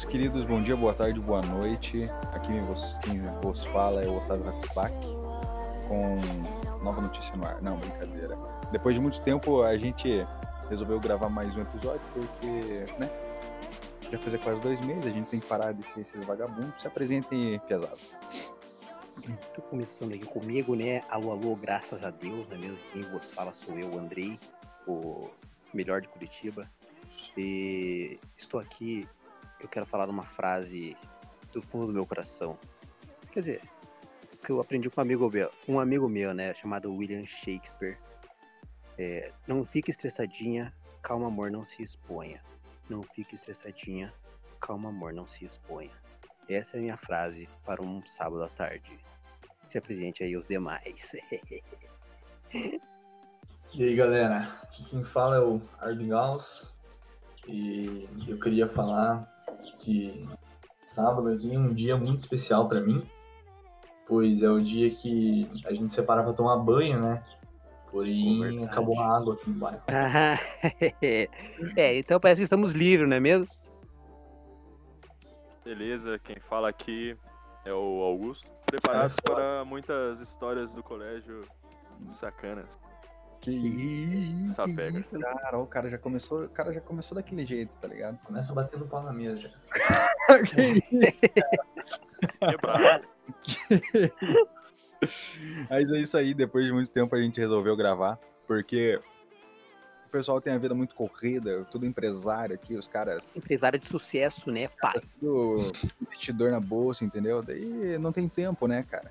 [0.00, 2.04] Meus queridos, bom dia, boa tarde, boa noite.
[2.32, 2.46] Aqui
[3.02, 4.94] quem vos, fala é o Otávio Ratzbach,
[5.86, 6.16] com
[6.82, 7.60] nova notícia no ar.
[7.60, 8.34] Não, brincadeira.
[8.72, 10.26] Depois de muito tempo, a gente
[10.70, 12.46] resolveu gravar mais um episódio, porque,
[12.98, 13.10] né?
[14.10, 16.80] Já fazer quase dois meses, a gente tem que parar de ser esses vagabundos.
[16.80, 18.00] Se apresentem pesado.
[19.54, 21.02] Tô começando aqui comigo, né?
[21.10, 22.78] Alô, alô, graças a Deus, né mesmo?
[22.90, 24.38] Quem vos fala sou eu, Andrei,
[24.86, 25.28] o
[25.74, 26.66] melhor de Curitiba.
[27.36, 29.06] E estou aqui,
[29.60, 30.96] eu quero falar de uma frase
[31.52, 32.58] do fundo do meu coração.
[33.32, 33.62] Quer dizer,
[34.42, 36.54] que eu aprendi com um amigo meu, um amigo meu, né?
[36.54, 37.98] Chamado William Shakespeare.
[38.98, 42.42] É, não fique estressadinha, calma amor, não se exponha.
[42.88, 44.12] Não fique estressadinha,
[44.60, 45.92] calma amor, não se exponha.
[46.48, 48.98] Essa é a minha frase para um sábado à tarde.
[49.64, 51.12] Se apresente aí os demais.
[53.72, 56.74] E aí galera, aqui quem fala é o Arbigaus
[57.46, 59.24] e eu queria falar
[59.78, 60.24] que
[60.86, 63.02] sábado aqui é um dia muito especial para mim,
[64.06, 67.22] pois é o dia que a gente separa para tomar banho, né?
[67.90, 69.82] Porém, acabou a água aqui no bairro.
[71.76, 73.46] é, então parece que estamos livres, não é mesmo?
[75.64, 77.16] Beleza, quem fala aqui
[77.64, 78.50] é o Augusto.
[78.66, 81.44] Preparados para muitas histórias do colégio
[82.10, 82.78] sacanas.
[83.40, 84.98] Que isso, que pega.
[84.98, 88.18] isso, cara, o cara já começou, o cara já começou daquele jeito, tá ligado?
[88.24, 89.48] Começa batendo pau na mesa já.
[90.44, 91.22] que isso,
[92.38, 93.08] Quebrado.
[95.70, 99.00] Mas é isso aí, depois de muito tempo a gente resolveu gravar, porque
[100.06, 104.50] o pessoal tem a vida muito corrida, tudo empresário aqui, os caras, Empresário de sucesso,
[104.50, 105.00] né, pai?
[105.18, 107.42] tudo investidor na bolsa, entendeu?
[107.42, 109.10] Daí não tem tempo, né, cara?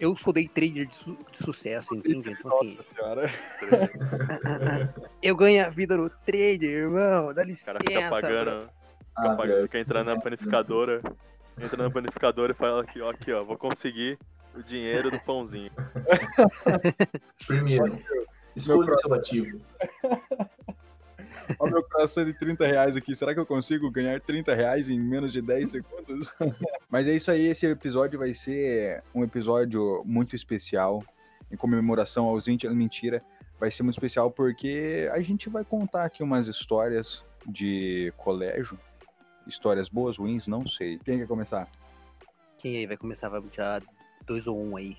[0.00, 2.30] Eu sou day trader de, su- de sucesso, entende?
[2.30, 3.30] Então, assim, Nossa senhora.
[5.22, 7.34] eu ganho a vida no trader, irmão.
[7.34, 7.78] Dá O licença.
[7.78, 8.72] cara fica pagando, fica,
[9.16, 11.02] Ah, pagando, fica entrando na panificadora,
[11.60, 14.18] entra na panificadora e fala aqui, ó, aqui, ó, vou conseguir
[14.54, 15.70] o dinheiro do pãozinho.
[17.46, 17.98] Primeiro,
[18.54, 19.60] escolha o seu ativo.
[21.58, 23.14] Olha o meu coração de 30 reais aqui.
[23.14, 26.34] Será que eu consigo ganhar 30 reais em menos de 10 segundos?
[26.90, 27.46] Mas é isso aí.
[27.46, 31.02] Esse episódio vai ser um episódio muito especial
[31.50, 32.78] em comemoração aos 20 anos.
[32.78, 33.22] Mentira.
[33.58, 38.78] Vai ser muito especial porque a gente vai contar aqui umas histórias de colégio.
[39.46, 40.98] Histórias boas, ruins, não sei.
[40.98, 41.68] Quem quer começar?
[42.58, 43.28] Quem aí vai começar?
[43.28, 43.82] Vai tirar
[44.26, 44.96] dois ou um aí.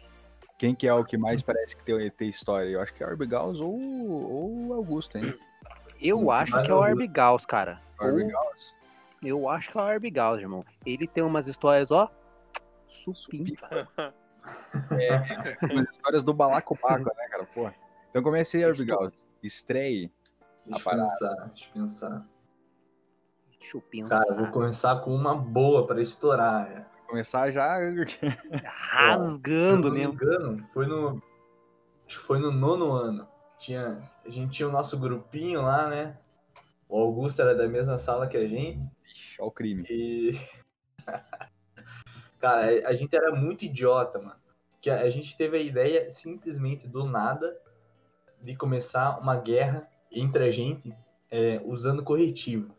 [0.57, 2.69] Quem que é o que mais parece que tem, tem história?
[2.69, 5.33] Eu acho que é Arbigaus ou, ou Augusto, hein?
[6.02, 6.82] Eu acho que é o.
[6.82, 7.82] Arbigaus, cara.
[8.00, 8.76] Arbigaus?
[9.22, 10.64] Eu acho que é o Arbigaus, irmão.
[10.86, 12.10] Ele tem umas histórias, ó.
[12.86, 13.88] Supimpa.
[14.92, 17.46] É, umas histórias do balacobaco, né, cara?
[17.54, 17.76] Porra.
[18.10, 19.14] Então comecei, Arbigaus.
[19.44, 20.12] Estreie.
[20.66, 21.04] Deixa eu parada.
[21.04, 22.26] pensar, deixa eu pensar.
[23.60, 24.24] Deixa eu pensar.
[24.26, 26.68] Cara, vou começar com uma boa para estourar.
[26.70, 26.86] né?
[27.08, 27.78] Começar já.
[28.64, 30.14] Rasgando Se eu não me mesmo.
[30.14, 31.22] engano, foi no.
[32.08, 33.28] Acho que foi no nono ano.
[33.59, 36.18] Tinha, a gente tinha o nosso grupinho lá, né?
[36.88, 38.90] O Augusto era da mesma sala que a gente.
[39.06, 39.86] Ixi, o crime.
[39.90, 40.40] E.
[42.40, 44.40] Cara, a gente era muito idiota, mano.
[44.81, 47.59] Que a gente teve a ideia simplesmente do nada
[48.42, 50.96] de começar uma guerra entre a gente
[51.30, 52.74] é, usando corretivo.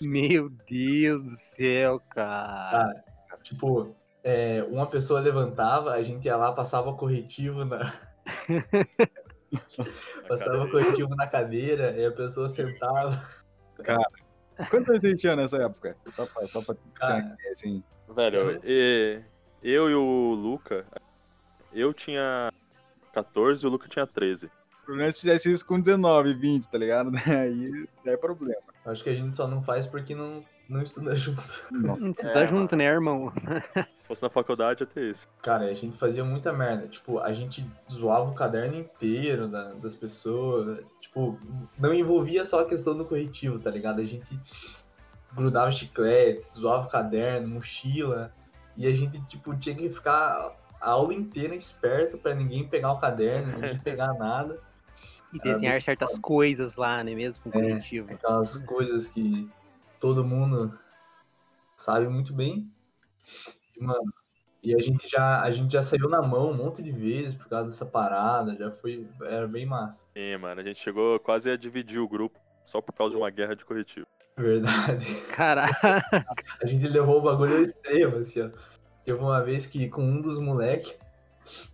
[0.00, 3.04] Meu Deus do céu, cara.
[3.42, 7.94] Tipo, é, uma pessoa levantava, a gente ia lá, passava corretivo na.
[10.28, 13.22] passava corretivo na cadeira, e a pessoa sentava.
[14.70, 15.96] Quantos anos você tinha nessa época?
[16.06, 17.82] Só pra, só pra Cara, assim.
[18.14, 19.20] Velho, e,
[19.62, 20.86] eu e o Luca,
[21.72, 22.52] eu tinha
[23.12, 24.46] 14 e o Luca tinha 13.
[24.46, 27.10] O problema é se fizesse isso com 19, 20, tá ligado?
[27.26, 28.60] Aí é problema.
[28.84, 31.42] acho que a gente só não faz porque não, não estuda junto.
[31.72, 31.96] Não.
[31.96, 33.32] Não precisa É, estar junto, né, irmão?
[34.04, 35.26] Se fosse na faculdade, ia ter isso.
[35.40, 36.86] Cara, a gente fazia muita merda.
[36.86, 40.84] Tipo, a gente zoava o caderno inteiro da- das pessoas.
[41.00, 41.38] Tipo,
[41.78, 44.02] não envolvia só a questão do corretivo, tá ligado?
[44.02, 44.38] A gente
[45.32, 48.30] grudava chicletes, zoava o caderno, mochila.
[48.76, 53.00] E a gente, tipo, tinha que ficar a aula inteira esperto pra ninguém pegar o
[53.00, 54.60] caderno, ninguém pegar nada.
[55.32, 58.12] E desenhar certas coisas lá, né, mesmo, com coletivo.
[58.12, 59.48] Aquelas coisas que
[59.98, 60.78] todo mundo
[61.74, 62.70] sabe muito bem.
[63.80, 64.12] Mano,
[64.62, 67.48] e a gente já a gente já saiu na mão um monte de vezes por
[67.48, 70.08] causa dessa parada, já foi era bem massa.
[70.10, 73.30] Sim, mano, a gente chegou quase a dividir o grupo só por causa de uma
[73.30, 74.06] guerra de corretivo.
[74.36, 75.06] Verdade.
[75.36, 76.02] Caraca,
[76.62, 78.50] A gente levou o bagulho ao extremo, assim, ó.
[79.04, 80.98] Teve uma vez que com um dos moleques,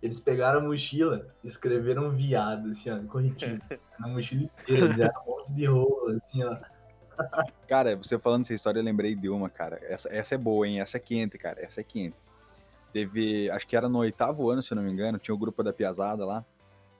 [0.03, 3.61] eles pegaram a mochila e escreveram viado, assim, ó, corretivo.
[3.97, 6.57] Na mochila inteira, já um monte de rolo, assim, ó.
[7.67, 9.79] Cara, você falando essa história, eu lembrei de uma, cara.
[9.83, 10.79] Essa, essa é boa, hein?
[10.79, 11.61] Essa é quente, cara.
[11.61, 12.15] Essa é quente.
[12.91, 15.63] Teve, acho que era no oitavo ano, se eu não me engano, tinha o grupo
[15.63, 16.45] da Piazada lá.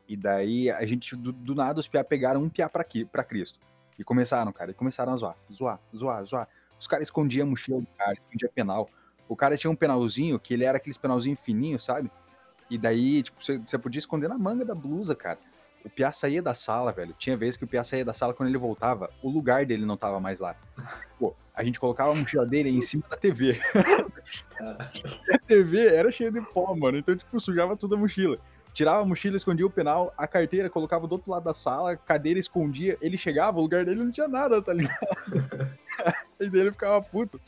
[0.07, 3.23] E daí a gente, do, do nada, os piá pegaram um piá pra, aqui, pra
[3.23, 3.59] Cristo.
[3.97, 6.47] E começaram, cara, e começaram a zoar, zoar, zoar, zoar.
[6.79, 8.89] Os caras escondiam a mochila do cara, escondia penal.
[9.27, 12.12] O cara tinha um penalzinho, que ele era aqueles penalzinho fininho, sabe?
[12.69, 15.39] E daí, tipo, você podia esconder na manga da blusa, cara.
[15.83, 17.13] O Piá saía da sala, velho.
[17.18, 19.98] Tinha vezes que o Piá saía da sala quando ele voltava, o lugar dele não
[19.98, 20.56] tava mais lá.
[21.19, 23.60] Pô, a gente colocava a mochila dele em cima da TV.
[25.33, 26.98] a TV era cheia de pó, mano.
[26.98, 28.38] Então, tipo, sujava toda a mochila.
[28.74, 32.39] Tirava a mochila, escondia o penal, a carteira colocava do outro lado da sala, cadeira
[32.39, 34.98] escondia, ele chegava, o lugar dele não tinha nada, tá ligado?
[36.39, 37.39] e daí ele ficava puto.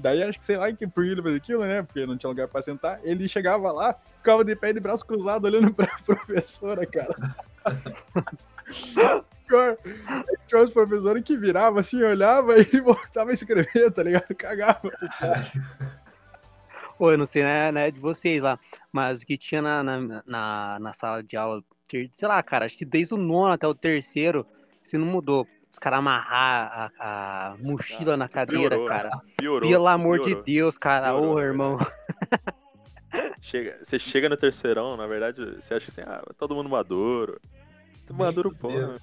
[0.00, 1.82] Daí acho que sei lá que por ele fez aquilo, né?
[1.82, 3.00] Porque não tinha lugar pra sentar.
[3.04, 7.14] Ele chegava lá, ficava de pé de braço cruzado olhando pra professora, cara.
[10.46, 14.34] Tinha uns professores que viravam assim, olhava e voltava a escrever, tá ligado?
[14.34, 14.90] Cagava.
[16.98, 18.58] Ô, eu não sei, né, né, de vocês lá,
[18.92, 22.76] mas o que tinha na, na, na, na sala de aula, sei lá, cara, acho
[22.76, 24.46] que desde o nono até o terceiro,
[24.82, 25.46] se não mudou.
[25.70, 29.10] Os caras amarrar a, a mochila na cadeira, piorou, cara.
[29.36, 29.70] Piorou.
[29.70, 30.42] Pelo amor piorou.
[30.42, 31.14] de Deus, cara.
[31.14, 31.78] Ô, é irmão.
[33.40, 37.40] Chega, você chega no terceirão, na verdade, você acha assim, ah, todo mundo maduro.
[38.06, 38.56] Todo Meu maduro,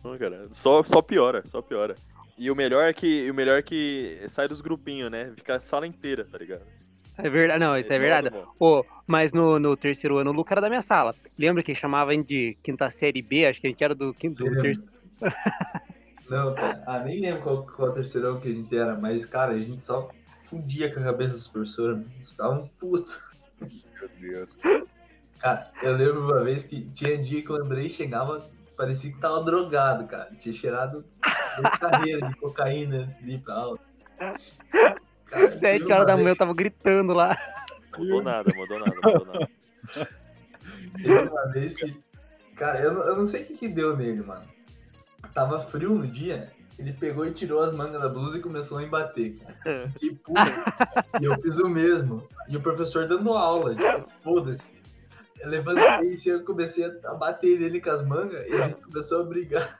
[0.03, 0.47] não, cara.
[0.51, 1.95] Só, só piora, só piora.
[2.37, 5.33] E o melhor é que o melhor é que sai dos grupinhos, né?
[5.35, 6.61] Fica a sala inteira, tá ligado?
[7.17, 8.29] É verdade, não, isso é Esse verdade.
[8.29, 8.65] lado bom.
[8.79, 11.15] Ô, mas no, no terceiro ano, o Luca era da minha sala.
[11.37, 13.47] Lembra que chamava a gente de quinta série B?
[13.47, 14.91] Acho que a gente era do, quinto, do terceiro.
[16.29, 16.83] Não, cara.
[16.85, 20.09] Ah, nem lembro qual, qual terceirão que a gente era, mas, cara, a gente só
[20.43, 22.05] fundia com a cabeça dos professores.
[22.15, 23.35] Eles ficavam putos.
[23.61, 24.57] Meu Deus.
[25.39, 29.43] Cara, eu lembro uma vez que tinha dia que o Andrei chegava, parecia que tava
[29.43, 30.29] drogado, cara.
[30.39, 31.03] Tinha cheirado
[31.57, 33.79] de carreira de cocaína antes de ir pra aula.
[35.25, 37.37] Cara, Sete horas da manhã eu tava gritando lá.
[37.97, 39.49] Mudou nada, mudou nada, mudou nada.
[40.95, 41.99] Teve uma vez que.
[42.55, 44.45] Cara, eu, não- eu não sei o que, que deu nele, mano.
[45.37, 48.81] Tava frio no dia, ele pegou e tirou as mangas da blusa e começou a
[48.81, 49.55] me bater, cara.
[49.93, 50.41] Fiquei puto.
[51.21, 52.27] e eu fiz o mesmo.
[52.49, 54.81] E o professor dando aula, tipo, foda-se.
[55.39, 59.21] Eu levantei e eu comecei a bater nele com as mangas e a gente começou
[59.21, 59.79] a brigar.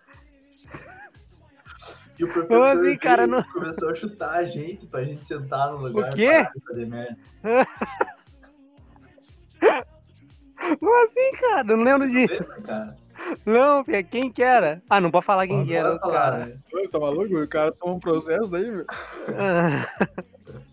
[2.20, 3.26] E o professor assim, cara?
[3.26, 6.14] Não- começou a chutar a gente pra gente sentar no lugar.
[6.14, 6.30] quê?
[6.30, 7.18] parar de fazer merda.
[10.80, 11.68] Como assim, cara?
[11.68, 12.58] Eu não lembro disso.
[12.60, 13.07] Lembra, cara?
[13.46, 14.82] Não, Fia, quem que era?
[14.90, 16.56] Ah, não pode falar quem que era, cara.
[16.74, 17.36] Ô, tá maluco?
[17.38, 18.86] O cara toma um processo daí, velho.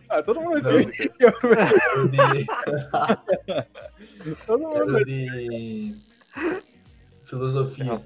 [0.08, 0.88] Ah, Ah, todo mundo fez.
[1.19, 1.32] Era
[2.06, 2.46] de,
[4.46, 5.97] Todo mundo de
[7.25, 8.00] filosofia.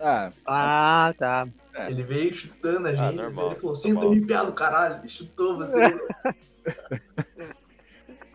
[0.00, 1.48] Ah, Ah, tá.
[1.88, 3.00] Ele veio chutando a gente.
[3.00, 4.12] Ah, normal, ele falou: senta normal.
[4.14, 4.98] aí, piado, caralho.
[5.00, 5.80] Ele chutou você.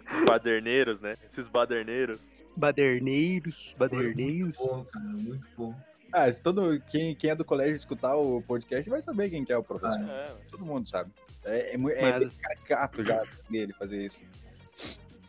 [0.07, 1.15] Esses baderneiros, né?
[1.27, 2.19] Esses baderneiros.
[2.55, 4.58] Baderneiros, baderneiros.
[4.58, 5.05] muito bom, cara.
[5.05, 5.75] Muito bom.
[6.12, 9.53] ah se todo, quem, quem é do colégio escutar o podcast vai saber quem que
[9.53, 10.00] é o professor.
[10.00, 11.12] Ah, É, Todo mundo sabe.
[11.43, 14.20] É, é, é Mas caricato já dele fazer isso.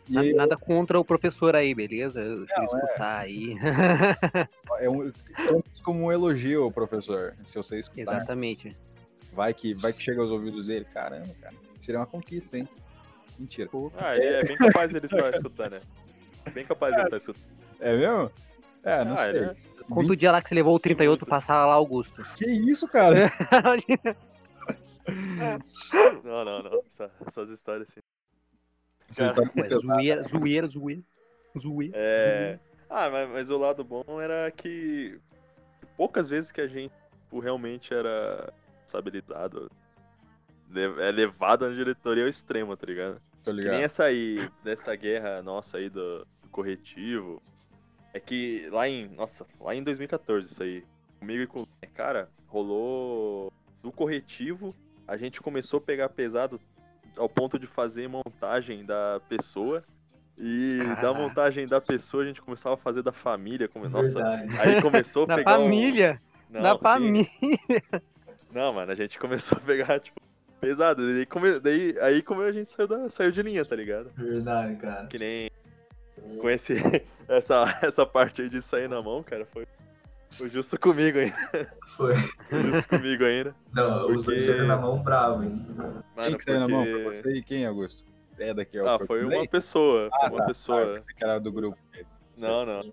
[0.08, 2.22] E nada, nada contra o professor aí, beleza?
[2.22, 2.64] Se ele é.
[2.64, 3.54] escutar aí.
[4.80, 5.12] é um,
[5.82, 7.34] como um elogio, professor.
[7.46, 8.76] Se você escutar, Exatamente.
[9.32, 10.86] vai que, vai que chega aos ouvidos dele.
[10.92, 11.54] Caramba, cara.
[11.80, 12.68] Seria uma conquista, hein?
[13.38, 13.70] Mentira.
[13.96, 15.80] Ah, é bem capaz ele estar escutando, né?
[16.52, 17.44] Bem capaz estar escutando.
[17.80, 18.30] É mesmo?
[18.82, 19.28] É, não Ah, sei.
[19.30, 19.56] ele é-
[19.90, 22.22] Conta o dia lá que você levou o 38 pra sala lá, Augusto.
[22.36, 23.14] Que isso, cara?
[26.24, 26.82] Não, não, não.
[26.88, 28.00] Essa- essas histórias assim.
[29.08, 31.02] Vocês estão Ué, zoeira, zoeira, zoeira.
[31.58, 31.92] Zoeira.
[31.96, 32.58] É.
[32.88, 35.18] Ah, mas, mas o lado bom era que
[35.96, 38.52] poucas vezes que a gente tipo, realmente era
[38.86, 39.70] estabilizado.
[40.70, 43.20] le- É levado na diretoria ao extremo, tá ligado?
[43.42, 43.80] Tô Que nem ligado.
[43.82, 47.42] essa aí, dessa guerra nossa aí do, do corretivo.
[48.14, 49.08] É que lá em.
[49.08, 50.84] Nossa, lá em 2014, isso aí.
[51.18, 51.62] Comigo e com.
[51.62, 53.52] o Cara, rolou.
[53.82, 54.74] Do corretivo,
[55.08, 56.60] a gente começou a pegar pesado
[57.16, 59.82] ao ponto de fazer montagem da pessoa.
[60.38, 61.14] E da Caraca.
[61.14, 63.68] montagem da pessoa a gente começava a fazer da família.
[63.68, 64.60] Como, nossa, Verdade.
[64.60, 65.58] aí começou a Da pegar.
[65.58, 66.22] um- família.
[66.48, 66.78] Não, da sim.
[66.82, 67.28] família.
[68.52, 70.20] Não, mano, a gente começou a pegar, tipo,
[70.62, 71.02] pesado.
[71.04, 71.58] Daí, come...
[71.58, 73.08] Daí aí como a gente saiu, da...
[73.10, 74.10] saiu de linha, tá ligado?
[74.16, 75.06] Verdade, cara.
[75.08, 75.50] Que nem
[76.40, 76.74] com esse,
[77.28, 79.66] essa, essa parte aí de sair na mão, cara, foi,
[80.30, 81.36] foi justo comigo ainda.
[81.96, 82.14] Foi.
[82.48, 83.54] Foi justo comigo ainda.
[83.74, 85.66] Não, os dois Porque- saíram na mão bravo, hein?
[85.66, 86.84] Quem Mano, que saiu na mão?
[86.84, 87.22] Foi porque...
[87.22, 88.02] você e quem, Augusto?
[88.38, 88.94] É daqui, ó.
[88.96, 90.08] Ah, foi uma pessoa.
[90.08, 90.46] Foi Ah, uma tá.
[90.46, 90.94] Pessoa.
[90.94, 91.76] pensei que era do grupo.
[92.38, 92.92] Não, não.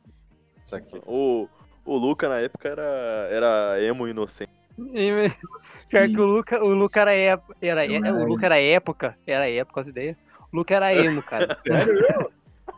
[0.66, 1.02] Isso aqui.
[1.06, 1.48] O,
[1.86, 4.52] o Luca na época era, era emo inocente.
[5.90, 9.50] Pior que o Luca, o Luca era, ép- era, é- o Luca era época, era
[9.50, 10.18] época, essa ideia.
[10.52, 11.58] O Luca era emo, cara.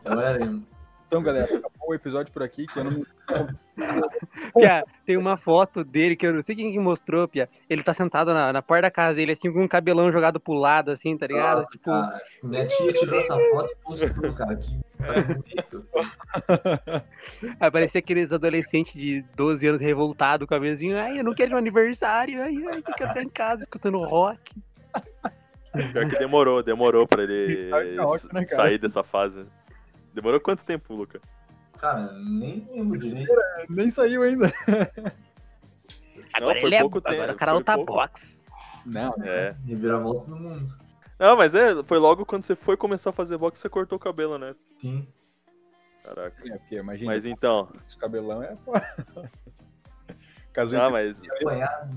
[0.03, 0.65] Eu era emo.
[1.08, 3.05] Então, galera, o episódio por aqui, que eu não...
[4.55, 7.50] Pia, tem uma foto dele que eu não sei quem que mostrou, Pia.
[7.69, 10.53] Ele tá sentado na, na porta da casa dele, assim, com um cabelão jogado pro
[10.53, 11.60] lado, assim, tá ligado?
[11.60, 14.55] Nossa, tipo, cara, minha tia tirou essa foto e postou, cara.
[14.57, 14.79] Que
[17.60, 21.03] aí parecia aqueles adolescentes de 12 anos revoltados com a mesinha.
[21.03, 24.55] Ai, eu não quero no aniversário, ai, ai, eu quero ficar em casa escutando rock.
[25.71, 29.45] Pior que demorou, demorou pra ele é ótimo, né, sair dessa fase.
[30.13, 31.21] Demorou quanto tempo, Luca?
[31.81, 33.33] Cara, nem lembro direito.
[33.67, 34.53] Nem saiu ainda.
[36.31, 36.81] Agora foi ele é.
[36.81, 37.93] pouco Agora tempo, o cara luta pouco.
[37.93, 38.45] boxe.
[38.85, 39.55] Não, É.
[39.65, 40.77] Reviravoltas no mundo.
[41.17, 44.00] Não, mas é, foi logo quando você foi começar a fazer boxe, você cortou o
[44.00, 44.53] cabelo, né?
[44.77, 45.07] Sim.
[46.03, 46.35] Caraca.
[46.47, 47.69] é porque imagina, Mas então.
[47.88, 48.55] esse cabelão é...
[48.57, 48.85] foda.
[50.53, 51.23] Caso Ah, mas.
[51.23, 51.89] Ia apanhar,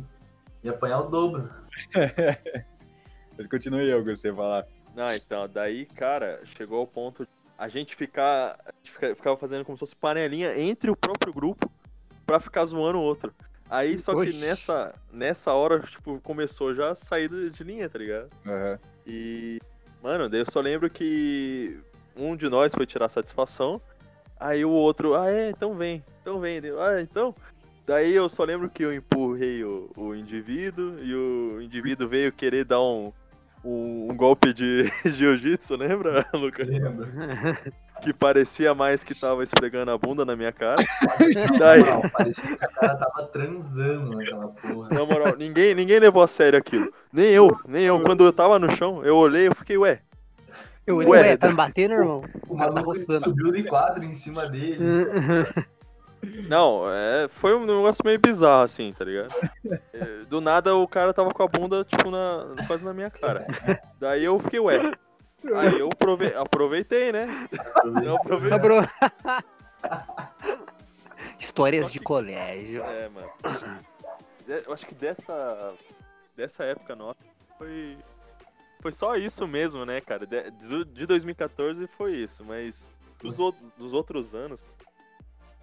[0.63, 1.51] ia apanhar o dobro.
[3.37, 4.65] Mas continue aí, Augusto, você falar.
[4.95, 8.59] Não, então, daí, cara, chegou ao ponto de a gente ficar.
[8.65, 11.71] A gente fica- ficava fazendo como se fosse panelinha entre o próprio grupo
[12.27, 13.33] pra ficar zoando o outro.
[13.69, 14.41] Aí, só que Oxi.
[14.45, 18.29] nessa, nessa hora, tipo, começou já a sair de linha, tá ligado?
[18.47, 18.79] Aham.
[19.07, 19.59] E,
[20.03, 21.79] mano, daí eu só lembro que
[22.15, 23.81] um de nós foi tirar satisfação,
[24.39, 27.35] aí o outro, ah, é, então vem, então vem, Deu, ah, então.
[27.87, 32.65] Daí eu só lembro que eu empurrei o, o indivíduo e o indivíduo veio querer
[32.65, 33.13] dar um,
[33.65, 36.69] um, um golpe de jiu-jitsu, lembra, Lucas?
[36.69, 37.09] Lembra?
[38.03, 40.83] Que parecia mais que tava esfregando a bunda na minha cara.
[41.59, 44.89] Daí, Não, parecia que o cara tava transando naquela porra.
[44.91, 46.93] na moral, ninguém, ninguém levou a sério aquilo.
[47.13, 48.01] Nem eu, nem eu.
[48.01, 50.01] Quando eu tava no chão, eu olhei, eu fiquei, ué,
[50.87, 52.23] Eu, Ué, ué, tá me batendo, irmão?
[52.47, 53.21] O cara tá maluco roçando.
[53.21, 54.79] subiu de quadro em cima dele.
[56.49, 59.33] Não, é, foi um negócio meio bizarro, assim, tá ligado?
[59.93, 63.47] É, Do nada o cara tava com a bunda, tipo, na, quase na minha cara.
[63.99, 64.79] Daí eu fiquei, ué.
[65.57, 67.27] Aí eu prove- aproveitei, né?
[68.03, 68.59] Eu aproveitei.
[71.39, 72.83] Histórias de colégio.
[72.83, 73.31] É, mano.
[74.47, 75.73] Eu acho que dessa,
[76.37, 77.19] dessa época nossa
[77.59, 77.97] foi,
[78.81, 80.27] foi só isso mesmo, né, cara?
[80.27, 80.51] De,
[80.85, 82.91] de 2014 foi isso, mas
[83.21, 84.65] dos, outros, dos outros anos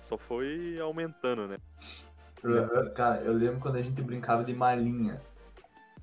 [0.01, 1.57] só foi aumentando, né?
[2.95, 5.21] Cara, eu lembro quando a gente brincava de malinha.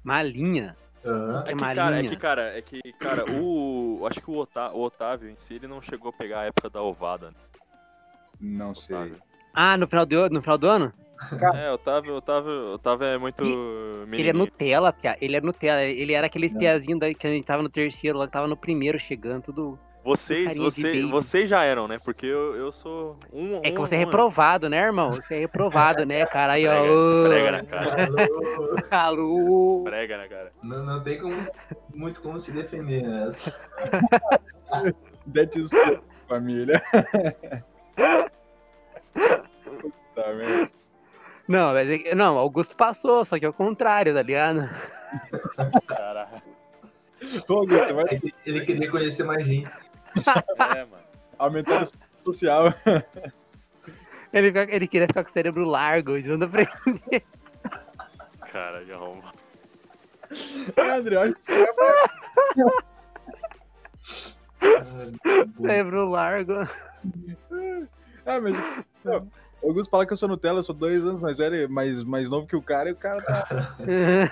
[0.04, 0.76] Malinha.
[1.02, 1.08] Que
[1.50, 4.06] É que, cara, é que, cara, é que, cara, o.
[4.08, 6.68] Acho que o, Otá- o Otávio em si, ele não chegou a pegar a época
[6.68, 7.30] da ovada.
[7.30, 7.36] Né?
[8.40, 8.94] Não sei.
[8.96, 9.16] Otávio.
[9.54, 10.92] Ah, no final, do, no final do ano?
[11.54, 13.42] É, Otávio, Otávio, Otávio é muito.
[14.12, 14.32] Ele é.
[14.32, 15.16] Nutella, Pia.
[15.20, 15.82] Ele é Nutella.
[15.82, 18.56] Ele era aquele espiazinho da, que a gente tava no terceiro, lá que tava no
[18.56, 19.78] primeiro chegando, tudo.
[20.08, 21.98] Vocês, você, vocês já eram, né?
[22.02, 23.58] Porque eu, eu sou um.
[23.58, 24.06] É que um- você é um ano.
[24.10, 25.12] reprovado, né, irmão?
[25.12, 26.52] Você é reprovado, né, cara?
[26.52, 26.72] Aí, ó.
[27.26, 28.08] Esfrega, na cara.
[29.04, 29.82] Alô?
[29.84, 30.52] Esfrega na cara.
[30.62, 31.36] Não, não tem como,
[31.94, 33.50] muito como se defender nessa.
[35.34, 35.68] That is
[36.26, 36.82] família.
[40.14, 40.70] tá, merda.
[41.46, 44.70] Não, mas é não, Augusto passou, só que é o contrário, tá ligado?
[45.86, 46.42] Caralho.
[47.46, 48.04] Ô, Augusto, vai
[48.46, 49.68] Ele queria conhecer mais gente.
[50.76, 51.04] É, mano.
[51.38, 52.74] aumentar o social.
[54.30, 56.66] Ele, ele queria ficar com o cérebro largo, de pra
[58.52, 59.32] Cara, de arromba.
[60.76, 61.34] É, André, vai
[65.56, 66.52] cérebro largo.
[68.26, 68.54] Ah, mas.
[69.02, 69.26] não,
[69.62, 72.28] O Augusto fala que eu sou Nutella, eu sou dois anos mais velho, mais, mais
[72.28, 73.76] novo que o cara, e o cara tá.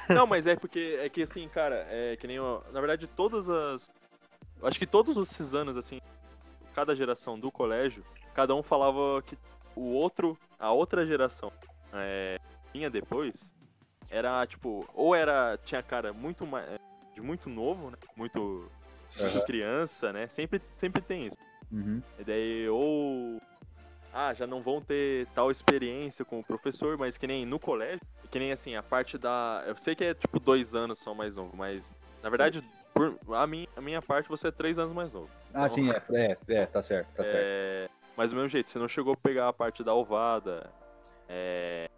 [0.14, 2.38] Não, mas é porque, é que assim, cara, é que nem.
[2.38, 3.90] ó, Na verdade, todas as.
[4.60, 6.00] Eu Acho que todos esses anos, assim,
[6.74, 9.36] cada geração do colégio, cada um falava que
[9.74, 11.52] o outro, a outra geração
[11.92, 12.38] é,
[12.72, 13.52] vinha depois,
[14.10, 15.58] era tipo, ou era.
[15.64, 16.66] Tinha cara muito mais.
[17.14, 17.96] de muito novo, né?
[18.14, 18.70] Muito
[19.20, 19.40] Aham.
[19.40, 20.28] criança, né?
[20.28, 21.38] Sempre, sempre tem isso.
[21.70, 22.02] Uhum.
[22.18, 23.40] E daí, ou.
[24.12, 28.00] Ah, já não vão ter tal experiência com o professor, mas que nem no colégio,
[28.30, 29.62] que nem assim, a parte da.
[29.66, 32.64] Eu sei que é tipo dois anos só mais novo, mas na verdade,
[32.96, 35.28] por, a, minha, a minha parte você é três anos mais novo.
[35.52, 37.38] Ah, sim, é, é, é, tá certo, tá certo.
[37.38, 40.70] É, mas do mesmo jeito, você não chegou a pegar a parte da ovada.
[41.28, 41.88] É,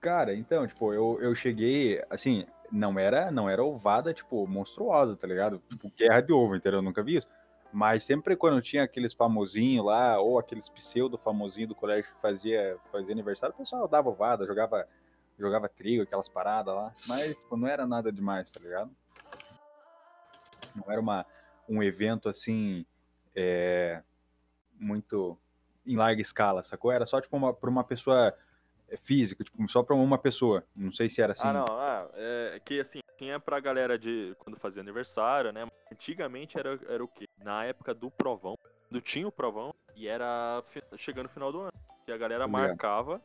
[0.00, 5.26] Cara, então, tipo, eu, eu cheguei, assim, não era, não era ovada, tipo, monstruosa, tá
[5.26, 5.62] ligado?
[5.68, 6.78] Tipo, guerra de ovo, entendeu?
[6.78, 7.28] Eu nunca vi isso.
[7.70, 12.78] Mas sempre quando tinha aqueles famosinhos lá, ou aqueles pseudo famosinhos do colégio que fazia,
[12.90, 14.88] fazia aniversário, o pessoal dava ovada, jogava,
[15.38, 16.94] jogava trigo, aquelas paradas lá.
[17.06, 18.90] Mas, tipo, não era nada demais, tá ligado?
[20.74, 21.26] Não era uma,
[21.68, 22.84] um evento, assim,
[23.34, 24.02] é,
[24.78, 25.38] muito
[25.86, 26.92] em larga escala, sacou?
[26.92, 28.36] Era só, tipo, uma, pra uma pessoa
[28.88, 30.64] é, físico, tipo, só pra uma pessoa.
[30.74, 31.46] Não sei se era assim.
[31.46, 35.66] Ah, não, ah, é que assim, tinha pra galera de quando fazia aniversário, né?
[35.92, 37.26] Antigamente era, era o quê?
[37.38, 38.56] Na época do provão,
[38.90, 41.72] do tinha o provão e era fi- chegando no final do ano.
[42.06, 43.20] E a galera marcava.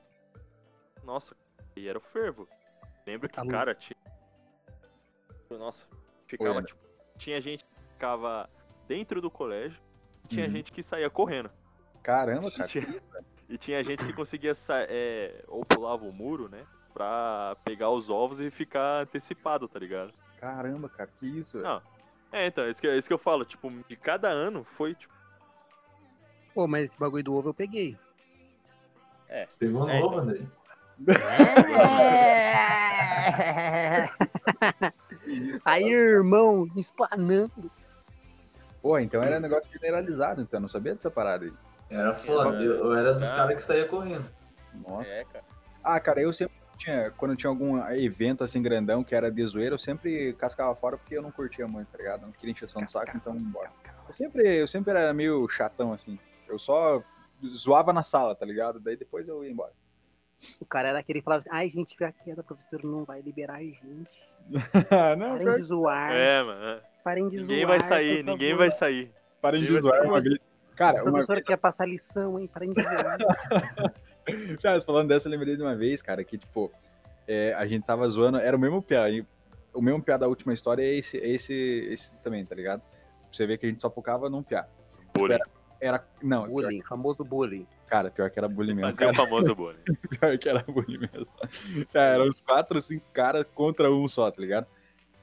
[1.03, 1.35] Nossa,
[1.75, 2.47] e era o fervo.
[3.05, 3.49] Lembro que, Alô?
[3.49, 3.95] cara, tinha.
[5.51, 5.87] Nossa,
[6.25, 6.79] ficava, tipo,
[7.17, 8.47] tinha gente que ficava
[8.87, 9.79] dentro do colégio,
[10.23, 10.51] e tinha Uhum.
[10.51, 11.49] gente que saía correndo.
[12.03, 12.67] Caramba, cara.
[12.67, 13.25] Tinha- isso, velho?
[13.47, 14.53] E tinha gente que conseguia
[14.89, 16.65] é, ou pulava o muro, né?
[16.91, 20.11] Pra pegar os ovos e ficar antecipado, tá ligado?
[20.39, 21.63] Caramba, cara, que isso, velho?
[21.63, 21.79] Não.
[22.31, 24.95] É, então, é isso que, é isso que eu falo, tipo, de cada ano foi,
[24.95, 25.13] tipo,
[26.55, 27.95] Pô, mas esse bagulho do ovo eu peguei.
[29.59, 30.19] Pegou É, novo, então.
[30.21, 30.41] André.
[35.65, 37.71] Aí, irmão, explanando.
[38.81, 41.53] Pô, então era negócio generalizado, então eu não sabia dessa parada aí.
[41.89, 42.61] Era foda.
[42.61, 44.29] Eu, eu era dos caras que saía correndo.
[44.87, 45.09] Nossa.
[45.09, 45.45] é, cara.
[45.83, 49.75] Ah, cara, eu sempre tinha, quando tinha algum evento assim grandão que era de zoeira,
[49.75, 52.21] eu sempre cascava fora porque eu não curtia muito, tá ligado?
[52.21, 53.69] Não queria encheção de saco, então bora.
[54.07, 56.19] Eu sempre, eu sempre era meio chatão assim.
[56.47, 57.01] Eu só
[57.55, 58.79] zoava na sala, tá ligado?
[58.79, 59.71] Daí depois eu ia embora.
[60.59, 63.21] O cara era aquele que falava assim, ai, gente, fica quieta, a professora não vai
[63.21, 63.83] liberar a gente.
[65.17, 66.63] não, Parem pior de zoar, É, mano.
[66.65, 66.81] é.
[67.03, 69.11] parem de Ninguém zoar, vai sair, ninguém vai sair.
[69.41, 69.97] Parem de Ninguém vai zoar.
[70.03, 70.11] saber.
[70.13, 70.39] uma vez-
[70.75, 73.17] Cara, A uma professora quer passar lição, hein, parem de zoar.
[74.61, 76.71] Cara, falando dessa, eu lembrei de uma vez, cara, que, tipo,
[77.27, 79.25] é, a gente tava zoando, era o mesmo piá, e
[79.73, 81.53] o mesmo piá da última história é esse, é esse,
[81.91, 82.81] esse também, tá ligado?
[83.31, 84.65] Você vê que a gente só focava num piá.
[85.13, 85.37] Bullying.
[85.79, 87.67] Era, não, pior, bullying, famoso bullying.
[87.87, 89.83] Cara, pior que era bullying Você mesmo, fazia cara, o famoso bullying.
[90.09, 91.27] pior que era bullying mesmo.
[91.93, 94.67] Cara, eram uns quatro, cinco caras contra um só, tá ligado?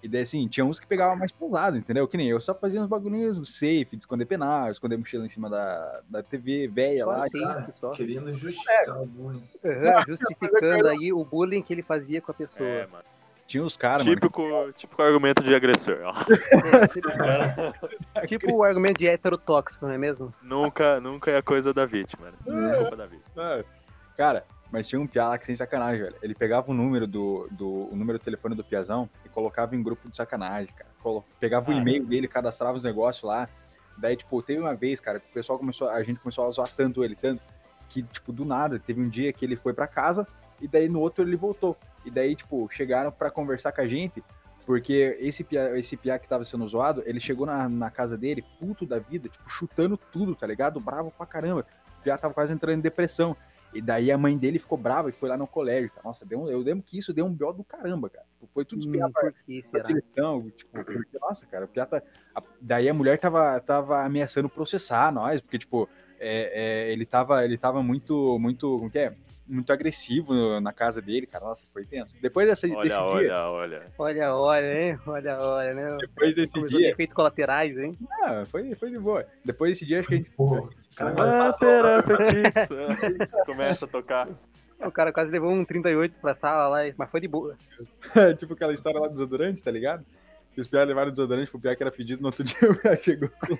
[0.02, 2.08] E daí, assim, tinha uns que pegavam mais pesado, entendeu?
[2.08, 5.48] Que nem eu só fazia uns bagulhinhos safe, de esconder penal, esconder mochila em cima
[5.48, 7.16] da, da TV velha lá.
[7.24, 7.92] assim, cara, só.
[7.92, 9.48] Querendo justificar o bullying.
[9.64, 12.68] Aham, justificando aí o bullying que ele fazia com a pessoa.
[12.68, 13.04] É, mano.
[13.46, 14.42] Tinha uns caras, mano, Típico,
[14.76, 15.98] típico argumento de agressor.
[16.04, 16.14] ó.
[18.14, 20.32] É, tipo, o argumento de heterotóxico, não é mesmo?
[20.42, 22.72] nunca, nunca é coisa da vítima, né?
[22.72, 23.24] É culpa da vítima.
[23.36, 23.64] Ah,
[24.16, 26.16] Cara, mas tinha um piá lá que sem sacanagem, velho.
[26.22, 29.82] Ele pegava o número do, do o número do telefone do piazão e colocava em
[29.82, 30.90] grupo de sacanagem, cara.
[31.02, 31.78] Colo- Pegava o Ah.
[31.78, 33.48] e-mail dele, cadastrava os negócios lá.
[33.98, 36.68] Daí, tipo, teve uma vez, cara, que o pessoal começou, a gente começou a zoar
[36.68, 37.42] tanto ele, tanto,
[37.88, 40.26] que, tipo, do nada, teve um dia que ele foi pra casa
[40.60, 41.76] e daí no outro ele voltou.
[42.04, 44.22] E daí, tipo, chegaram pra conversar com a gente,
[44.66, 48.44] porque esse piá, esse piá que tava sendo zoado, ele chegou na, na casa dele,
[48.58, 50.80] puto da vida, tipo, chutando tudo, tá ligado?
[50.80, 51.66] Bravo pra caramba.
[51.98, 53.36] O piá tava quase entrando em depressão.
[53.74, 55.88] E daí a mãe dele ficou brava e foi lá no colégio.
[55.90, 56.02] Cara.
[56.04, 58.26] Nossa, deu um- eu lembro que isso deu um bió do caramba, cara.
[58.52, 59.32] Foi tudo Hum, espiado pra
[59.88, 62.02] direção, tipo, porque, nossa, cara, o piá tá.
[62.34, 65.88] a- daí a mulher tava, tava ameaçando processar nós, porque, tipo,
[66.20, 69.14] é, é, ele, tava, ele tava muito, muito, como que é?
[69.46, 71.44] Muito agressivo na casa dele, cara.
[71.44, 72.14] Nossa, foi tenso.
[72.22, 73.82] Depois dessa, desse Olha, dia, olha, olha.
[73.98, 74.98] Olha, olha, hein?
[75.06, 75.96] Olha, olha, né?
[76.00, 77.98] depois desse Começou dia, de efeitos colaterais, hein?
[78.22, 79.26] ah, foi, foi de boa.
[79.44, 82.02] Depois desse dia, acho que a gente Pô, o cara Ah, pera.
[83.44, 84.28] Começa a tocar.
[84.80, 87.56] O cara quase levou um 38 pra sala lá, mas foi de boa.
[88.38, 90.04] tipo aquela história lá do desodorante, tá ligado?
[90.54, 92.76] Que os piá levaram o desodorante pro piá que era fedido, no outro dia o
[92.76, 93.56] piá chegou com...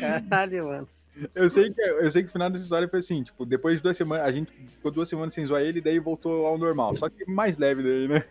[0.00, 0.88] Caralho, mano.
[1.34, 3.82] Eu sei, que, eu sei que o final dessa história foi assim, tipo, depois de
[3.82, 6.96] duas semanas, a gente ficou duas semanas sem zoar ele, e daí voltou ao normal.
[6.96, 8.24] Só que mais leve daí, né?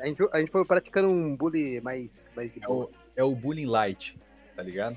[0.00, 2.86] A gente, a gente foi praticando um bullying mais, mais de É boa.
[2.86, 4.16] o, é o bullying light,
[4.56, 4.96] tá ligado?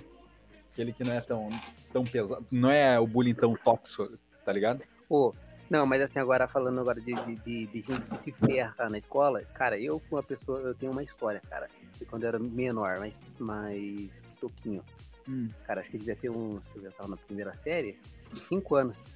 [0.72, 1.50] Aquele que não é tão,
[1.92, 4.10] tão pesado, não é o bullying tão tóxico,
[4.46, 4.84] tá ligado?
[5.10, 5.36] Pô,
[5.70, 8.98] não, mas assim, agora falando agora de, de, de- de gente que se ferra na
[8.98, 11.68] escola, cara, eu fui uma pessoa, eu tenho uma história, cara,
[12.00, 14.82] de quando eu era menor, mas mais pouquinho.
[15.28, 15.50] Hum.
[15.64, 18.76] Cara, acho que devia ter uns, eu já tava na primeira série, acho que cinco
[18.76, 19.14] anos.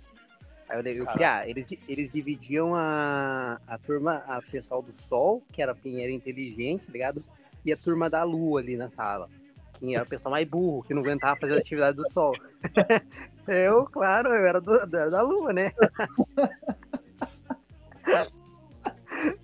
[0.68, 1.12] Aí eu, eu Caraca.
[1.12, 6.02] queria, ah, eles, eles dividiam a, a turma, a pessoal do Sol, que era quem
[6.02, 7.24] era inteligente, tá ligado?
[7.64, 9.30] E a turma da Lua ali na sala.
[9.74, 12.34] Quem era o pessoal mais burro, que não aguentava fazer a atividade do Sol.
[13.48, 15.72] eu, claro, eu era do- da, da Lua, né?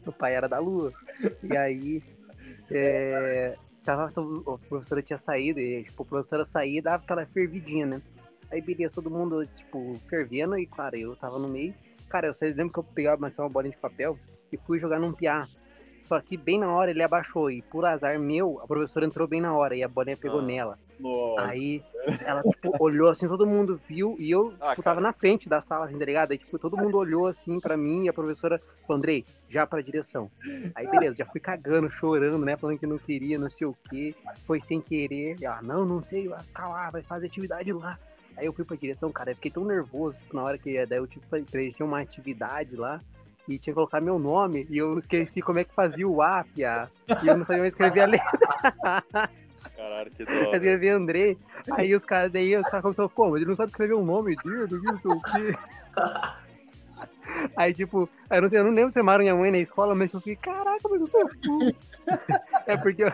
[0.06, 0.94] o pai era da Lua.
[1.44, 2.04] E aí,
[2.72, 7.86] é, tava, a professora tinha saído, e tipo, a professora saía e dava aquela fervidinha,
[7.86, 8.02] né?
[8.52, 11.74] Aí, beleza, todo mundo, tipo, fervendo, e, cara, eu tava no meio.
[12.10, 14.18] Cara, eu sei, lembro que eu pegava mais uma bolinha de papel
[14.52, 15.48] e fui jogar num piá.
[16.08, 19.42] Só que bem na hora ele abaixou, e por azar meu, a professora entrou bem
[19.42, 20.44] na hora, e a bolinha pegou Ah.
[20.44, 20.80] nela.
[20.98, 21.50] Nossa.
[21.50, 21.84] Aí
[22.26, 25.60] ela, tipo, olhou assim, todo mundo viu, e eu, Ah, tipo, tava na frente da
[25.60, 26.32] sala, assim, tá ligado?
[26.32, 29.82] Aí, tipo, todo mundo olhou assim pra mim, e a professora falou, Andrei, já pra
[29.82, 30.32] direção.
[30.74, 32.56] Aí, beleza, já fui cagando, chorando, né?
[32.56, 34.16] Falando que não queria, não sei o quê.
[34.46, 35.36] Foi sem querer.
[35.42, 36.42] E ela, não, não sei, lá,
[36.90, 38.00] vai fazer atividade lá.
[38.38, 41.00] Aí eu fui pra direção, cara, eu fiquei tão nervoso, tipo, na hora que daí
[41.00, 41.44] eu que fazer,
[41.74, 43.02] tinha uma atividade lá
[43.48, 46.44] e tinha que colocar meu nome e eu esqueci como é que fazia o A,
[46.44, 46.90] piá,
[47.24, 48.32] e eu não sabia mais escrever a letra.
[49.76, 51.38] Caralho, que Eu escrevi André,
[51.72, 54.36] aí os caras, daí os caras começaram, pô, mas ele não sabe escrever o nome
[54.38, 55.52] dele, não sei o quê.
[57.56, 60.12] Aí, tipo, eu não sei, eu não lembro se chamaram minha mãe na escola, mas
[60.14, 61.76] eu fiquei, caraca, mas eu sou burro.
[62.66, 63.12] É porque eu,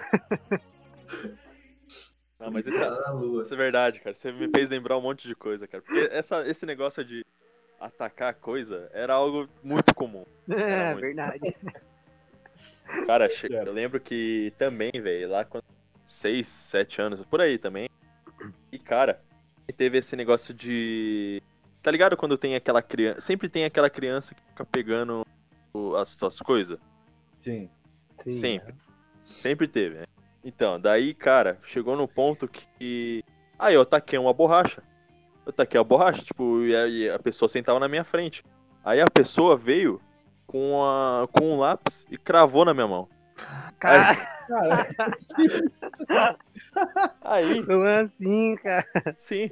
[2.39, 3.41] Não, mas isso, na lua.
[3.41, 4.15] isso é verdade, cara.
[4.15, 5.81] Você me fez lembrar um monte de coisa, cara.
[5.83, 7.25] Porque essa, esse negócio de
[7.83, 10.25] atacar a coisa era algo muito comum.
[10.49, 11.01] É, muito.
[11.01, 11.55] verdade.
[13.07, 15.61] Cara, eu lembro que também, velho, lá com
[16.05, 17.89] 6, 7 anos, por aí também.
[18.71, 19.21] E, cara,
[19.77, 21.41] teve esse negócio de.
[21.81, 23.21] Tá ligado quando tem aquela criança.
[23.21, 25.25] Sempre tem aquela criança que fica pegando
[25.97, 26.77] as suas coisas?
[27.39, 27.69] Sim.
[28.17, 28.75] Sim, Sempre.
[29.25, 30.05] Sempre teve, né?
[30.43, 33.23] Então, daí, cara, chegou no ponto que.
[33.57, 34.83] Aí eu taquei uma borracha.
[35.45, 38.43] Eu taquei a borracha, tipo, e a, e a pessoa sentava na minha frente.
[38.83, 39.99] Aí a pessoa veio
[40.47, 43.07] com, a, com um lápis e cravou na minha mão.
[43.79, 44.15] Cara,
[44.47, 44.87] Cara,
[47.21, 48.85] Aí, não é assim, cara.
[49.17, 49.49] sim,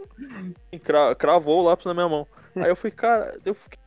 [0.84, 2.28] cra- cravou o lápis na minha mão.
[2.56, 3.80] Aí eu fui, cara, eu fiquei.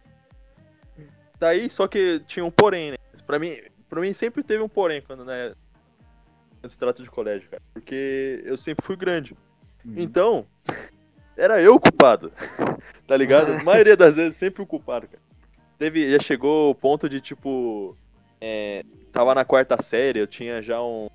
[1.38, 2.96] Daí, só que tinha um porém, né?
[3.26, 3.56] Pra mim,
[3.88, 5.54] pra mim sempre teve um porém quando, né?
[6.60, 7.62] Quando se trata de colégio, cara.
[7.72, 9.36] Porque eu sempre fui grande.
[9.84, 10.46] Então,
[11.36, 12.32] era eu o culpado.
[13.06, 13.52] tá ligado?
[13.52, 15.22] A maioria das vezes, sempre o culpado, cara.
[15.78, 17.96] Teve, já chegou o ponto de, tipo.
[18.40, 21.08] é, tava na quarta série, eu tinha já um.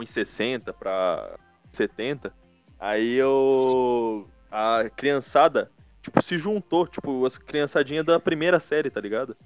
[0.00, 1.36] 1,60 pra
[1.72, 2.32] 70.
[2.78, 4.28] Aí eu.
[4.50, 5.70] A criançada,
[6.00, 6.86] tipo, se juntou.
[6.86, 9.36] Tipo, as criançadinhas da primeira série, tá ligado?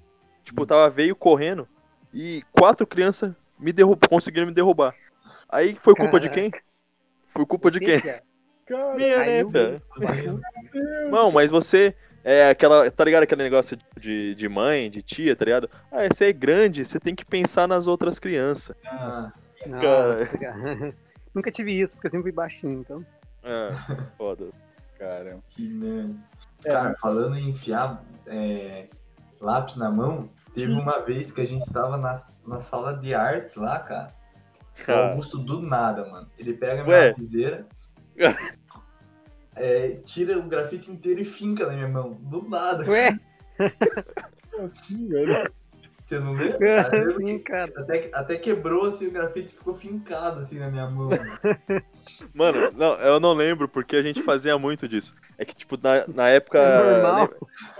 [0.43, 1.67] Tipo, tava veio correndo
[2.13, 3.99] e quatro crianças me derrub...
[4.07, 4.93] conseguiram me derrubar.
[5.49, 6.51] Aí foi culpa de quem?
[7.27, 8.01] Foi culpa de quem?
[8.65, 9.81] Cara, Minha, né, Caiu velho?
[11.11, 11.95] Não, mas você.
[12.23, 12.89] É aquela.
[12.89, 15.69] Tá ligado aquele negócio de, de mãe, de tia, tá ligado?
[15.91, 18.73] Ah, você é grande, você tem que pensar nas outras crianças.
[18.85, 19.31] Ah,
[19.67, 20.95] Nossa, cara.
[21.35, 23.05] Nunca tive isso, porque eu sempre fui baixinho, então.
[23.43, 23.71] Ah,
[24.17, 24.45] foda.
[24.97, 25.37] cara.
[25.49, 26.15] que merda.
[26.63, 26.71] É.
[26.71, 28.85] Cara, falando em enfiar é,
[29.41, 32.13] lápis na mão, teve uma vez que a gente tava na,
[32.47, 34.13] na sala de artes lá, cara.
[34.81, 36.27] O Cara, Augusto do nada, mano.
[36.37, 37.67] Ele pega a minha lapiseira,
[39.55, 42.13] é, tira o grafite inteiro e finca na minha mão.
[42.21, 42.89] Do nada.
[42.89, 43.17] Ué,
[44.59, 45.51] Assim, velho.
[46.01, 46.57] Você não lembra?
[47.17, 47.71] Que cara.
[47.77, 51.09] até, até quebrou assim o grafite e ficou fincado assim na minha mão.
[52.33, 55.15] Mano, não, eu não lembro porque a gente fazia muito disso.
[55.37, 56.59] É que, tipo, na, na época.
[56.59, 57.29] É normal.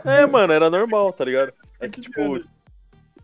[0.05, 1.53] É, mano, era normal, tá ligado?
[1.79, 2.41] É que, tipo.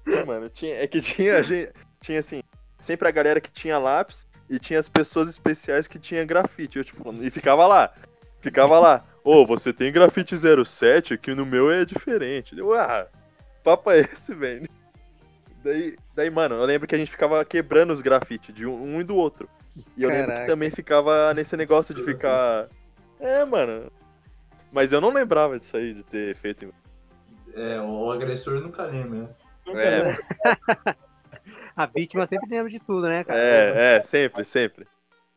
[0.05, 2.43] É, mano, tinha, é que tinha, gente, tinha assim,
[2.79, 6.77] sempre a galera que tinha lápis e tinha as pessoas especiais que tinha grafite.
[6.77, 7.93] Eu, tipo, e ficava lá.
[8.41, 9.03] Ficava lá.
[9.23, 10.35] Ô, você tem grafite
[10.65, 12.57] 07, que no meu é diferente.
[12.57, 13.05] Eu, ah,
[13.63, 14.67] papo é esse, velho?
[15.63, 19.01] Daí, daí, mano, eu lembro que a gente ficava quebrando os grafites de um, um
[19.01, 19.49] e do outro.
[19.95, 20.47] E eu lembro que Caraca.
[20.51, 22.67] também ficava nesse negócio de ficar.
[23.19, 23.91] É, mano.
[24.71, 26.63] Mas eu não lembrava disso aí, de ter feito.
[26.65, 26.71] em-
[27.55, 29.29] É, o agressor nunca lembra, né?
[29.75, 30.15] É,
[31.75, 33.39] A vítima sempre lembra de tudo, né, cara?
[33.39, 34.87] é, é, sempre, sempre.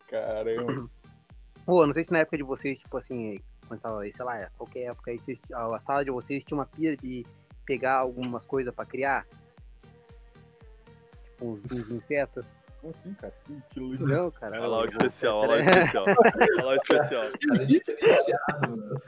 [0.09, 0.91] Caramba.
[1.65, 4.91] Pô, não sei se na época de vocês, tipo assim, quando tava, sei lá, qualquer
[4.91, 7.25] época aí, vocês, a sala de vocês tinha uma pia de
[7.65, 9.27] pegar algumas coisas pra criar?
[11.25, 12.45] Tipo, uns, uns insetos?
[12.83, 13.33] Como assim, cara?
[13.47, 13.99] Que- Que luz.
[14.01, 14.59] Não, cara.
[14.59, 16.05] Olha lá o especial, olha lá o especial.
[16.05, 17.23] Olha lá o especial.
[18.47, 19.01] Cara mano.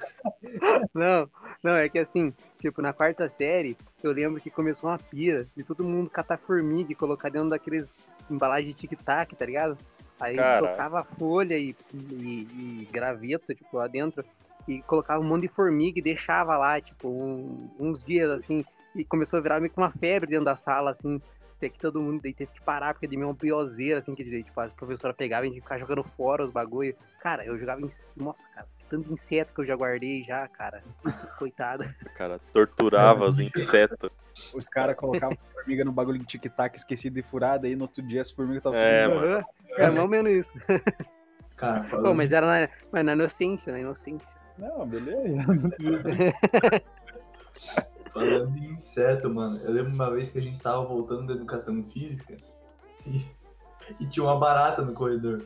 [0.95, 1.31] Não,
[1.63, 5.63] não, é que assim, tipo, na quarta série, eu lembro que começou uma pira de
[5.65, 7.91] todo mundo catar formiga e colocar dentro daqueles
[8.31, 9.77] embalagens de tic-tac, tá ligado?
[10.21, 10.71] Aí Caraca.
[10.73, 14.25] socava folha e, e, e graveto, tipo, lá dentro,
[14.69, 19.05] e colocava um monte de formiga e deixava lá, tipo, um- uns dias, assim, e
[19.05, 21.21] começou a virar meio que uma febre dentro da sala, assim,
[21.65, 24.25] até que todo mundo daí teve que parar, porque de mim uma pioseira, assim, que
[24.43, 26.95] tipo, as professoras pegavam e a gente ficava jogando fora os bagulho.
[27.21, 27.87] Cara, eu jogava em...
[28.19, 30.83] Nossa, cara, que tanto inseto que eu já guardei já, cara.
[31.39, 31.85] Coitado.
[32.17, 34.11] Cara, torturava os insetos.
[34.53, 38.23] Os caras colocavam formiga no bagulho de tic-tac, esquecido de furada, aí no outro dia
[38.23, 39.45] as formigas estavam É, mano.
[39.77, 40.59] É mais ou menos isso.
[41.57, 44.37] Cara, falando, Pô, mas era na, mas na inocência, na inocência.
[44.59, 45.47] Não, beleza.
[48.15, 51.83] falando em inseto, mano, eu lembro uma vez que a gente tava voltando da educação
[51.85, 52.37] física
[53.07, 53.27] e,
[54.01, 55.45] e tinha uma barata no corredor.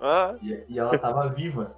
[0.00, 1.74] Ah, E, e ela tava viva.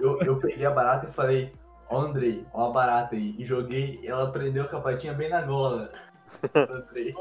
[0.00, 1.52] Eu, eu peguei a barata e falei,
[1.88, 3.34] ó Andrei, ó a barata aí.
[3.38, 5.90] E joguei, ela prendeu a patinha bem na gola.
[6.54, 7.14] Andrei.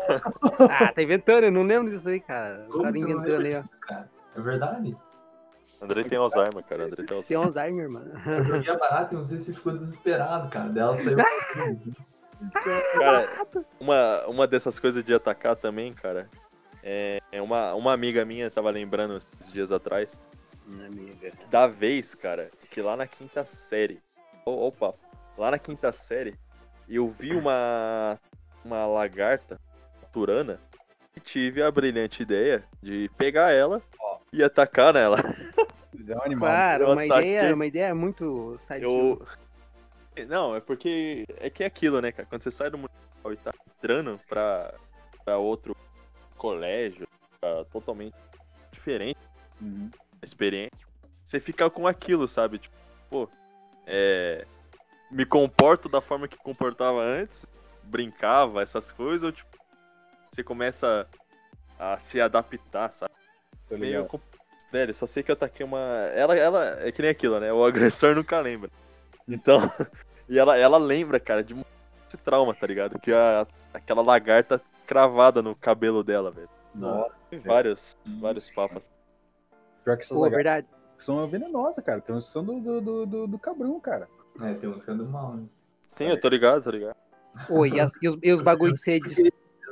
[0.70, 2.68] Ah, tá inventando, eu não lembro disso aí, cara.
[2.70, 3.62] Como não inventando aí, ó.
[3.62, 4.10] disso, cara?
[4.36, 4.98] É verdade?
[5.82, 6.86] Andrei tem Alzheimer, cara.
[6.86, 7.46] Andrei tem Tem Alzheimer.
[7.46, 8.12] Alzheimer, mano.
[8.26, 10.70] Eu joguei a barata e não sei se ficou desesperado, cara.
[10.70, 11.18] Dela saiu.
[13.00, 13.28] Cara,
[13.80, 16.30] uma, uma dessas coisas de atacar também, cara.
[16.84, 20.20] É, é uma, uma amiga minha tava lembrando esses dias atrás.
[20.66, 21.34] Minha amiga.
[21.50, 24.00] da vez, cara, que lá na quinta série.
[24.46, 24.94] Ó, Opa,
[25.38, 26.36] lá na quinta série,
[26.88, 28.20] eu vi uma.
[28.64, 29.58] Uma lagarta
[30.12, 30.60] turana
[31.16, 33.82] e tive a brilhante ideia de pegar ela
[34.32, 35.18] e atacar nela.
[36.08, 36.50] É um animal.
[36.50, 39.26] Claro, Eu uma ataquei- ideia, uma ideia muito sadio.
[40.16, 40.26] Eu.
[40.28, 41.26] Não, é porque.
[41.38, 42.28] É que é aquilo, né, cara?
[42.28, 44.74] Quando você sai do municipal e tá entrando pra,
[45.26, 45.76] pra outro
[46.38, 47.08] colégio,
[47.40, 48.16] pra totalmente
[48.72, 49.20] diferente.
[49.62, 49.90] Uhum.
[50.22, 50.78] experiência,
[51.26, 52.60] você fica com aquilo, sabe?
[52.60, 52.76] Tipo,
[53.10, 53.30] pô,
[53.88, 54.46] é,
[55.10, 57.46] me comporto da forma que comportava antes,
[57.84, 59.58] brincava, essas coisas, ou tipo,
[60.32, 61.08] você começa
[61.80, 63.07] a se adaptar, sabe?
[63.72, 64.06] Meio.
[64.06, 64.20] com-
[64.72, 65.80] Velho, só sei que eu ataquei uma.
[66.14, 67.52] Ela, ela é que nem aquilo, né?
[67.54, 68.70] O agressor nunca lembra.
[69.28, 69.60] Então.
[70.28, 71.56] e ela, ela lembra, cara, de
[72.08, 73.00] esse trauma, tá ligado?
[73.00, 76.50] Que a, aquela lagarta cravada no cabelo dela, velho.
[76.76, 78.90] Nossa, Tem vários, vários papas.
[79.84, 80.68] pior que essas Pô, lagartas verdade.
[80.98, 82.02] são venenosas, cara.
[82.02, 84.08] Tem uma são do, do, do, do, do cabrão, cara.
[84.42, 85.46] É, tem uns que andam mal, né?
[85.88, 86.96] Sim, eu tô ligado, tô ligado.
[87.48, 88.74] Pô, e, as- e os, e os bagulho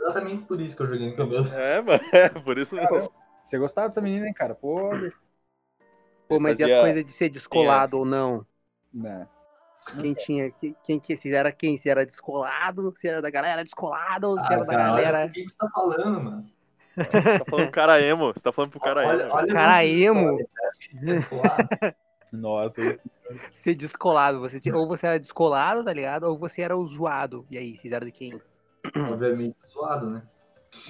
[0.05, 1.47] Exatamente por isso que eu joguei no cabelo.
[1.53, 3.11] É, mano, é, por isso mesmo.
[3.45, 4.55] Você gostava dessa menina, hein, cara?
[4.55, 4.89] Pô,
[6.27, 8.45] Pô, mas e as fazia- coisas de ser descolado ou não?
[8.93, 9.27] né.
[10.01, 10.51] Quem tinha.
[10.51, 11.77] Quem, quem que se era quem?
[11.77, 15.11] Se era descolado, se era da galera descolado, ou se Ah, era da cara, olha
[15.11, 15.25] galera.
[15.27, 16.51] o que você tá falando, mano?
[16.95, 19.33] Você tá falando pro cara emo, você tá falando pro cara olha, emo.
[19.33, 20.39] olha Cara emo.
[20.39, 21.69] história, tá descolado?
[22.31, 23.03] Nossa, esse...
[23.49, 24.39] Ser descolado.
[24.39, 26.23] Você tinha- ou você era descolado, tá ligado?
[26.25, 27.45] Ou você era o zoado.
[27.49, 28.41] E aí, vocês eram de quem?
[28.95, 30.23] Obviamente zoado, né?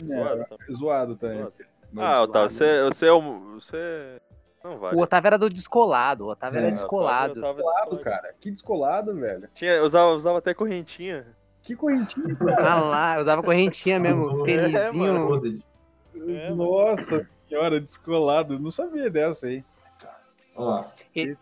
[0.05, 0.57] Zoado, é, tá.
[0.73, 1.37] zoado também.
[1.39, 1.53] Zoado.
[1.97, 3.53] Ah, Otávio, você, você é um.
[3.55, 4.21] Você.
[4.63, 4.93] Não vai.
[4.95, 6.25] O Otávio era do descolado.
[6.25, 7.33] O Otávio É, era o descolado.
[7.33, 8.33] Descolado, cara.
[8.39, 9.47] Que descolado, velho.
[9.53, 11.25] Tinha, usava, usava até correntinha.
[11.61, 12.71] Que correntinha, cara.
[12.73, 14.41] Ah lá, eu usava correntinha mesmo.
[14.41, 15.41] É, Tênisinho.
[16.29, 18.59] É, Nossa senhora, descolado.
[18.59, 19.63] Não sabia dessa aí.
[20.55, 20.83] Ó.
[21.15, 21.37] Ele-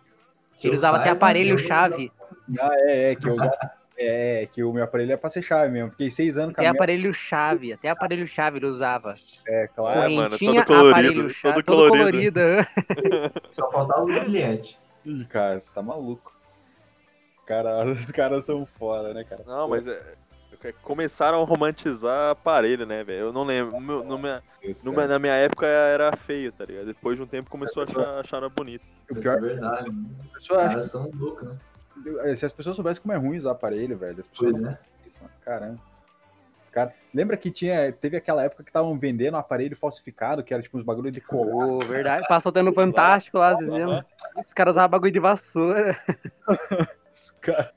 [0.64, 2.12] Ele usava até saiba, aparelho eu- chave.
[2.60, 3.72] Ah, é, é, que eu usava.
[3.98, 5.92] É, que o meu aparelho é pra ser chave mesmo.
[5.92, 6.80] Fiquei seis anos com Até a minha.
[6.82, 7.74] aparelho chave.
[7.74, 9.14] Até aparelho chave ele usava.
[9.48, 10.00] É, claro.
[10.00, 11.64] É, mano, todo colorido, chave.
[11.64, 12.40] todo Todo colorido.
[12.40, 13.42] colorido.
[13.54, 14.80] Só faltava o brilhante.
[15.06, 16.34] Ih, cara, você tá maluco.
[17.46, 19.44] Cara, os caras são foda, né, cara?
[19.46, 20.16] Não, mas é,
[20.64, 23.26] é, começaram a romantizar aparelho, né, velho?
[23.26, 23.74] Eu não lembro.
[23.74, 25.08] No meu- no minha- no céu.
[25.08, 26.86] na minha época era feio, tá ligado?
[26.88, 28.88] Depois de um tempo começou a achar, achar bonito.
[29.12, 29.92] O pior é é verdade.
[30.34, 31.56] pessoas acham caras são loucos, né?
[32.04, 34.20] Que- se as pessoas soubessem como é ruim usar aparelho, velho.
[34.20, 34.80] As pessoas Pois é.
[35.06, 35.34] Isso, mano.
[35.44, 35.80] Caramba.
[36.64, 36.94] Os cara...
[37.14, 40.84] Lembra que tinha, teve aquela época que estavam vendendo aparelho falsificado, que era tipo uns
[40.84, 41.68] bagulho de colar.
[41.68, 42.28] Pô, verdade.
[42.28, 44.04] Passou tendo fantástico lá, vocês lembram?
[44.38, 45.96] Os caras usavam bagulho de vassoura.
[47.14, 47.72] Os caras.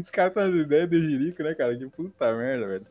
[0.00, 1.76] Os caras trazem ideia de jirico, né, cara?
[1.76, 2.86] Que puta merda, velho.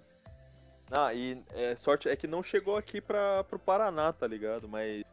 [0.92, 4.68] Ah, e é, sorte é que não chegou aqui pra, pro Paraná, tá ligado?
[4.68, 5.04] Mas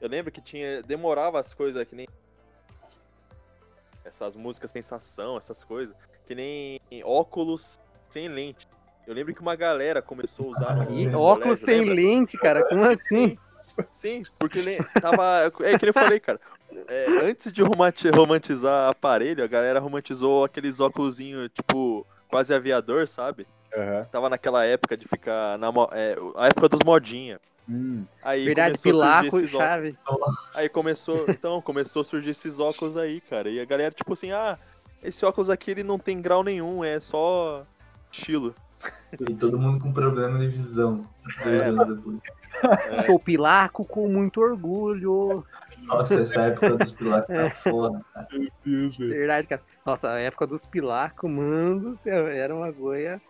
[0.00, 0.82] eu lembro que tinha.
[0.82, 2.08] Demorava as coisas que nem.
[4.10, 5.94] Essas músicas sensação, essas coisas.
[6.26, 8.66] Que nem óculos sem lente.
[9.06, 10.74] Eu lembro que uma galera começou a usar.
[11.06, 11.94] no óculos colégio, sem lembra?
[11.94, 12.68] lente, cara.
[12.68, 13.38] Como assim?
[13.92, 15.44] Sim, porque ele tava.
[15.60, 16.40] É que nem eu falei, cara.
[16.88, 21.16] É, antes de romanti- romantizar aparelho, a galera romantizou aqueles óculos,
[21.54, 23.46] tipo, quase aviador, sabe?
[23.74, 24.04] Aham.
[24.10, 27.40] Tava naquela época de ficar na é, a época dos modinha.
[27.68, 28.04] Hum.
[28.22, 29.68] Aí Verdade, começou a surgir pilaco e esses óculos.
[29.70, 29.98] chave.
[30.56, 33.48] Aí começou, então, começou a surgir esses óculos aí, cara.
[33.48, 34.58] E a galera tipo assim: "Ah,
[35.02, 37.64] esse óculos aqui ele não tem grau nenhum, é só
[38.10, 38.54] estilo".
[39.28, 41.06] E todo mundo com problema de visão.
[41.44, 41.64] Dois É.
[41.66, 42.18] anos depois.
[42.90, 43.02] É.
[43.02, 45.44] Sou pilaco com muito orgulho.
[45.84, 48.00] Nossa, essa época dos pilatos tá foda.
[48.32, 49.10] Meu Deus, velho.
[49.10, 49.62] Verdade, cara.
[49.84, 53.20] Nossa, a época dos pilacos, mano do céu, era uma goia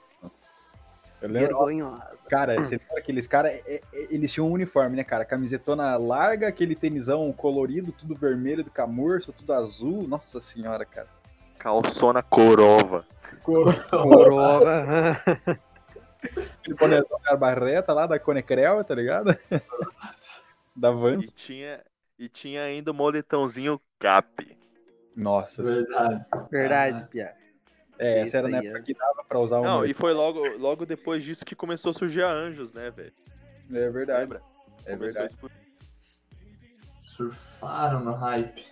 [1.22, 2.28] Eu lembro, vergonhosa.
[2.28, 5.24] cara, você lembra aqueles caras, é- é- eles tinham um uniforme, né, cara?
[5.24, 10.06] Camisetona larga, aquele tenisão colorido, tudo vermelho do camurso, tudo azul.
[10.08, 11.08] Nossa senhora, cara.
[11.58, 13.04] Calçona corova.
[16.22, 19.36] Aquele bonezão da barreta lá da Conecrel, tá ligado?
[20.76, 21.32] da E Vans.
[21.32, 21.82] tinha
[22.18, 24.56] e tinha ainda o moletãozinho cap.
[25.16, 25.62] Nossa.
[25.62, 26.24] Verdade.
[26.50, 27.34] Verdade, Pia.
[28.02, 28.82] É, Isso essa era na aí, época é.
[28.82, 29.64] que dava pra usar um.
[29.64, 33.12] Não, e foi logo logo depois disso que começou a surgir a Anjos, né, velho?
[33.70, 34.20] É verdade.
[34.22, 34.42] Lembra?
[34.86, 35.36] É Começou verdade.
[37.04, 38.64] Surfaram no hype.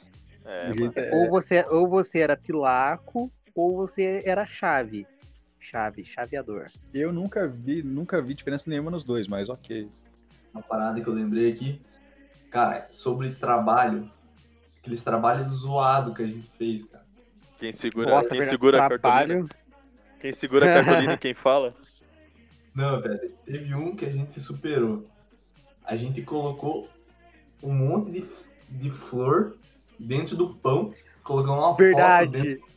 [0.45, 5.07] É, O é- Ou você, ou você era pilaco, ou você era chave.
[5.61, 6.69] Chave, chaveador.
[6.95, 9.91] Eu nunca vi, nunca vi diferença nenhuma nos dois, mas ok.
[10.55, 11.83] Uma parada que eu lembrei aqui.
[12.51, 14.11] Cara, sobre trabalho,
[14.81, 17.05] aqueles trabalhos zoados que a gente fez, cara.
[17.59, 19.47] Quem segura, Nossa, quem segura a cartolina?
[20.21, 21.75] Quem segura a cartolina e quem fala?
[22.75, 25.07] Não, velho, teve um que a gente se superou.
[25.85, 26.89] A gente colocou
[27.63, 28.25] um monte de,
[28.71, 29.57] de flor
[29.99, 30.93] dentro do pão,
[31.25, 32.31] colocou uma foto Verdade.
[32.43, 32.69] dentro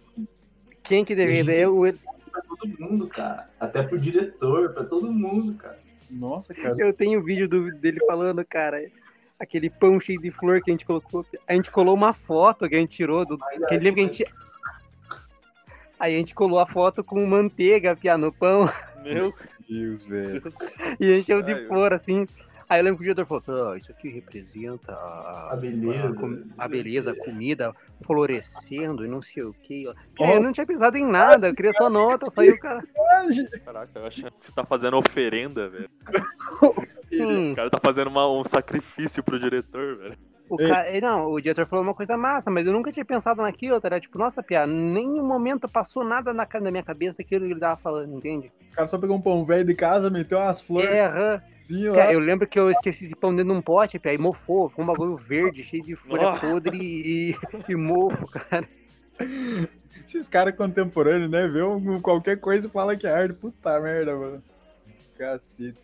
[0.82, 1.54] Quem que deveria?
[1.54, 1.94] Eu, eu,
[2.32, 3.50] pra todo mundo, cara.
[3.60, 5.80] Até pro diretor, pra todo mundo, cara.
[6.10, 6.76] Nossa, cara.
[6.80, 8.82] eu tenho vídeo do- dele falando, cara.
[9.40, 11.26] Aquele pão cheio de flor que a gente colocou.
[11.48, 13.38] A gente colou uma foto que a gente tirou do.
[13.68, 14.26] Que lembra que a gente.
[16.02, 18.68] Aí a gente colou a foto com manteiga, pia, no pão.
[19.04, 19.32] Meu
[19.70, 20.42] Deus, velho.
[21.00, 22.26] E encheu de flor, assim.
[22.68, 26.08] Aí eu lembro que o diretor falou assim, "Ah, isso aqui representa a, A beleza.
[26.10, 27.72] a, com- a beleza, a comida
[28.04, 29.84] florescendo e não sei o que.
[30.20, 32.82] Eu não tinha pensado em nada, eu queria só nota, saiu o cara.
[33.64, 35.90] Caraca, eu achando que você tá fazendo oferenda, velho.
[37.08, 40.18] Sim, O cara tá fazendo uma- um sacrifício pro diretor, velho.
[40.56, 41.00] O cara.
[41.02, 43.88] Não, o diretor falou uma coisa massa, mas eu nunca tinha pensado naquilo, tá?
[43.88, 47.60] Era tipo, nossa, Pia, nenhum momento passou nada na, na minha cabeça daquilo que ele
[47.60, 48.52] tava falando, entende?
[48.72, 51.42] O cara só pegou um pão velho de casa, meteu umas flores É, aham.
[51.94, 54.68] Cara, eu lembro que eu esqueci esse pão dentro de um pote, Pia, e mofou,
[54.70, 56.40] ficou um bagulho verde, cheio de folha Ah.
[56.40, 57.36] podre e,
[57.70, 58.68] e mofo, cara.
[60.06, 61.48] Esses caras contemporâneos, né?
[61.48, 63.36] Vê um- qualquer coisa e fala que é arte.
[63.36, 64.44] Puta merda, mano.
[65.18, 65.78] Cacete.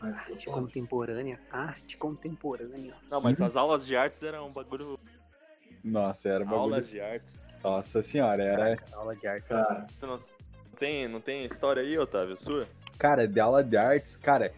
[0.00, 2.94] Arte contemporânea, arte contemporânea.
[3.10, 4.98] Não, mas as aulas de artes eram um bagulho.
[5.84, 6.60] Nossa, era bagulho.
[6.60, 7.40] Aulas de artes.
[7.62, 8.76] Nossa senhora, era.
[8.76, 9.48] Caraca, aula de arte.
[9.48, 10.20] Cara, Você não
[10.78, 12.66] tem, não tem história aí, Otávio, sua?
[12.98, 14.52] Cara, de aula de artes, cara.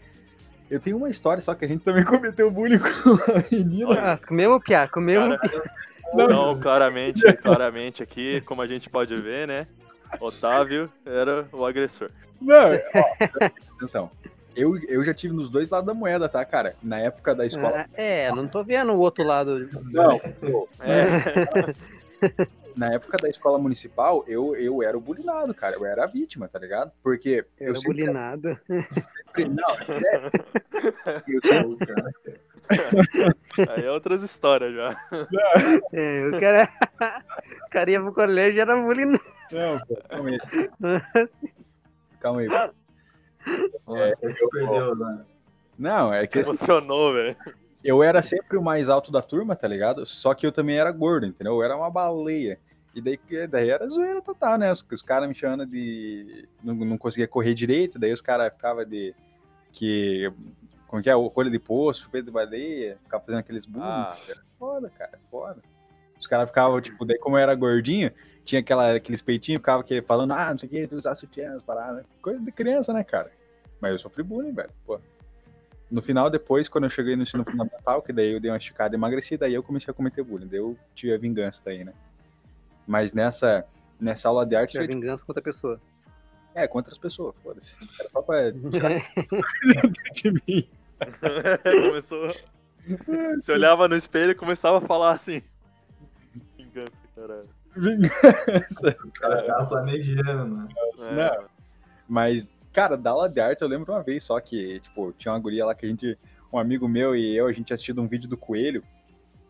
[0.70, 4.12] Eu tenho uma história, só que a gente também cometeu bullying com a menina.
[4.12, 5.37] Ah, comemos, Pia, comemos.
[5.38, 5.72] Cara,
[6.14, 6.24] Não.
[6.24, 9.66] Então, claramente, claramente aqui, como a gente pode ver, né?
[10.20, 12.11] Otávio era o agressor.
[12.40, 13.37] Não, ó,
[13.76, 14.11] atenção.
[14.54, 16.74] Eu, eu já tive nos dois lados da moeda, tá, cara?
[16.82, 17.86] Na época da escola.
[17.86, 19.68] Ah, É, não tô vendo o outro lado.
[19.90, 21.74] Não, pô, É,
[22.76, 25.76] na época da escola municipal, eu, eu era o bulinado, cara.
[25.76, 26.92] Eu era a vítima, tá ligado?
[27.02, 27.88] Porque eu Eu sempre.
[27.88, 28.58] bulinado.
[28.68, 30.30] Não, é,
[31.28, 32.14] eu sempre cara.
[33.74, 34.96] aí é outras histórias já.
[35.92, 36.68] É, o cara,
[37.66, 39.22] o cara ia pro colégio e era bulinado.
[39.50, 40.38] Não, pô, calma aí,
[42.20, 42.48] calma aí.
[44.22, 45.24] É, se perdeu, né?
[45.78, 47.37] Não, é que Você emocionou, velho.
[47.83, 50.07] eu era sempre o mais alto da turma, tá ligado?
[50.07, 51.55] Só que eu também era gordo, entendeu?
[51.55, 52.59] Eu era uma baleia.
[52.94, 54.70] E daí, daí era zoeira total, né?
[54.70, 56.46] Os, os caras me chamando de.
[56.62, 59.14] Não, não conseguia correr direito, daí os caras ficavam de.
[59.72, 60.31] Que.
[60.87, 61.16] Como que é?
[61.16, 63.87] O rolho de poço, chupeta de baleia, ficava fazendo aqueles bullying.
[63.87, 64.16] Ah,
[64.59, 65.57] Foda, cara, foda.
[66.20, 68.12] Os caras ficavam, tipo, daí como eu era gordinho,
[68.44, 71.55] tinha aquela, aqueles peitinhos, ficava que, falando, ah, não sei o que, tu usar sutiã,
[71.55, 72.05] as paradas.
[72.20, 73.31] Coisa de criança, né, cara?
[73.81, 75.00] Mas eu sofri bullying, velho, pô.
[75.90, 78.94] No final, depois, quando eu cheguei no ensino fundamental, que daí eu dei uma esticada
[78.94, 81.92] e emagreci, daí eu comecei a cometer bullying, daí eu tive a vingança daí, né?
[82.87, 83.64] Mas nessa,
[84.00, 85.81] nessa aula de arte, Tinha vingança contra a pessoa.
[86.55, 87.74] é, contra as pessoas, foda-se.
[88.00, 88.50] Era só pra
[90.14, 90.68] de mim.
[91.87, 92.35] Começou.
[93.35, 95.42] Você olhava no espelho e começava a falar assim.
[96.57, 97.48] Vingança, caralho.
[97.76, 98.96] Vingança.
[99.04, 100.68] O cara ficava planejando, mano.
[101.08, 101.44] É, Não.
[102.08, 105.38] Mas, cara, da aula de arte eu lembro uma vez só que, tipo, tinha uma
[105.40, 106.18] guria lá que a gente,
[106.52, 108.82] um amigo meu e eu, a gente tinha assistido um vídeo do Coelho.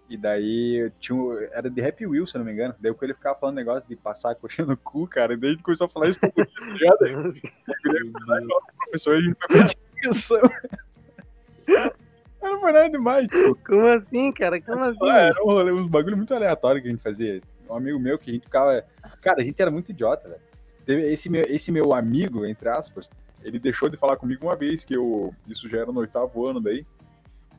[0.09, 2.75] E daí tinha, um- era de Happy Wheel, se eu não me engano.
[2.79, 5.33] Daí o Coelho ficava falando negócio de passar a coxa no cu, cara.
[5.33, 6.47] E daí a gente começou a falar isso pra tá?
[8.45, 10.41] O professor, a gente foi pedir atenção.
[12.43, 13.55] Não foi nada demais, tipo.
[13.65, 14.61] Como assim, cara?
[14.61, 15.09] Como assim?
[15.11, 17.41] Ah, Era um rolê, uns bagulho muito aleatório que a gente fazia.
[17.73, 18.85] Um amigo meu que a gente ficava.
[19.21, 21.05] Cara, a gente era muito idiota, velho.
[21.07, 23.09] Esse meu, esse meu amigo, entre aspas,
[23.43, 25.35] ele deixou de falar comigo uma vez que eu.
[25.47, 26.85] Isso já era no oitavo ano daí.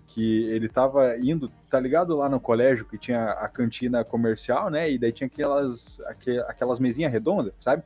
[0.07, 4.91] Que ele tava indo, tá ligado lá no colégio que tinha a cantina comercial, né?
[4.91, 7.83] E daí tinha aquelas, aque- aquelas mesinhas redondas, sabe?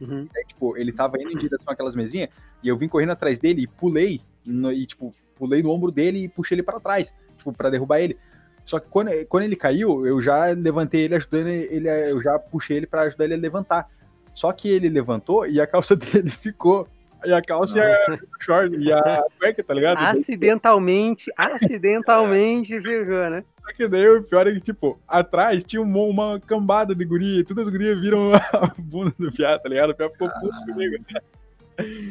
[0.00, 0.26] Uhum.
[0.48, 2.30] Tipo, ele tava indo em direção àquelas mesinhas
[2.62, 6.24] e eu vim correndo atrás dele e pulei, no- e, tipo, pulei no ombro dele
[6.24, 8.18] e puxei ele pra trás, tipo, pra derrubar ele.
[8.66, 12.76] Só que quando, quando ele caiu, eu já levantei ele, ajudando ele, eu já puxei
[12.76, 13.88] ele pra ajudar ele a levantar.
[14.34, 16.86] Só que ele levantou e a calça dele ficou.
[17.24, 19.98] E a calça e a short e a cueca, tá ligado?
[19.98, 23.44] Acidentalmente, acidentalmente ficou, né?
[23.64, 27.40] Só que daí o pior é que, tipo, atrás tinha uma, uma cambada de guria,
[27.40, 29.90] e todas as gurias viram a bunda do Piá, tá ligado?
[29.90, 30.96] O Piá ficou puto comigo.
[31.12, 31.20] né?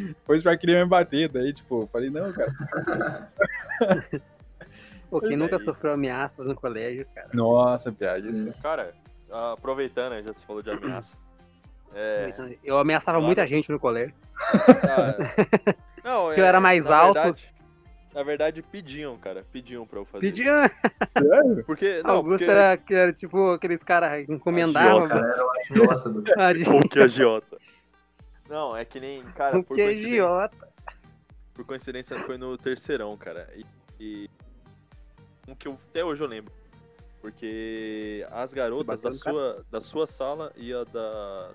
[0.07, 2.51] Depois o Piá queria me bater, daí, tipo, falei, não, cara.
[5.21, 5.59] Pô, quem nunca é.
[5.59, 7.29] sofreu ameaças no colégio, cara?
[7.33, 8.53] Nossa, Piá, isso.
[8.61, 8.93] Cara,
[9.31, 11.15] aproveitando, aí, já se falou de ameaça.
[11.93, 13.25] É, Eu ameaçava Claro.
[13.25, 14.13] muita gente no colégio.
[14.53, 15.15] ah,
[16.03, 17.13] não, Que eu era mais na alto.
[17.13, 17.53] verdade-
[18.13, 19.45] Na verdade, pediam, cara.
[19.51, 20.25] Pediam pra eu fazer.
[20.27, 20.69] Pedia.
[21.17, 21.63] Sério?
[21.65, 22.01] Porque.
[22.03, 22.51] Não, Augusto porque...
[22.59, 25.03] era, que era tipo aqueles caras que encomendavam.
[25.05, 26.23] O cara era o agiota do
[26.89, 27.57] que agiota.
[28.49, 29.21] Não, é que nem.
[29.35, 30.09] Cara, O por que é coincidência.
[30.15, 30.67] idiota.
[31.53, 33.49] Por coincidência, foi no terceirão, cara.
[33.55, 33.65] E.
[33.99, 34.29] e
[35.47, 36.53] um que eu, até hoje eu lembro.
[37.21, 39.19] Porque as garotas da cara?
[39.19, 41.51] sua, da sua sala e a da.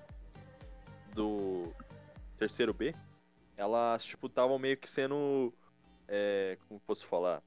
[1.15, 1.73] Do
[2.39, 2.95] terceiro B,
[3.57, 5.53] elas, tipo, estavam meio que sendo.
[6.09, 7.43] É, como posso falar?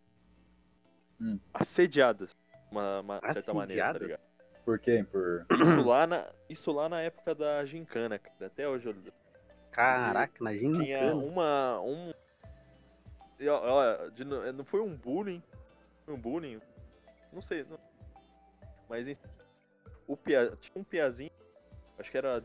[1.19, 1.39] Hum.
[1.53, 2.29] Assediadas.
[2.29, 2.35] De
[2.71, 4.13] uma, uma certa maneira, tá ligado?
[4.13, 4.33] Assediadas?
[4.63, 5.05] Por quê?
[5.11, 5.45] Por...
[5.61, 8.45] Isso lá, na, isso lá na época da gincana, cara.
[8.47, 8.95] Até hoje eu
[9.71, 11.15] Caraca, na tinha gincana.
[11.15, 11.81] uma.
[11.81, 12.13] Um,
[14.25, 15.43] no- não foi um bullying.
[16.07, 16.61] Um bullying.
[17.31, 17.63] Não sei.
[17.63, 17.79] não-
[18.89, 19.15] mas em-
[20.07, 21.31] o pia, tinha um piazinho.
[21.97, 22.43] Acho que era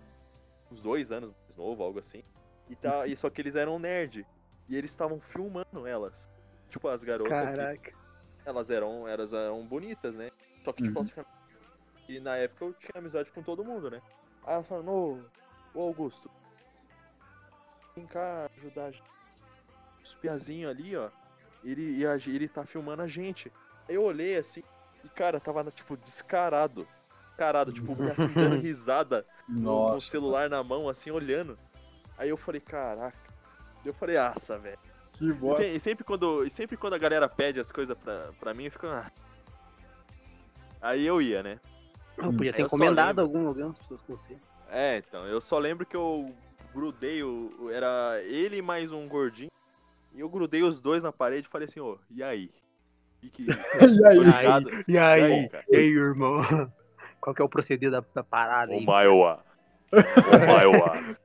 [0.71, 2.23] uns dois anos mais novo, algo assim.
[2.69, 4.27] E, tá, e só que eles eram nerd.
[4.69, 6.29] E eles estavam filmando elas.
[6.71, 7.31] Tipo, as garotas.
[7.33, 7.93] Caraca.
[8.45, 10.31] elas eram, elas eram bonitas, né?
[10.65, 11.07] Só que, tipo, Uhum.
[11.17, 11.27] elas.
[12.09, 14.01] E na época eu tinha amizade com todo mundo, né?
[14.45, 15.21] Aí elas falaram, ô,
[15.75, 16.31] ô Augusto,
[17.95, 19.03] vem cá ajudar a gente.
[20.03, 21.11] Os piazinhos ali, ó.
[21.65, 23.53] Ele, e a- ele tá filmando a gente.
[23.89, 24.63] Eu olhei assim,
[25.05, 26.87] e cara, tava, tipo, descarado.
[27.29, 30.07] Descarado, tipo, o piazinho dando risada no, no Nossa.
[30.09, 31.59] celular na mão, assim, olhando.
[32.17, 33.19] Aí eu falei, caraca.
[33.85, 34.79] Eu falei, aça, velho.
[35.13, 35.63] Que E, bosta.
[35.65, 38.65] se- e sempre quando, e sempre quando a galera pede as coisas pra, pra mim,
[38.65, 38.87] eu fico.
[38.87, 39.11] "Ah."
[40.81, 41.61] Aí eu ia, né?
[42.17, 43.49] Eu podia ter Eu só encomendado lembro.
[43.49, 44.37] algum, pessoas com você.
[44.71, 46.35] É, então, eu só lembro que eu
[46.75, 47.55] grudei o.
[47.61, 49.51] o- Era ele e mais um gordinho.
[50.13, 52.51] E eu grudei os dois na parede e falei assim, ô, e aí?
[53.23, 53.47] E que.
[54.01, 54.19] E aí?
[54.19, 54.71] Ligado?
[54.89, 55.23] E E aí?
[55.23, 55.65] aí, cara?
[55.69, 56.41] E aí, irmão?
[57.21, 58.85] Qual que é o proceder da, da parada O aí?
[58.85, 59.45] Maiwa.
[59.93, 61.17] O Maiwa.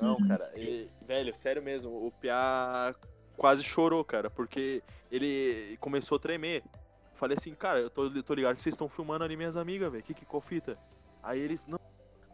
[0.00, 2.94] Não, cara, e- velho, sério mesmo, o Piá
[3.36, 6.62] quase chorou, cara, porque ele começou a tremer.
[7.14, 10.02] Falei assim, cara, eu tô, tô ligado que vocês estão filmando ali minhas amigas, velho,
[10.02, 10.76] que, que qual fita?
[11.22, 11.78] Aí eles, não,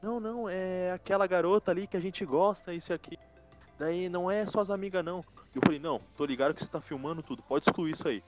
[0.02, 3.18] não, não, é aquela garota ali que a gente gosta, isso e aqui.
[3.78, 5.24] Daí não é só as amigas, não.
[5.54, 8.22] Eu falei, não, tô ligado que você tá filmando tudo, pode excluir isso aí.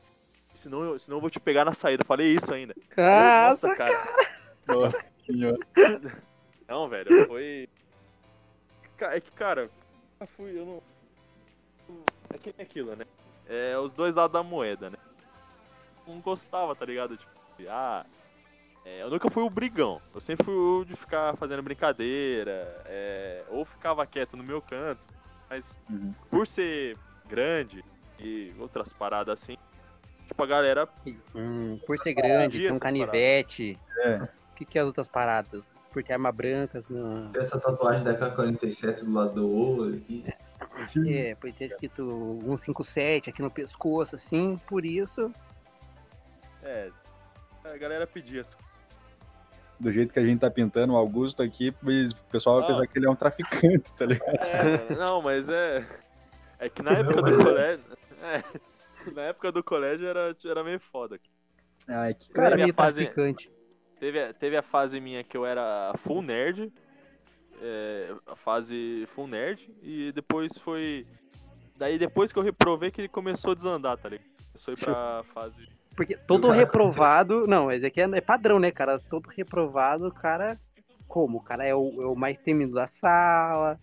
[0.54, 2.04] Senão eu, senão eu vou te pegar na saída.
[2.04, 2.74] Falei isso ainda.
[2.96, 3.92] Eu, Nossa, cara.
[4.66, 5.58] Nossa senhora.
[6.68, 7.68] Não, velho, foi.
[9.00, 9.68] É que, cara,
[10.20, 10.82] eu fui, eu não.
[12.32, 13.04] É que nem aquilo, né?
[13.48, 14.98] É os dois lados da moeda, né?
[16.06, 17.16] Não gostava, tá ligado?
[17.16, 18.06] Tipo, de, ah.
[18.84, 20.00] é, eu nunca fui o brigão.
[20.14, 25.04] Eu sempre fui o de ficar fazendo brincadeira, é, ou ficava quieto no meu canto.
[25.50, 26.14] Mas Uhum.
[26.30, 26.96] por ser
[27.28, 27.84] grande
[28.20, 29.56] e outras paradas assim,
[30.28, 30.88] tipo, a galera.
[31.34, 33.78] Hum, por ser grande, Dia tem um canivete.
[33.98, 34.16] É.
[34.22, 35.74] O que, que é as outras paradas?
[35.90, 37.30] Por ter arma brancas, não.
[37.32, 40.24] Tem essa tatuagem da K-47 do lado do olho aqui.
[41.08, 45.32] É, por ter escrito 157 aqui no pescoço, assim, por isso.
[46.62, 46.90] É.
[47.64, 48.56] A galera pedia assim.
[49.80, 52.66] Do jeito que a gente tá pintando o Augusto aqui, o pessoal vai Ah.
[52.68, 54.34] pensar que ele é um traficante, tá ligado?
[54.44, 55.86] É, não, mas é.
[56.58, 57.44] É que na época Não, do é.
[57.44, 57.84] colégio.
[58.22, 61.18] É, na época do colégio era, era meio foda.
[61.88, 63.50] Ai, que Cara, meio fase- traficante.
[63.98, 66.70] Teve, a- teve a fase minha que eu era full nerd.
[67.62, 69.70] é, a fase full nerd.
[69.82, 71.06] E depois foi.
[71.76, 74.28] Daí depois que eu reprovei que ele começou a desandar, tá ligado?
[74.52, 75.68] Começou a ir pra fase.
[76.00, 77.46] Porque todo cara, reprovado.
[77.46, 78.98] Não, mas aqui é, é padrão, né, cara?
[78.98, 80.58] Todo reprovado, o cara.
[81.06, 81.36] Como?
[81.36, 83.78] O cara é o, é o mais temido da sala.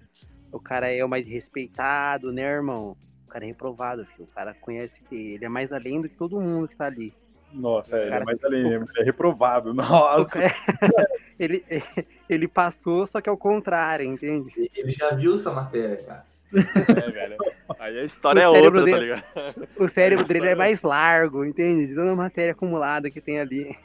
[0.52, 2.98] O cara é o mais respeitado, né, irmão?
[3.24, 4.24] O cara é reprovado, filho.
[4.24, 5.04] O cara conhece.
[5.12, 7.14] Ele é mais além do que todo mundo que tá ali.
[7.54, 9.70] Nossa, é, ele é Cara, mais além, ele é reprovado.
[9.70, 10.26] O Nossa.
[10.32, 10.50] cara-
[11.38, 11.64] ele,
[12.28, 14.72] ele passou, só que é o contrário, entende?
[14.76, 16.26] Ele já viu essa matéria, cara.
[16.52, 17.38] É, velho.
[17.80, 19.24] Aí a história O é outra, tá dele- ligado?
[19.78, 21.88] O cérebro Isso, dele é mais largo, entende?
[21.88, 23.76] De toda a matéria acumulada que tem ali.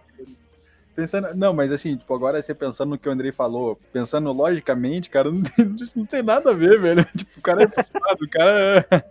[0.95, 5.09] Pensando, não, mas assim, tipo, agora você pensando no que o Andrei falou, pensando logicamente,
[5.09, 7.05] cara, não tem, isso não tem nada a ver, velho.
[7.16, 9.05] Tipo, o cara é reprovado, o cara é.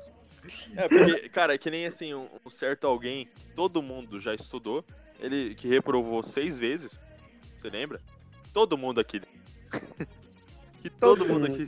[0.75, 4.33] É, porque, cara, é que nem assim, um, um certo alguém que todo mundo já
[4.33, 4.83] estudou,
[5.19, 6.99] ele que reprovou seis vezes,
[7.57, 7.99] você lembra?
[8.53, 9.21] Todo mundo aqui.
[10.81, 11.65] que todo, mundo aqui.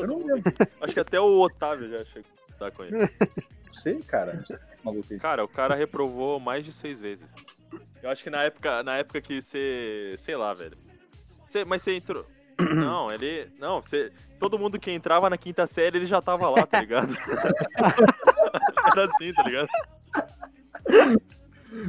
[0.00, 0.34] Eu todo não mundo.
[0.34, 0.52] lembro.
[0.80, 2.98] Acho que até o Otávio já chegou a estudar com ele.
[2.98, 4.44] Não sei, cara.
[4.82, 5.18] Maluco.
[5.18, 7.32] Cara, o cara reprovou mais de seis vezes.
[8.02, 10.14] Eu acho que na época, na época que você.
[10.18, 10.76] Sei lá, velho.
[11.46, 12.26] Você, mas você entrou.
[12.58, 13.50] Não, ele.
[13.58, 14.12] Não, você.
[14.38, 17.14] Todo mundo que entrava na quinta série, ele já tava lá, tá ligado?
[18.92, 19.68] Era assim, tá ligado?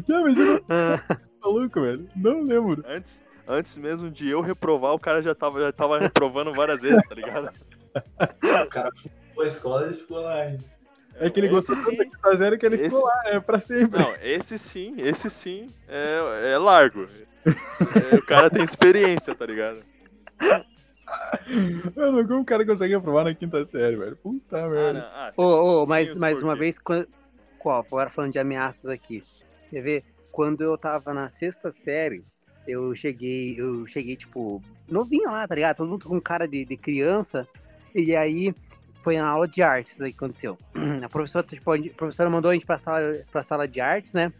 [0.07, 0.99] Não, mas eu não
[1.43, 2.09] maluco, velho.
[2.15, 2.83] Não lembro.
[2.87, 7.07] Antes, antes mesmo de eu reprovar, o cara já tava, já tava reprovando várias vezes,
[7.07, 7.51] tá ligado?
[8.65, 8.91] O cara
[9.33, 10.37] foi a escola e ficou lá.
[11.17, 13.59] É que ele Esse gostou tanto quinta série que ele Esse- ficou lá, é pra
[13.59, 13.99] sempre.
[13.99, 17.07] Não, esse sim, esse sim é, é largo.
[17.45, 19.81] É, o cara tem experiência, tá ligado?
[21.95, 24.15] Mano, como o cara consegue aprovar na quinta série, velho?
[24.17, 24.99] Puta Ah, merda.
[25.13, 27.07] ah, ô, mas mais uma vez, quando...
[27.59, 27.79] qual?
[27.87, 29.23] Agora falando de ameaças aqui.
[29.69, 30.03] Quer ver?
[30.31, 32.23] Quando eu tava na sexta série,
[32.67, 35.77] eu cheguei, eu cheguei, tipo, novinho lá, tá ligado?
[35.77, 37.47] Todo mundo com cara de, de criança.
[37.95, 38.53] E aí
[38.99, 40.57] foi na aula de artes aí que aconteceu.
[41.01, 44.33] A professora, tipo, a professora mandou a gente pra sala, pra sala de artes, né?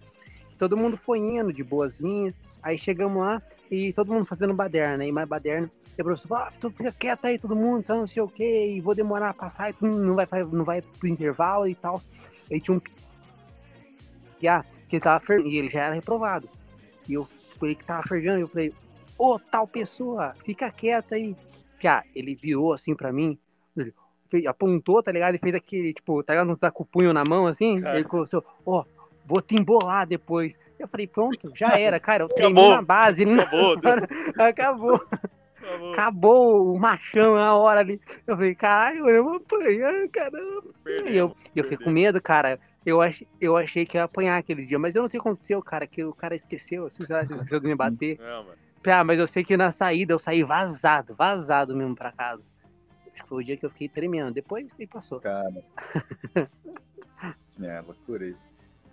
[0.58, 2.34] Todo mundo foi indo de boazinha.
[2.62, 3.41] Aí chegamos lá
[3.72, 5.70] e todo mundo fazendo baderna, e mais baderna.
[5.97, 8.68] E a professora falou, ah, tu fica quieto aí, todo mundo, não sei o quê,
[8.68, 12.01] e vou demorar a passar, e não vai, não vai pro intervalo e tal.
[12.51, 12.82] Aí tinha um
[14.39, 15.39] piá que ele tava fer...
[15.45, 16.49] e ele já era reprovado.
[17.08, 18.74] E eu, tipo, que tava fervendo, eu falei,
[19.18, 21.36] ô, tal pessoa, fica quieta aí.
[21.80, 23.38] Piá, ele virou assim pra mim,
[24.36, 25.36] fez- apontou, tá ligado?
[25.36, 26.52] E fez aquele, tipo, tá ligado?
[26.52, 27.96] Uns tá com o punho na mão, assim, Cara.
[27.96, 28.84] ele começou, ó,
[29.26, 30.60] vou te embolar depois.
[30.78, 33.42] Eu falei, pronto, já era, cara, eu treinei na base, não...
[33.42, 33.74] Acabou,
[34.40, 34.96] acabou.
[34.96, 35.02] acabou.
[35.92, 38.00] Acabou o machão na hora ali.
[38.28, 40.64] Eu falei, caralho, eu vou apanhar, caramba.
[41.10, 42.60] E eu, eu fiquei com medo, cara.
[42.86, 45.28] Eu, ach, eu achei que ia apanhar aquele dia, mas eu não sei o que
[45.28, 48.20] aconteceu, cara, que o cara esqueceu, assim, lá, se esqueceu de me bater.
[48.20, 48.58] Não, mano.
[48.88, 52.44] Ah, mas eu sei que na saída eu saí vazado, vazado mesmo pra casa.
[53.16, 54.34] Acho que foi o dia que eu fiquei tremendo.
[54.34, 55.22] Depois daí passou.
[55.22, 55.63] Cara.
[57.61, 58.47] é, loucura isso.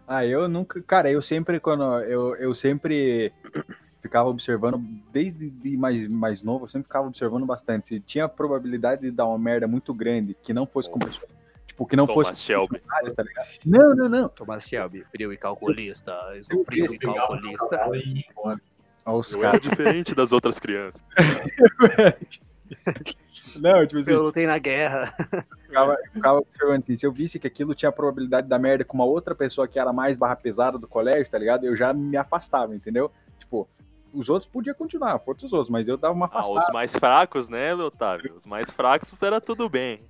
[0.07, 0.81] Ah, eu nunca.
[0.83, 1.83] Cara, eu sempre, quando.
[2.03, 3.33] Eu, eu sempre
[4.01, 4.79] ficava observando,
[5.13, 7.89] desde de mais, mais novo, eu sempre ficava observando bastante.
[7.89, 11.29] Se tinha probabilidade de dar uma merda muito grande, que não fosse com pessoa.
[11.67, 12.43] Tipo, que não Thomas fosse.
[12.43, 12.81] Shelby.
[13.17, 13.47] Tá ligado?
[13.67, 14.29] Não, não, não.
[14.29, 16.13] Thomas Shelby, frio e calculista.
[16.49, 17.91] Eu frio e calculista.
[18.37, 18.61] Olha
[19.05, 19.61] os Eu caras.
[19.61, 21.05] diferente das outras crianças.
[23.57, 25.13] Não, tipo assim, Eu lutei na guerra.
[25.67, 29.05] ficava, ficava observando assim, se eu visse que aquilo tinha probabilidade da merda com uma
[29.05, 31.65] outra pessoa que era mais barra pesada do colégio, tá ligado?
[31.65, 33.11] Eu já me afastava, entendeu?
[33.39, 33.69] Tipo,
[34.13, 36.59] os outros podiam continuar, foram os outros, mas eu dava uma Ah, afastada.
[36.61, 38.35] os mais fracos, né, Otávio?
[38.37, 40.03] Os mais fracos era tudo bem.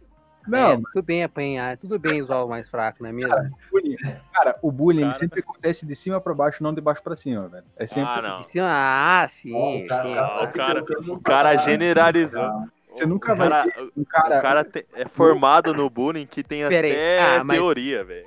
[0.47, 3.35] Não, É, tudo bem apanhar, tudo bem usar o mais fraco, não é mesmo?
[3.71, 3.97] bullying.
[4.33, 5.13] Cara, o bullying Cara.
[5.15, 7.65] sempre acontece de cima pra baixo, não de baixo pra cima, velho.
[7.77, 8.11] É sempre.
[8.11, 8.33] Ah, não.
[8.35, 10.11] De cima, ah, sim, o cara- sim.
[10.13, 10.81] O cara-
[11.13, 12.43] o cara palácio, generalizou.
[12.43, 12.65] cara.
[12.93, 13.65] Você nunca o vai cara,
[13.97, 14.39] Um cara.
[14.39, 18.27] O cara te- é formado no bullying que tem Pera até Ah, mas- teoria, velho.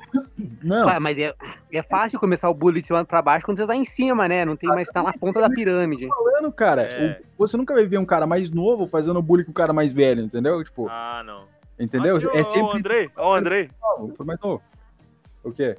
[0.63, 1.31] Não, Claro, mas é,
[1.71, 4.43] é fácil começar o bullying de cima pra baixo quando você tá em cima, né?
[4.43, 6.07] Não tem mais tá na ponta da pirâmide.
[6.07, 6.81] falando, cara.
[6.91, 7.21] É.
[7.37, 9.91] o- você nunca vai ver um cara mais novo fazendo bullying com o cara mais
[9.93, 10.63] velho, entendeu?
[10.63, 11.43] Tipo, Ah, não.
[11.79, 12.17] Entendeu?
[12.17, 13.69] Aqui, ó, é ó, o sempre Andrei, ó, o Andrei.
[14.25, 14.63] mais novo.
[15.43, 15.77] O quê?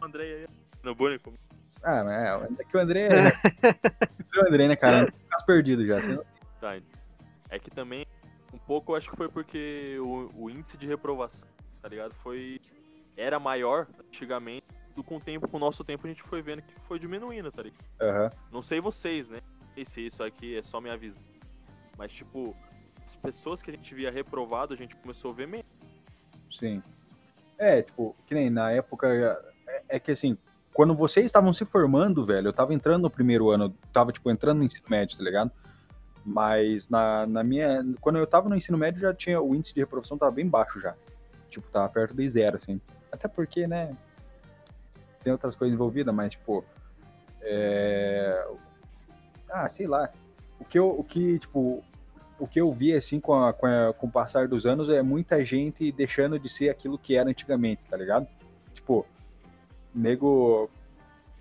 [0.00, 0.46] O Andrei aí.
[0.82, 1.18] No bullying.
[1.18, 1.42] comigo.
[1.82, 3.10] Ah, mas é, é que o André é.
[4.42, 5.12] o André, né, cara?
[5.30, 6.00] Tá perdido já.
[6.00, 6.24] Você não-
[6.60, 6.74] Tá,
[7.50, 8.06] é que também,
[8.52, 11.48] um pouco, eu acho que foi porque o, o índice de reprovação,
[11.82, 12.14] tá ligado?
[12.14, 12.60] Foi.
[13.16, 16.62] Era maior antigamente, do com o tempo, com o nosso tempo, a gente foi vendo
[16.62, 17.84] que foi diminuindo, tá ligado?
[18.00, 18.30] Aham.
[18.50, 19.40] Não sei vocês, né?
[19.60, 21.22] Não sei se isso aqui é só minha visão.
[21.98, 22.54] Mas, tipo,
[23.06, 25.66] as pessoas que a gente via reprovado, a gente começou a ver menos.
[26.50, 26.82] Sim.
[27.56, 29.06] É, tipo, que nem na época.
[29.68, 30.36] É, é que assim,
[30.74, 34.58] quando vocês estavam se formando, velho, eu tava entrando no primeiro ano, tava, tipo, entrando
[34.58, 35.52] no ensino médio, tá ligado?
[36.24, 37.84] Mas na, na minha.
[38.00, 39.40] Quando eu tava no ensino médio, já tinha.
[39.40, 40.96] O índice de reprovação tava bem baixo já.
[41.48, 42.80] Tipo, tava perto de zero, assim.
[43.12, 43.96] Até porque, né?
[45.22, 46.64] Tem outras coisas envolvidas, mas, tipo.
[47.40, 48.44] É...
[49.48, 50.10] Ah, sei lá.
[50.58, 50.88] O que eu.
[50.98, 51.84] O que, tipo.
[52.38, 55.00] O que eu vi, assim, com, a- com, a- com o passar dos anos é
[55.02, 58.26] muita gente deixando de ser aquilo que era antigamente, tá ligado?
[58.74, 59.06] Tipo,
[59.94, 60.70] nego.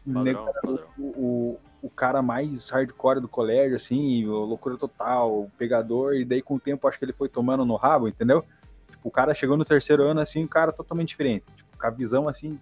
[0.06, 0.88] nego Padrão, padrão.
[0.98, 6.24] o, o, o cara mais hardcore do colégio, assim, o loucura total, o pegador, e
[6.24, 8.44] daí com o tempo acho que ele foi tomando no rabo, entendeu?
[8.90, 11.44] Tipo, o cara chegou no terceiro ano, assim, um cara totalmente diferente.
[11.56, 12.58] Tipo, com a visão, assim,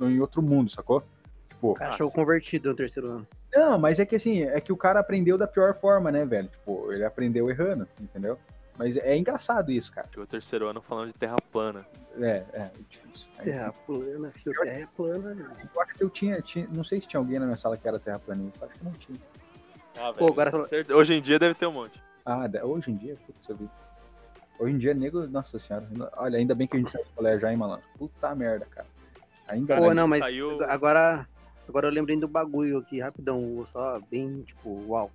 [0.00, 1.02] em outro mundo, sacou?
[1.48, 2.14] Tipo, O cara achou sim.
[2.14, 3.26] convertido no terceiro ano.
[3.54, 6.48] Não, mas é que assim, é que o cara aprendeu da pior forma, né, velho?
[6.48, 8.38] Tipo, ele aprendeu errando, entendeu?
[8.76, 10.06] Mas é engraçado isso, cara.
[10.08, 11.84] Chegou o terceiro ano falando de terra plana.
[12.20, 13.28] É, é, difícil.
[13.36, 15.34] Aí, Terra plana, filho, terra é plana.
[15.34, 15.68] né?
[15.74, 16.68] Eu acho que eu tinha, tinha.
[16.70, 18.66] Não sei se tinha alguém na minha sala que era terraplanista.
[18.66, 19.18] Acho que não tinha.
[19.98, 20.50] Ah, Pô, agora
[20.94, 22.00] Hoje em dia deve ter um monte.
[22.24, 23.68] Ah, hoje em dia, putz, eu vi.
[24.60, 25.88] Hoje em dia, nego, nossa senhora.
[26.16, 27.84] Olha, ainda bem que a gente saiu do colégio já, hein, malandro.
[27.98, 28.86] Puta merda, cara.
[29.48, 31.26] Ainda Pô, não, mas saiu- agora,
[31.68, 35.10] agora eu lembrei do bagulho aqui, rapidão, só bem, tipo, uau.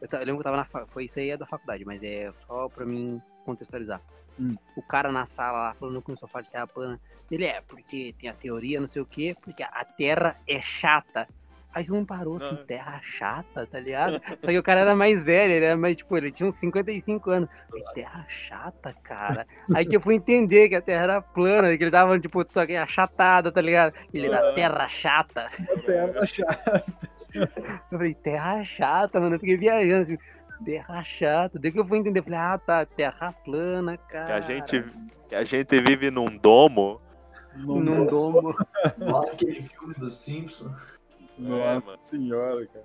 [0.00, 0.86] Eu, eu lembro que eu tava na fa...
[0.86, 4.00] Foi isso aí é da faculdade, mas é só pra mim contextualizar.
[4.38, 4.50] Hum.
[4.76, 7.00] O cara na sala lá falando com o sofá de terra plana.
[7.30, 11.26] Ele é, porque tem a teoria, não sei o quê, porque a Terra é chata.
[11.74, 12.66] Aí um parou assim, Não.
[12.66, 14.20] terra chata, tá ligado?
[14.40, 17.30] Só que o cara era mais velho, ele era mais, tipo, ele tinha uns 55
[17.30, 17.48] anos.
[17.70, 19.46] Falei, terra chata, cara.
[19.74, 22.66] Aí que eu fui entender que a terra era plana, que ele tava, tipo, só
[22.66, 23.94] que achatada, tá ligado?
[24.12, 25.48] Ele era terra chata.
[25.86, 26.84] Terra chata.
[27.34, 29.36] Eu falei, terra chata, mano.
[29.36, 30.18] Eu fiquei viajando assim,
[30.64, 31.58] terra chata.
[31.58, 34.26] Daí que eu fui entender, eu falei, ah, tá, terra plana, cara.
[34.26, 34.84] Que a gente,
[35.28, 37.00] que a gente vive num domo.
[37.56, 38.54] Num domo.
[38.98, 40.72] Igual aquele filme dos Simpsons.
[41.38, 41.98] Nossa mano.
[41.98, 42.84] senhora, cara.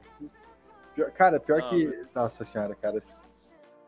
[0.96, 2.06] Pior- cara, pior Ah, que.
[2.16, 3.00] Nossa senhora, cara.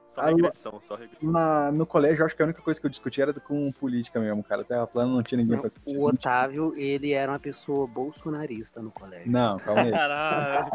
[0.08, 1.32] Só regressão, só regressão.
[1.32, 4.20] Na, no colégio, eu acho que a única coisa que eu discutia era com política
[4.20, 4.64] mesmo, cara.
[4.64, 5.96] Terra plana não tinha ninguém pra discutir.
[5.98, 9.32] O Otávio, ele era uma pessoa bolsonarista no colégio.
[9.32, 9.92] Não, calma aí.
[9.92, 10.70] Caralho.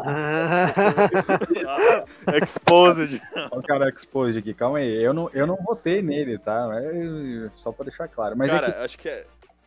[2.41, 3.21] Exposed.
[3.35, 5.03] Olha o cara exposed aqui, calma aí.
[5.03, 6.67] Eu não, eu não votei nele, tá?
[6.69, 8.37] Mas, só pra deixar claro.
[8.37, 9.25] Mas Cara, é que, acho que é.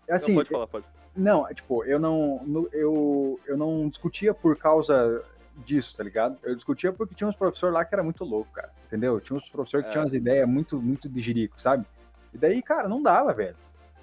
[0.09, 0.87] é assim, não, pode falar, pode.
[1.17, 5.23] Não, tipo, eu não, eu, eu não discutia por causa
[5.67, 6.39] disso, tá ligado?
[6.43, 8.71] Eu discutia porque tinha uns professores lá que era muito louco, cara.
[8.87, 9.21] Entendeu?
[9.21, 9.93] Tinha uns professores que É.
[9.93, 11.85] tinham umas ideias muito, muito de jirico, sabe?
[12.33, 13.57] E daí, cara, não dava, velho.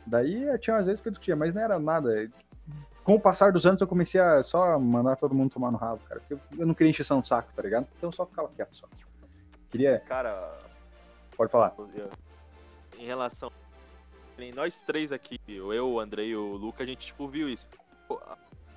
[0.05, 2.29] Daí eh, tinha às vezes que eu discutia, mas não era nada.
[3.03, 6.01] Com o passar dos anos, eu comecei a só mandar todo mundo tomar no rabo,
[6.07, 6.19] cara.
[6.19, 7.87] Porque eu- não queria encheção de saco, tá ligado?
[7.97, 8.87] Então eu só ficava quieto só.
[9.69, 9.99] Queria.
[10.07, 10.57] Cara,
[11.37, 11.73] Pode falar.
[12.97, 13.51] em relação.
[14.53, 17.67] Nós três aqui, eu, o Andrei e o Luca, a gente, tipo, viu isso.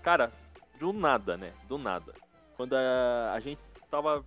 [0.03, 0.33] Cara,
[0.79, 1.53] do nada, né?
[1.69, 2.15] Do nada.
[2.57, 4.25] Quando a, a gente tava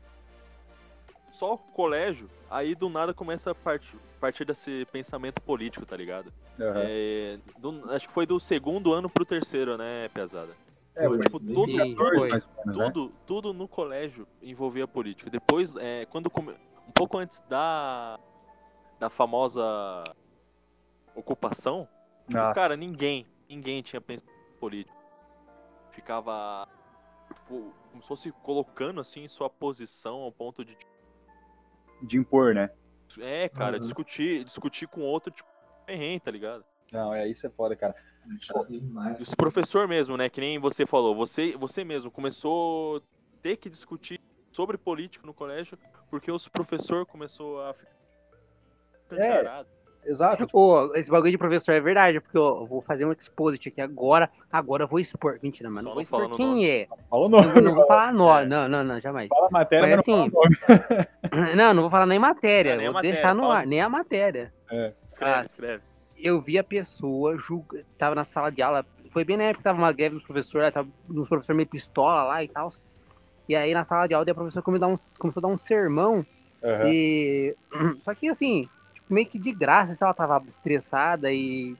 [1.31, 6.31] só colégio, aí do nada começa a partir, partir desse pensamento político, tá ligado?
[6.59, 6.73] Aham.
[6.85, 10.51] É, do- acho que foi do segundo ano pro terceiro, né, pesada?
[10.93, 12.29] É, foi Tipo, todo, Sim, todo, foi.
[12.29, 12.41] né?
[12.73, 15.29] tudo, tudo no colégio envolvia política.
[15.29, 16.51] Depois, é, quando come...
[16.87, 18.19] um pouco antes da
[18.99, 19.63] da famosa
[21.15, 21.87] ocupação,
[22.27, 24.95] tipo, cara, ninguém, ninguém tinha pensado em política.
[25.91, 26.67] Ficava
[27.33, 30.77] tipo, como se fosse colocando assim sua posição ao ponto de
[32.01, 32.69] De impor, né?
[33.19, 33.81] é, cara, Uhum.
[33.81, 35.49] discutir, discutir com outro tipo
[35.85, 36.63] perrengue, tá ligado?
[36.93, 37.93] Não, é isso é foda, cara.
[39.19, 43.01] Os professor mesmo, né, que nem você falou, você você mesmo começou a
[43.41, 45.77] ter que discutir sobre política no colégio
[46.09, 47.91] porque os professor começou a ficar
[49.17, 49.31] É.
[49.41, 49.69] encarado.
[50.05, 50.47] Exato.
[50.51, 54.29] Ô, esse bagulho de professor é verdade, porque eu vou fazer um exposit aqui agora.
[54.51, 55.37] Agora eu vou expor.
[55.43, 56.67] Mentira, mas Só não não vou expor quem nome.
[56.67, 56.87] é.
[57.09, 57.47] Fala o nome.
[57.47, 58.41] vou- não vou falar nome.
[58.43, 58.45] É.
[58.47, 59.27] Não, não, não, jamais.
[59.29, 61.55] Fala a matéria, Mas mas não assim, fala o nome.
[61.55, 62.71] Não, não vou falar nem matéria.
[62.71, 64.53] Não, nem vou matéria, deixar no fala- ar, nem a matéria.
[65.07, 65.83] Escreve, Ah, escreve.
[66.17, 67.85] Eu vi a pessoa, julga...
[67.97, 68.85] tava na sala de aula.
[69.11, 72.23] Foi bem na época que tava uma greve dos professores, tava uns professores meio pistola
[72.23, 72.67] lá e tal.
[73.47, 75.47] E aí na sala de aula, a professora começou a dar um, começou a dar
[75.53, 76.25] um sermão.
[76.63, 76.89] Aham.
[76.89, 77.55] E.
[77.99, 78.67] Só que assim,
[79.13, 81.75] meio que de graça, se ela tava estressada e.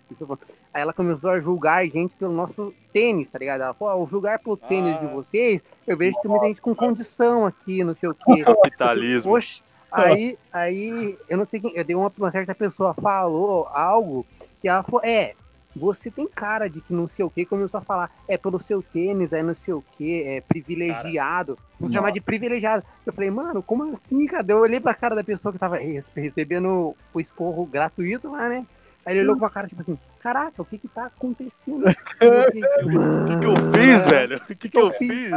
[0.74, 3.62] Aí ela começou a julgar a gente pelo nosso tênis, tá ligado?
[3.62, 5.10] Ela falou, ao julgar pelo tênis de Ah.
[5.10, 8.44] vocês, eu vejo que tem muita gente com condição aqui, não sei o quê.
[8.44, 9.32] Capitalismo.
[9.32, 14.26] Poxa, aí, aí, eu não sei quem, eu dei uma, uma certa pessoa falou algo
[14.62, 15.34] que ela falou, é,
[15.76, 18.82] você tem cara de que não sei o que, começou a falar, é pelo seu
[18.82, 21.94] tênis, é não sei o que, é privilegiado, Nossa.
[21.94, 22.84] chamar de privilegiado.
[23.06, 24.46] Eu falei, mano, como assim, cara?
[24.50, 28.66] Eu olhei pra cara da pessoa que tava re- recebendo o esporro gratuito lá, né?
[29.06, 31.86] Aí ele olhou com uma cara, tipo assim, caraca, o que que tá acontecendo?
[32.22, 34.38] O que, que eu fiz, velho?
[34.38, 35.32] O que, que eu fiz?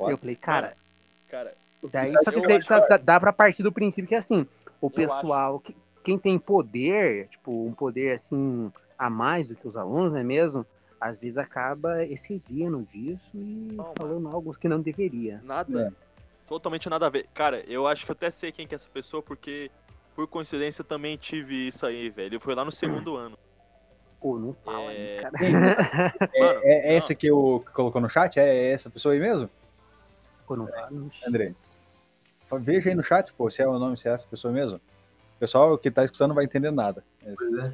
[0.00, 0.74] eu falei, cara,
[1.30, 1.54] Cara,
[1.92, 4.46] Daí, só que dá, dá pra partir do princípio que assim,
[4.80, 9.76] o pessoal, que- quem tem poder, tipo, um poder assim a mais do que os
[9.76, 10.66] alunos, não é mesmo?
[11.00, 15.40] Às vezes acaba excedendo disso e Não, falando algo que não deveria.
[15.44, 15.92] nada.
[16.46, 17.26] Totalmente nada a ver.
[17.32, 19.70] Cara, eu acho que eu até sei quem que é essa pessoa, porque
[20.16, 22.40] por coincidência eu também tive isso aí, velho.
[22.40, 23.38] Foi lá no segundo ano.
[24.20, 25.16] Pô, não fala aí, É.
[25.18, 25.34] cara.
[26.34, 26.96] É, Mano, é não.
[26.96, 28.40] essa que o que colocou no chat?
[28.40, 29.48] É essa pessoa aí mesmo?
[30.46, 30.90] Pô, não fala.
[30.90, 31.54] não- André.
[32.60, 34.78] Veja aí no chat, pô, se é o nome, se é essa pessoa mesmo.
[34.78, 37.04] O pessoal que tá escutando não vai entender nada.
[37.24, 37.72] É, Pois é.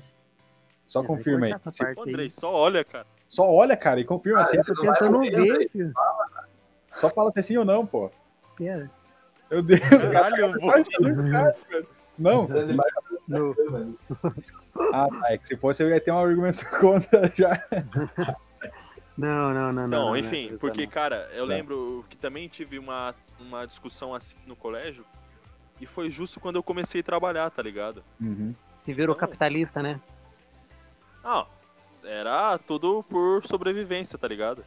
[0.86, 1.54] Só É, confirma aí.
[1.58, 1.94] Se- aí.
[1.98, 3.06] Andrei, só olha, cara.
[3.28, 4.56] Só olha, cara, e confirma Ah, é.
[4.58, 5.92] esse Tô não tentando ver, filho.
[6.96, 8.10] Só fala se é sim ou não, pô.
[8.56, 8.90] Pera.
[9.50, 9.80] Meu Deus.
[9.80, 10.72] Caralho, eu vou.
[12.18, 12.46] Não?
[12.48, 13.98] Mano.
[14.92, 15.32] Ah, tá.
[15.32, 17.60] É que se fosse eu ia ter um argumento contra já.
[19.16, 19.88] Não, não, não, não.
[19.88, 20.90] Não, não, enfim, não, porque, não.
[20.90, 21.46] cara, eu É.
[21.46, 25.04] lembro que também tive uma, uma discussão assim no colégio.
[25.80, 28.02] E foi justo quando eu comecei a trabalhar, tá ligado?
[28.20, 28.54] Uhum.
[28.78, 29.20] Se virou Não.
[29.20, 30.00] capitalista, né?
[31.24, 31.46] Não,
[32.04, 34.64] era tudo por sobrevivência, tá ligado?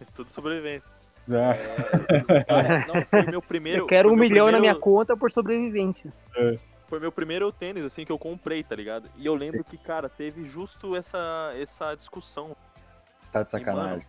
[0.14, 0.90] Tudo sobrevivência.
[1.28, 3.82] Ah, Cara, não, foi meu primeiro.
[3.84, 6.12] Eu quero um milhão na minha primeiro- conta por sobrevivência.
[6.88, 9.10] Foi meu primeiro tênis, assim, que eu comprei, tá ligado?
[9.16, 12.54] E eu lembro que, cara, teve justo essa, essa discussão.
[13.16, 14.06] Você tá de E, mano, sacanagem.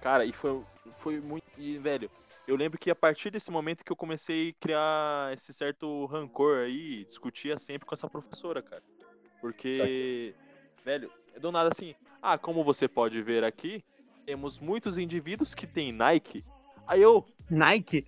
[0.00, 0.62] Cara, e foi
[0.96, 1.44] foi muito.
[1.58, 2.10] E, velho,
[2.46, 6.60] eu lembro que a partir desse momento que eu comecei a criar esse certo rancor
[6.60, 8.82] aí, discutia sempre com essa professora, cara.
[9.42, 10.34] Porque,
[10.88, 13.84] velho, do nada assim, ah, como você pode ver aqui,
[14.24, 16.42] temos muitos indivíduos que têm Nike.
[16.86, 18.06] Aí eu, Nike?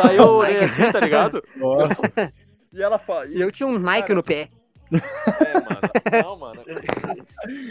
[0.00, 1.42] daí eu olhei assim, tá ligado?
[1.56, 2.32] Nossa.
[2.72, 3.26] E ela fala.
[3.26, 4.48] E eu tinha um Nike no pé.
[4.92, 6.22] É, mano.
[6.22, 6.62] Não, mano.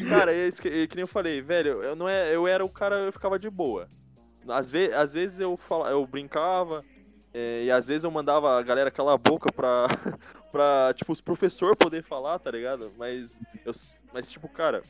[0.10, 2.66] Cara, é isso que, é que nem eu falei, velho, eu não é, eu era
[2.66, 3.88] o cara, eu ficava de boa.
[4.46, 6.84] Às, ve às vezes eu fala, eu brincava,
[7.34, 9.88] é, e às vezes eu mandava a galera calar a boca pra,
[10.54, 12.91] pra tipo, os professor poder falar, tá ligado?
[12.97, 13.74] Mas, eu,
[14.14, 14.84] mas tipo, cara,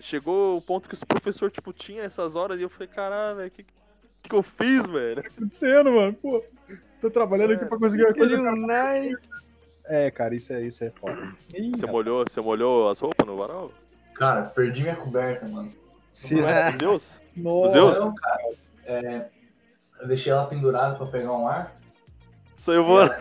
[0.00, 3.50] chegou o ponto que os professor, tipo, tinha essas horas e eu falei, caralho, velho,
[3.50, 3.62] que,
[4.22, 5.20] que que eu fiz, velho?
[5.28, 6.14] acontecendo, mano?
[6.14, 6.42] Pô,
[7.02, 8.34] tô trabalhando aqui pra conseguir uma coisa.
[8.34, 9.16] Ele Nike.
[9.84, 11.32] É, cara, isso é, isso é foda.
[11.54, 13.70] Ih, Você molhou, você molhou as roupas no varal?
[14.14, 15.72] Cara, perdi minha coberta, mano.
[16.12, 16.68] Se- É.
[16.70, 17.20] Os Deus?
[17.36, 17.72] Nossa.
[17.72, 17.98] Zeus?
[18.00, 18.42] Não, cara.
[18.84, 19.28] É,
[20.00, 21.74] eu deixei ela pendurada pra pegar um ar.
[22.56, 23.14] Saiu voando.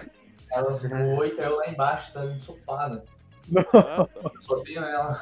[0.52, 3.04] Ela voou e caiu lá embaixo, tá ensopada.
[3.54, 5.22] Eu só tenho ela.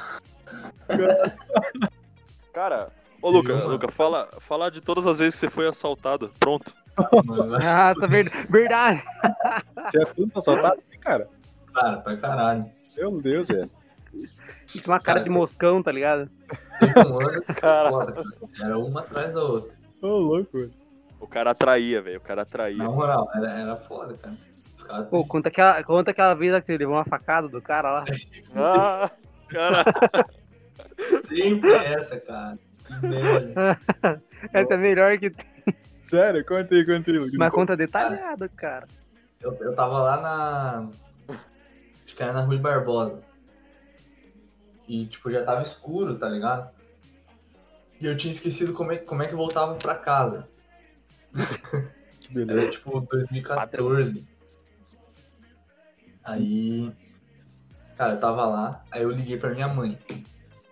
[2.53, 2.89] Cara,
[3.21, 3.67] ô Luca, Viu?
[3.67, 6.31] Luca, fala, fala de todas as vezes que você foi assaltado.
[6.39, 6.73] Pronto.
[7.25, 9.01] Nossa, ver- verdade.
[9.91, 11.27] Você é tudo assaltado, assim, cara?
[11.73, 12.65] cara, pra caralho.
[12.95, 13.69] Meu Deus, velho.
[14.71, 16.29] Tem uma cara de moscão, tá ligado?
[16.81, 17.53] Um Cara.
[17.53, 18.23] cara.
[18.61, 19.73] Era uma atrás da outra.
[20.01, 20.73] Ô, louco, velho.
[21.19, 22.17] O cara atraía, velho.
[22.17, 22.77] O cara atraía.
[22.77, 24.35] Na moral, era, era foda, cara.
[24.85, 28.05] Caras Pô, conta aquela, conta aquela vez que você levou uma facada do cara lá.
[28.55, 29.11] Ah,
[29.49, 29.83] cara.
[31.21, 32.57] sempre essa, cara.
[32.85, 33.81] Que merda.
[34.53, 35.33] Essa é melhor que.
[36.07, 36.45] Sério?
[36.45, 37.31] Conta aí, conta aí.
[37.37, 38.87] Mas conta detalhado, cara.
[39.41, 40.89] Eu, eu tava lá na.
[42.05, 43.21] Acho que era na Rui Barbosa.
[44.87, 46.69] E, tipo, já tava escuro, tá ligado?
[47.99, 50.47] E eu tinha esquecido como é, como é que eu voltava pra casa.
[51.35, 52.71] Era, Beleza.
[52.71, 54.25] tipo, 2014.
[56.25, 56.91] Aí.
[57.95, 59.97] Cara, eu tava lá, aí eu liguei pra minha mãe.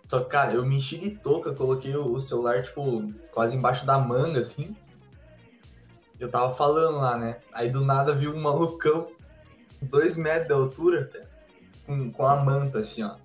[0.07, 3.97] Só que, cara, eu me enchi de touca, coloquei o, celular, tipo, quase embaixo da
[3.97, 4.75] manga, assim.
[6.19, 7.37] Eu tava falando lá, né?
[7.53, 9.07] Aí do nada viu um malucão,
[9.83, 11.25] dois metros de altura, pé,
[11.85, 13.15] com, com a manta, assim, ó.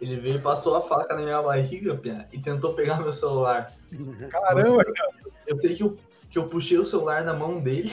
[0.00, 3.72] Ele veio e passou a faca na minha barriga, pé, e tentou pegar meu celular.
[4.30, 5.10] Caramba, cara.
[5.46, 5.96] Eu sei que eu,
[6.30, 7.90] que eu puxei o celular na mão dele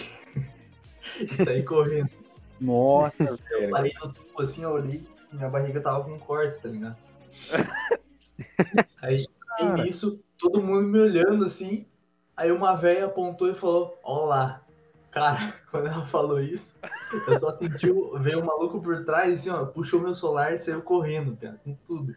[1.20, 2.25] e saí correndo.
[2.60, 3.70] Nossa, Eu velho.
[3.72, 6.98] parei no tubo assim, eu olhei, minha barriga tava com um corte, tá ligado?
[9.02, 9.26] Aí,
[9.58, 9.84] Cara.
[9.84, 11.86] nisso, todo mundo me olhando assim,
[12.36, 14.62] aí uma velha apontou e falou, ó lá.
[15.12, 15.38] Cara,
[15.72, 16.78] quando ela falou isso,
[17.26, 20.58] eu só senti, o- veio um maluco por trás, assim, ó, puxou meu celular e
[20.58, 22.14] saiu correndo, cara, com tudo.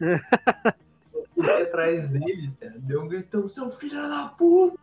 [1.13, 4.77] Eu fui atrás dele, cara, deu um gritão, seu filho da puta!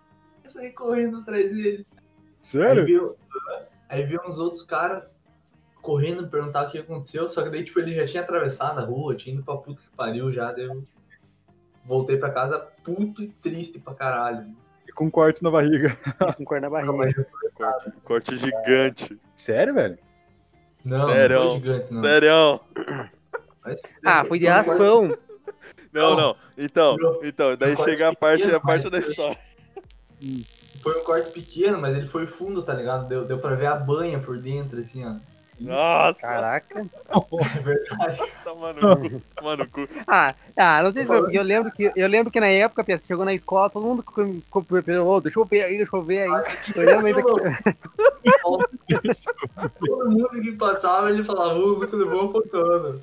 [0.45, 1.87] Eu saí correndo atrás dele.
[1.91, 2.07] Aí
[2.41, 2.85] Sério?
[2.87, 3.17] viu,
[3.89, 5.05] aí viu uns outros caras
[5.87, 9.15] correndo perguntar o que aconteceu, só que daí, tipo, ele já tinha atravessado a rua,
[9.15, 10.83] tinha ido pra puta que pariu já, daí eu
[11.85, 14.47] voltei pra casa puto e triste pra caralho.
[14.89, 15.97] E com corte na barriga.
[16.37, 17.27] Com cor na barriga.
[17.55, 19.17] Corte, corte gigante.
[19.37, 19.97] Sério, velho?
[20.85, 21.39] Não, Sério?
[21.39, 22.01] não foi gigante, não.
[22.01, 22.61] Sério.
[23.65, 25.19] Mas- Ah, foi de um corte- raspão.
[25.93, 26.37] Não, não.
[26.59, 29.39] Então, então, daí um corte chega a parte, pequeno, a parte da história.
[30.83, 33.09] Foi um corte pequeno, mas ele foi fundo, tá ligado?
[33.09, 35.15] Deu, deu pra ver a banha por dentro, assim, ó.
[35.59, 36.81] Nossa, Caraca.
[36.81, 38.33] É verdade.
[38.45, 38.55] tá
[39.43, 39.89] mano, cu.
[40.07, 42.85] Ah, ah, não sei se foi, porque eu lembro que eu lembro que na época,
[42.85, 44.65] Pia, você chegou na escola, todo mundo com- com-
[45.07, 46.45] oh, deixa eu ver aí, deixa eu ver aí.
[46.75, 47.77] Eu lembro ainda que-
[49.87, 52.99] Todo mundo que passava, ele falava, o Lucas levou fotona.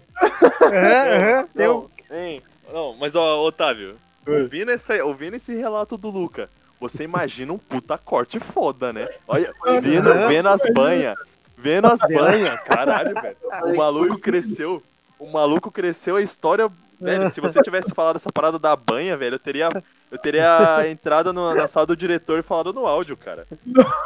[0.62, 2.41] Aham, aham, eu- Não, hein?
[2.72, 3.95] Não, mas ó, Otávio,
[4.28, 6.49] ouvindo, essa, ouvindo esse relato do Luca,
[6.80, 9.08] você imagina um puta corte foda, né?
[9.28, 11.16] Olha, vendo, vendo as banhas,
[11.64, 13.38] vendo as banhas, caralho, velho.
[13.64, 14.84] O maluco cresceu,
[15.18, 19.36] o maluco cresceu a história, velho, se você tivesse falado essa parada da banha, velho,
[19.36, 19.70] eu teria,
[20.11, 23.47] eu teria entrado no- na sala do diretor e falado no áudio, cara.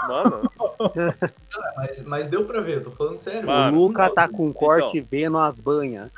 [0.08, 0.52] Mano,
[1.76, 3.44] Mas, mas deu pra ver, eu tô falando sério.
[3.44, 5.08] o Mano, Luca tá com corte Então.
[5.10, 6.12] vendo as banhas.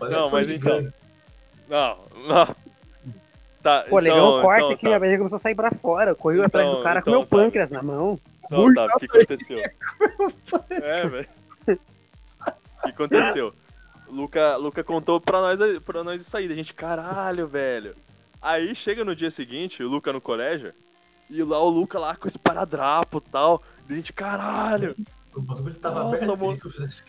[0.00, 0.88] Não, mas então,
[1.68, 2.56] não, não.
[3.62, 4.88] Tá, Pô, então, um corte então, aqui, tá.
[4.88, 6.14] minha barriga começou a sair pra fora.
[6.14, 7.36] Correu atrás do Então, cara com então, meu tá.
[7.36, 8.18] pâncreas na mão.
[8.48, 9.58] Então, Muito Otávio, o que aconteceu?
[10.70, 11.28] É, velho.
[11.68, 11.76] O
[12.82, 13.52] que aconteceu?
[14.08, 16.50] Luca, Luca contou pra nós, pra nós isso aí.
[16.50, 17.94] A gente, caralho, velho.
[18.40, 20.72] Aí chega no dia seguinte, o Luca no colégio,
[21.28, 23.62] e lá o Luca lá com esse paradrapo e tal.
[23.88, 24.96] E a gente, caralho,
[25.34, 26.60] O bagulho tava Nossa, aberto.
[26.60, 27.04] que eu fizesse-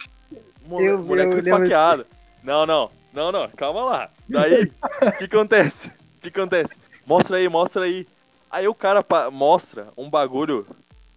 [0.65, 2.05] mole- Eu- moleque eu esfaqueado.
[2.43, 4.09] Não, não, não, não, calma lá.
[4.27, 5.87] Daí, o que acontece?
[5.87, 6.75] O que acontece?
[7.05, 8.05] mostra aí, mostra aí.
[8.51, 10.65] Aí o cara mostra um bagulho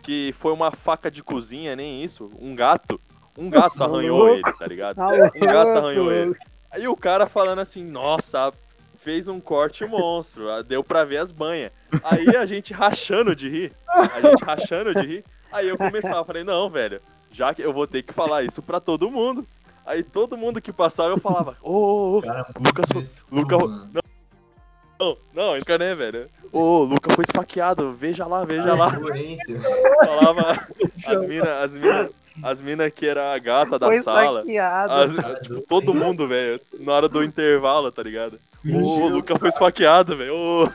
[0.03, 3.01] que foi uma faca de cozinha, nem isso, um gato.
[3.39, 4.97] Um gato arranhou ele, tá ligado?
[4.97, 6.37] Tá Um gato arranhou ele.
[6.71, 8.53] Aí o cara falando assim, nossa,
[8.97, 11.71] fez um corte monstro, ah, deu pra ver as banhas.
[12.05, 15.25] Aí a gente rachando de rir, a gente rachando de rir.
[15.53, 17.01] Aí eu começava, falei, não, velho,
[17.31, 19.47] já que eu vou ter que falar isso pra todo mundo.
[19.85, 23.89] Aí todo mundo que passava eu falava, ô, ô, ô, Cara, Lucas- frescura, Luca-
[25.03, 26.29] não, não, nunca né, velho.
[26.53, 28.89] Ô, Luca foi esfaqueado, veja lá, veja lá.
[28.91, 29.55] Doente.
[30.05, 30.67] Falava
[31.07, 32.11] as minas, as minas,
[32.43, 34.41] as mina que era a gata da Foi sala.
[34.41, 34.93] esfaqueado.
[34.93, 38.39] As- tipo, todo mundo, velho, na hora do intervalo, tá ligado?
[38.67, 40.35] Ô, o Luca foi esfaqueado, velho.
[40.35, 40.69] Ô,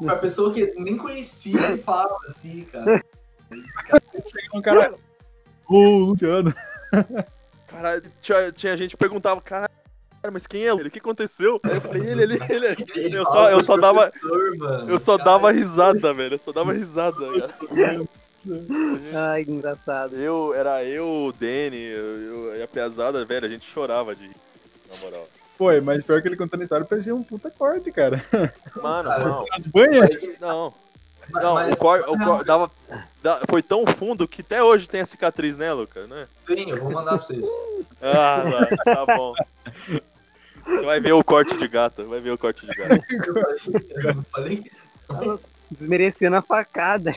[0.00, 3.02] Pra pessoa que nem conhecia, ele falava assim, cara.
[4.52, 4.94] Um cara.
[5.68, 6.52] Ô, Luciano.
[7.68, 9.68] Cara, tinha, tinha gente que perguntava, cara,
[10.32, 10.88] mas quem é ele?
[10.88, 11.60] O que aconteceu?
[11.64, 12.86] Aí eu falei, ele, ele, ele.
[12.94, 14.10] Ele Eu só- eu só dava-
[14.58, 14.90] mano.
[14.90, 16.34] Eu só Cara, dava risada, velho.
[16.34, 17.16] Eu só dava risada.
[17.16, 18.04] cara.
[19.14, 20.14] Ai, que engraçado.
[20.16, 24.26] Eu, era eu, o Danny, eu, eu, e a pesada, velho, a gente chorava de
[24.28, 25.28] na moral.
[25.56, 28.24] Pô, mas pior que ele contando a história parecia um puta corte, cara.
[28.80, 30.08] Mano, Cara, não, As banhas.
[30.40, 30.72] não.
[31.30, 32.70] Não, mas- o cor, o cor dava,
[33.22, 36.06] da- foi tão fundo que até hoje tem a cicatriz, né, Luca?
[36.06, 36.26] Né?
[36.46, 37.46] Tem, eu vou mandar pra vocês.
[38.00, 39.34] Ah, mano, tá bom.
[40.68, 43.00] Você vai ver o corte de gata, vai ver o corte de gata.
[44.04, 44.70] Eu não falei?
[45.70, 47.14] Desmerecendo a facada.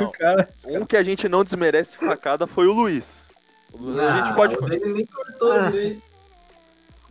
[0.00, 3.28] Não, Cara, um que a gente não desmerece facada foi o Luiz.
[3.72, 4.56] O Luiz a gente pode.
[4.56, 5.70] O dele nem cortou Ah.
[5.70, 6.02] direito.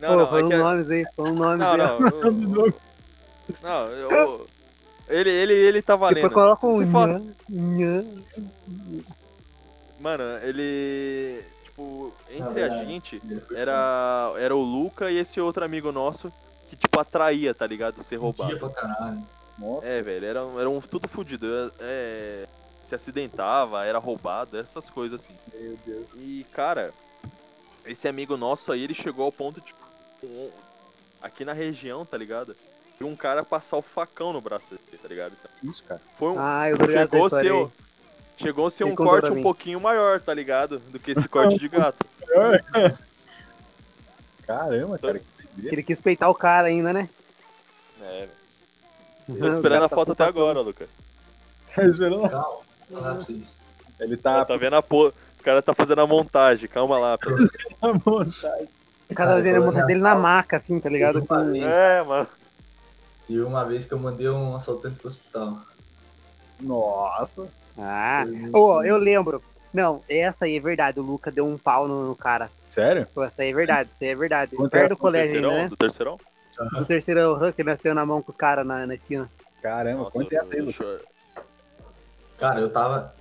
[0.00, 0.56] Não, Pô, não, é falando que.
[0.56, 1.78] nomes aí, falando nomes Não, aí.
[1.78, 2.64] não.
[2.64, 2.74] eu-
[3.62, 4.46] Não, eu.
[5.08, 6.16] Ele, ele, ele tá valendo.
[6.16, 7.22] Depois coloca um Você fala-.
[10.00, 11.40] Mano, ele.
[11.72, 16.30] Tipo, entre a gente, foi era, era o Luca e esse outro amigo nosso
[16.68, 18.02] que, tipo, atraía, tá ligado?
[18.02, 18.58] Ser roubado.
[18.58, 19.22] pra caralho.
[19.58, 19.86] Nossa.
[19.86, 21.72] É, velho, era, era um tudo fudido.
[21.80, 22.46] É,
[22.82, 25.34] se acidentava, era roubado, essas coisas assim.
[25.54, 26.06] Meu Deus.
[26.16, 26.92] E, cara,
[27.86, 29.80] esse amigo nosso aí, ele chegou ao ponto, tipo,
[31.22, 32.54] aqui na região, tá ligado?
[32.98, 35.32] De um cara passar o facão no braço dele, tá ligado?
[35.62, 36.00] Isso, cara.
[36.18, 37.52] Foi um, Ah, eu chegou a ser.
[38.42, 40.78] Chegou a ser um corte um pouquinho maior, tá ligado?
[40.90, 42.04] Do que esse corte de gato.
[44.46, 45.18] Caramba, cara.
[45.18, 45.26] Que.
[45.66, 47.08] Ele quis peitar o cara ainda, né?
[48.00, 48.28] É,
[49.28, 49.38] velho.
[49.40, 50.88] Tô esperando a foto até agora, Luca.
[51.74, 52.28] Tá esperando?
[52.28, 52.58] Calma,
[52.90, 53.60] mandar pra vocês.
[54.00, 55.08] Ele Tá, tá tá vendo a po...
[55.08, 57.14] O cara tá fazendo a montagem, calma lá.
[57.82, 58.68] à vontade.
[59.10, 59.86] O cara Ah, fazendo a foi, monta né?
[59.86, 61.18] dele na maca, assim, tá ligado?
[61.64, 62.28] É, mano.
[63.28, 65.58] E uma vez que eu mandei um assaltante pro hospital.
[66.60, 67.48] Nossa.
[67.78, 69.42] Ah, ô, eu lembro.
[69.72, 71.00] Não, essa aí é verdade.
[71.00, 72.50] O Luca deu um pau no, no cara.
[72.68, 73.06] Sério?
[73.14, 74.54] Pô, essa aí é verdade, isso aí é verdade.
[74.56, 74.88] Quanto Perto é?
[74.88, 75.62] do Do colégio ainda, terceirão?
[75.62, 75.68] né?
[75.68, 76.18] Do terceirão?
[76.78, 79.30] Do terceiro run que nasceu na mão com os caras na, na esquina.
[79.62, 81.00] Caramba, Nossa, conta essa aí, eu-
[82.38, 83.14] Cara, eu tava.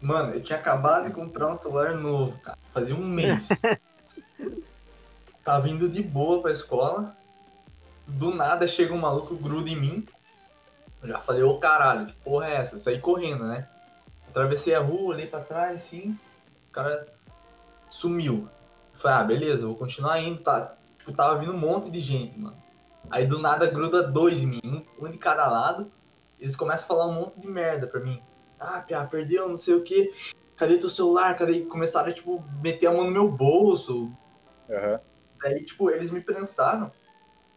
[0.00, 2.56] Mano, eu tinha acabado de comprar um celular novo, cara.
[2.72, 3.48] Fazia um mês.
[5.44, 7.14] tava indo de boa pra escola.
[8.06, 10.06] Do nada chega um maluco, gruda em mim.
[11.02, 12.76] Eu já falei, ô caralho, que porra é essa?
[12.76, 13.66] Eu saí correndo, né?
[14.30, 16.18] Atravessei a rua, olhei pra trás, assim.
[16.68, 17.06] O cara
[17.88, 18.48] sumiu.
[18.92, 20.40] Eu Falei, ah, beleza, vou continuar indo.
[20.40, 22.56] Tá, tipo, tava vindo um monte de gente, mano.
[23.10, 25.90] Aí do nada gruda dois em mim, um, de cada lado.
[26.38, 28.22] Eles começam a falar um monte de merda pra mim.
[28.58, 30.12] Ah, Pia, perdeu, não sei o que.
[30.56, 31.36] Cadê teu celular?
[31.36, 31.62] Cadê?
[31.62, 34.12] Começaram a, tipo, meter a mão no meu bolso.
[34.70, 35.00] Aham.
[35.42, 36.92] Daí, tipo, eles me prensaram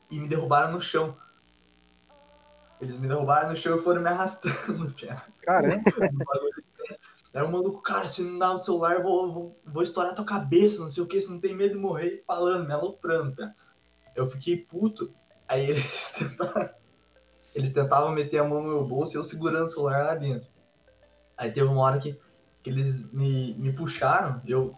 [0.10, 1.16] e me derrubaram no chão.
[2.84, 4.94] Eles me derrubaram no chão e foram me arrastando.
[5.42, 5.84] Caramba.
[6.12, 6.54] no bagulho.
[7.34, 10.26] Aí o maluco, cara, se não dá o celular, eu vou, vou, vou estourar tua
[10.26, 13.56] cabeça, não sei o que, você não tem medo de morrer, falando, me aloprando, cara.
[14.16, 15.12] Eu fiquei puto,
[15.48, 16.70] aí eles tentavam,
[17.56, 20.48] eles tentavam meter a mão no meu bolso e eu segurando o celular lá dentro.
[21.36, 22.20] Aí teve uma hora que,
[22.62, 24.76] que eles me, me puxaram, eu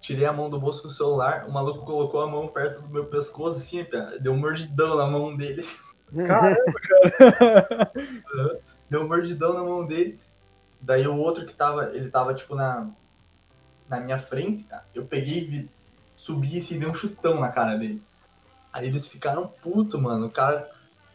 [0.00, 2.88] tirei a mão do bolso com o celular, o maluco colocou a mão perto do
[2.88, 5.62] meu pescoço, assim, cara, deu um mordidão na mão dele.
[6.26, 7.92] Caramba, cara.
[8.90, 10.20] deu um mordidão na mão dele.
[10.80, 12.90] Daí o outro que tava, ele tava tipo na,
[13.88, 14.84] na minha frente, cara.
[14.94, 15.68] Eu peguei,
[16.14, 18.02] subi assim, e dei um chutão na cara dele.
[18.72, 20.26] Aí eles ficaram puto, mano.
[20.26, 20.70] O cara.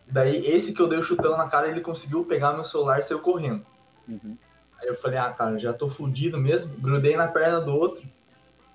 [0.10, 3.02] Daí esse que eu dei o chutão na cara, ele conseguiu pegar meu celular e
[3.02, 3.66] saiu correndo.
[4.08, 4.38] Uhum.
[4.80, 6.78] Aí eu falei, ah, cara, já tô fudido mesmo.
[6.78, 8.08] Grudei na perna do outro.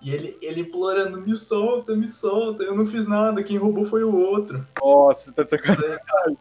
[0.02, 2.64] E ele, ele implorando, me solta, me solta.
[2.64, 4.66] Eu não fiz nada, quem roubou foi o outro.
[4.80, 5.98] Nossa, tá sacanagem.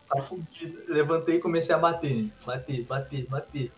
[0.10, 0.82] Tá fudido.
[0.88, 2.32] Levantei e comecei a bater.
[2.46, 3.72] Bater, bater, bater.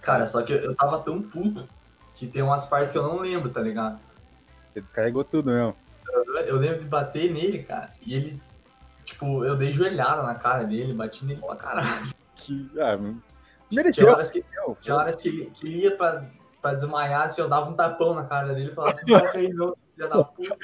[0.00, 1.68] Cara, só que eu, eu tava tão puto
[2.14, 4.00] que tem umas partes que eu não lembro, tá ligado?
[4.68, 5.76] Você descarregou tudo mesmo.
[6.10, 8.40] Eu, eu lembro de bater nele, cara, e ele
[9.04, 12.08] Tipo, eu dei joelhada na cara dele, bati nele pra caralho.
[12.34, 12.70] Que.
[12.78, 13.22] Ah, mano.
[13.68, 14.08] Tinha mereceu.
[14.08, 14.76] horas que, mereceu.
[14.80, 16.24] tinha horas que, que ele ia pra,
[16.64, 19.52] pra desmaiar, assim, eu dava um tapão na cara dele e falava assim, toca aí
[19.52, 20.56] não, filha da puta.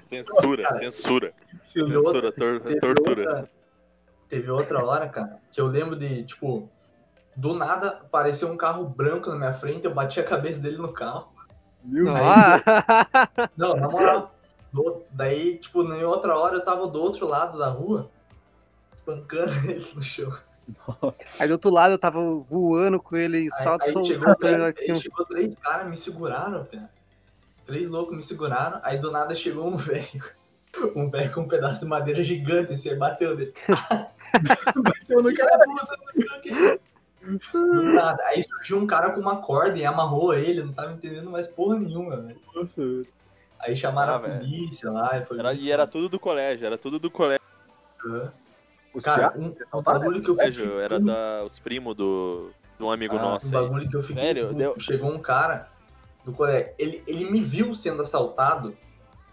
[0.00, 1.26] Censura, Cara, censura.
[1.26, 3.22] Outra- Censura, tor- teve tortura.
[3.30, 3.50] outra-
[4.28, 6.68] teve outra hora, cara, que eu lembro de, tipo,
[7.36, 10.92] do nada apareceu um carro branco na minha frente, eu bati a cabeça dele no
[10.92, 11.28] carro.
[11.84, 12.12] Meu.
[12.16, 12.58] Ah,
[13.56, 14.34] Não, na moral.
[14.72, 18.10] do- daí, tipo, em outra hora eu tava do outro lado da rua,
[18.96, 20.32] espancando ele no chão.
[21.02, 21.24] Nossa.
[21.38, 24.60] aí do outro lado eu tava voando com ele e só Aí, aí chegou, três,
[24.62, 26.88] aí chegou três caras, me seguraram, velho.
[27.66, 30.06] Três loucos me seguraram, aí do nada chegou um velho.
[30.94, 33.52] Um velho com um pedaço de madeira gigante, assim, aí bateu nele.
[34.76, 35.30] Bateu no.
[37.52, 38.22] Do nada.
[38.26, 41.76] Aí surgiu um cara com uma corda e amarrou ele, não tava entendendo mais porra
[41.78, 42.40] nenhuma, velho.
[43.58, 45.38] Aí chamaram Ah, a polícia lá e foi.
[45.38, 47.44] Era- e era tudo do colégio, era tudo do colégio.
[48.94, 50.80] Os Cara, um, um bagulho que eu fiquei.
[50.80, 53.64] Era da, os primos do, de um amigo Ah, nosso um aí.
[53.64, 54.22] bagulho que eu fiquei.
[54.22, 54.58] Velho, puto.
[54.58, 55.68] deu- Chegou um cara
[56.24, 56.72] do colégio.
[56.78, 58.76] Ele, ele me viu sendo assaltado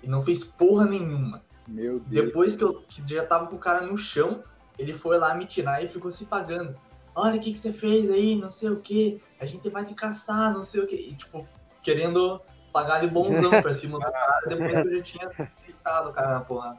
[0.03, 1.41] e não fez porra nenhuma.
[1.67, 2.25] Meu Deus.
[2.27, 4.43] Depois que eu que já tava com o cara no chão,
[4.77, 6.75] ele foi lá me tirar e ficou se pagando.
[7.15, 9.19] Olha o que, que você fez aí, não sei o que.
[9.39, 10.95] A gente vai te caçar, não sei o que.
[10.95, 11.47] E, tipo,
[11.81, 12.39] querendo
[12.71, 15.29] pagar de bonzão pra cima do cara depois que eu já tinha
[15.65, 16.77] deitado o cara na porrada.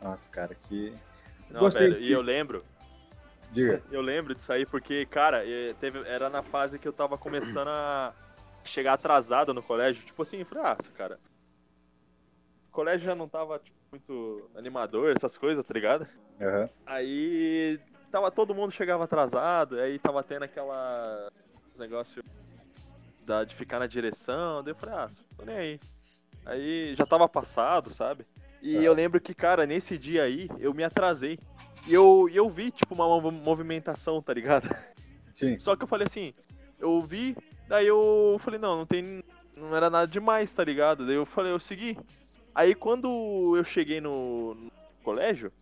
[0.00, 0.94] Nossa, cara, que.
[1.50, 2.64] Não, Gostei velho, que- e eu lembro,
[3.50, 3.82] Diga.
[3.90, 5.42] eu lembro disso aí porque, cara,
[5.80, 8.12] teve, era na fase que eu tava começando a
[8.64, 10.04] chegar atrasado no colégio.
[10.04, 11.18] Tipo assim, eu falei, ah, cara,
[12.68, 16.06] o colégio já não tava, tipo, muito animador, essas coisas, tá ligado?
[16.40, 16.68] Aham.
[16.86, 17.80] Aí
[18.10, 21.30] tava todo mundo chegava atrasado, aí tava tendo aquela
[21.72, 22.22] os negócio
[23.24, 25.80] da, de ficar na direção, daí eu falei, ah, tô nem aí.
[26.46, 28.24] Aí já tava passado, sabe?
[28.62, 31.38] E eu lembro que, cara, nesse dia aí, eu me atrasei.
[31.86, 34.68] E eu, eu vi, tipo, uma mov- movimentação, tá ligado?
[35.32, 35.58] Sim.
[35.58, 36.34] Só que eu falei assim,
[36.78, 37.34] eu vi,
[37.66, 39.24] daí eu falei, não, não tem.
[39.56, 41.06] Não era nada demais, tá ligado?
[41.06, 41.98] Daí eu falei, eu segui.
[42.54, 44.70] Aí quando eu cheguei no, no
[45.02, 45.52] colégio,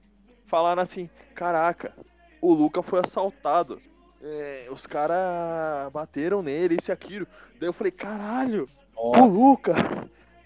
[0.47, 1.93] falaram assim, caraca,
[2.41, 3.81] o Luca foi assaltado.
[4.21, 7.27] É, os caras bateram nele, isso e aquilo.
[7.61, 9.75] Daí eu falei, caralho, o Ó, Luca!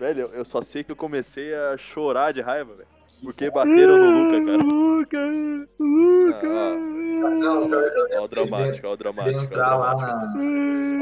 [0.02, 2.88] Velho, eu só sei que eu comecei a chorar de raiva, velho.
[3.22, 4.62] Porque bateram no Luca, cara.
[4.64, 5.18] Luca,
[5.78, 6.50] Luca.
[7.38, 10.38] Não, pior que eu Ó o dramático, ó dramático, ó o entrar lá dramático.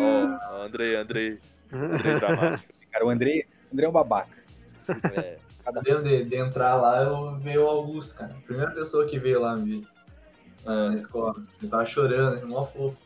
[0.03, 1.39] Ó, ó, Andrei, Andrei.
[1.73, 2.75] Andrei dramático.
[2.93, 4.37] cara, o Andrei, o Andrei é um babaca.
[5.15, 5.39] É.
[5.83, 8.37] Dentro de, de entrar lá, eu veio o Augusto, cara.
[8.37, 9.89] A primeira pessoa que veio lá me ver
[10.67, 11.37] na escola.
[11.63, 12.99] Ele tava chorando, ele mó fofo.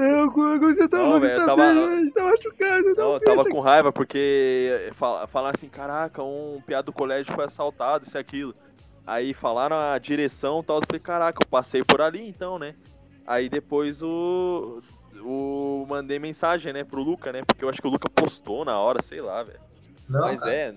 [0.00, 0.30] Eu,
[0.60, 1.74] você tá Não, louco, velho, você tá tava-
[2.14, 2.94] tá machucado.
[2.96, 7.44] Não, eu tava com raiva porque fala- falaram assim, caraca, um piada do colégio foi
[7.44, 8.54] assaltado, isso e aquilo.
[9.06, 12.74] Aí falaram a direção e tal, eu falei, caraca, eu passei por ali então, né?
[13.26, 14.82] Aí depois o.
[15.22, 17.42] O mandei mensagem, né, pro Luca, né?
[17.44, 19.60] Porque eu acho que o Luca postou na hora, sei lá, velho.
[20.08, 20.74] Não, Mas cara, é.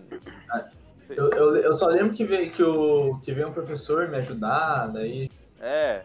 [0.97, 4.17] sei- Eu, eu, eu só lembro que veio, que, o, que veio um professor me
[4.17, 5.29] ajudar, daí.
[5.61, 6.01] É.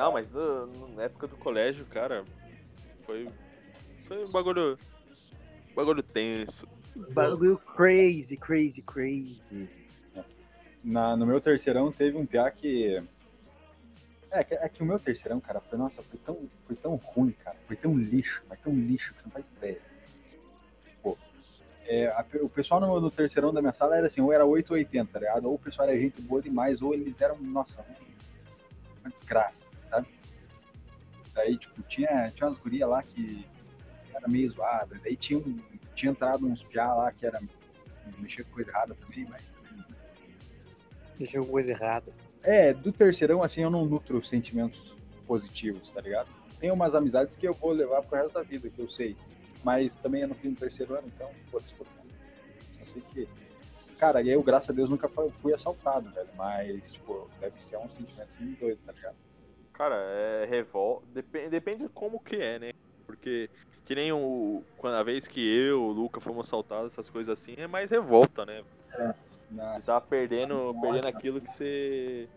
[0.00, 2.24] Não, mas uh, na época do colégio, cara,
[3.00, 3.28] foi.
[4.04, 4.78] Foi um bagulho.
[5.76, 6.66] Bagulho tenso.
[7.12, 9.68] Bagulho crazy, crazy, crazy.
[10.82, 13.02] Na, no meu terceirão teve um piá que.
[14.30, 17.32] É, que- é que o meu terceirão, cara, foi, nossa, foi tão, foi tão ruim,
[17.32, 17.58] cara.
[17.66, 19.82] Foi tão lixo, mas tão lixo que você não faz ideia.
[21.02, 21.18] Pô,
[21.84, 24.70] é, a o pessoal no, no terceirão da minha sala era assim, ou era 8
[24.70, 25.44] ou 80, tá ligado?
[25.44, 27.84] Ou o pessoal era gente boa demais, ou eles eram, nossa,
[29.02, 30.06] uma desgraça, sabe?
[31.34, 33.46] Daí, tipo, tinha, tinha umas gurias lá que
[34.14, 34.98] era meio zoada.
[35.02, 35.58] Daí tinha, um,
[35.94, 37.40] tinha entrado uns piá lá que era
[38.18, 39.84] mexer com coisa errada também, mas também
[41.18, 42.12] Deixa alguma coisa errada.
[42.42, 44.94] é, do terceirão, assim, eu não nutro sentimentos
[45.26, 46.28] positivos, tá ligado?
[46.58, 49.16] Tem umas amizades que eu vou levar pro resto da vida, que eu sei.
[49.62, 52.10] Mas também é no fim do terceiro ano, então, foda-se todo mundo.
[52.78, 53.28] Só sei que.
[53.98, 56.28] Cara, e eu, graças a Deus, nunca fu- fui assaltado, velho.
[56.36, 59.16] Mas, tipo, deve ser um sentimento assim doido, tá ligado?
[59.80, 61.06] Cara, é revolta.
[61.10, 62.72] Depende, depende de como que é, né?
[63.06, 63.48] Porque
[63.86, 64.62] que nem o.
[64.76, 68.44] Quando a vez que eu, o Luca, fomos assaltados, essas coisas assim, é mais revolta,
[68.44, 68.62] né?
[69.50, 72.28] Você tá perdendo, perdendo aquilo que você.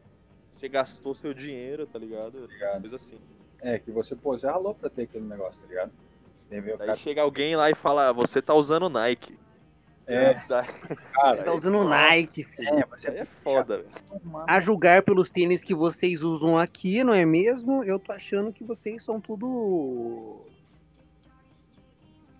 [0.49, 2.47] Você gastou seu dinheiro, tá ligado?
[2.47, 2.79] ligado?
[2.79, 3.19] Coisa assim.
[3.59, 5.91] É, que você, pô, você ralou pra ter aquele negócio, tá ligado?
[6.49, 6.95] Daí cara.
[6.95, 9.37] chega alguém lá e fala, "Ah, você tá usando Nike.
[10.05, 10.67] É, Daí
[11.13, 11.33] cara.
[11.33, 12.79] Você tá usando um Nike, filho.
[12.79, 13.89] É, você aí é foda, velho.
[14.47, 17.83] A julgar pelos tênis que vocês usam aqui, não é mesmo?
[17.83, 20.41] Eu tô achando que vocês são tudo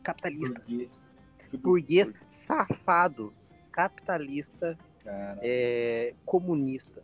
[0.03, 0.59] capitalista.
[0.59, 1.18] burguês.
[1.49, 1.61] tudo.
[1.61, 3.34] burguês safado,
[3.72, 7.01] capitalista, é, comunista.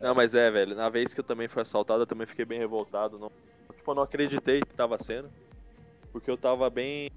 [0.00, 0.74] Não, mas é, velho.
[0.74, 3.18] Na vez que eu também fui assaltado, eu também fiquei bem revoltado.
[3.18, 3.30] Não,
[3.76, 5.30] tipo, eu não acreditei que tava sendo.
[6.12, 7.10] Porque eu tava bem.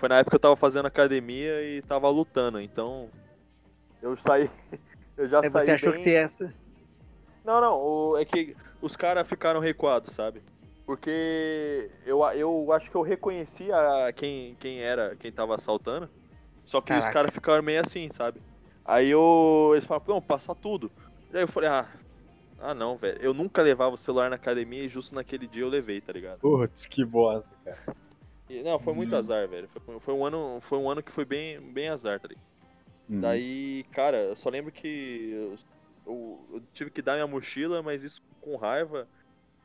[0.00, 2.58] Foi na época que eu tava fazendo academia e tava lutando.
[2.58, 3.10] Então.
[4.00, 4.50] Eu saí.
[5.14, 5.66] Eu já Aí saí.
[5.66, 5.98] você achou bem...
[5.98, 6.20] que você ia.
[6.20, 6.54] essa-
[7.44, 7.76] Não, não.
[7.78, 10.42] o- é que os caras ficaram recuados, sabe?
[10.86, 16.08] Porque eu, eu acho que eu reconheci a quem, quem era, quem tava assaltando.
[16.64, 17.12] Só que os Caraca.
[17.12, 18.40] caras ficaram meio assim, sabe?
[18.82, 20.90] Aí eu, eles falaram, não, passa tudo.
[21.32, 21.86] Aí eu falei, ah,
[22.58, 23.18] ah não, velho.
[23.20, 26.38] Eu nunca levava o celular na academia e justo naquele dia eu levei, tá ligado?
[26.40, 27.78] Putz, que bosta, cara.
[28.64, 29.18] Não, foi muito Hum.
[29.18, 29.68] azar, velho.
[29.84, 32.44] Foi, foi um ano, foi um ano que foi bem, bem azar, tá ligado?
[33.08, 33.20] Uhum.
[33.20, 35.54] Daí, cara, eu só lembro que eu,
[36.06, 39.06] eu- eu tive que dar minha mochila, mas isso com raiva.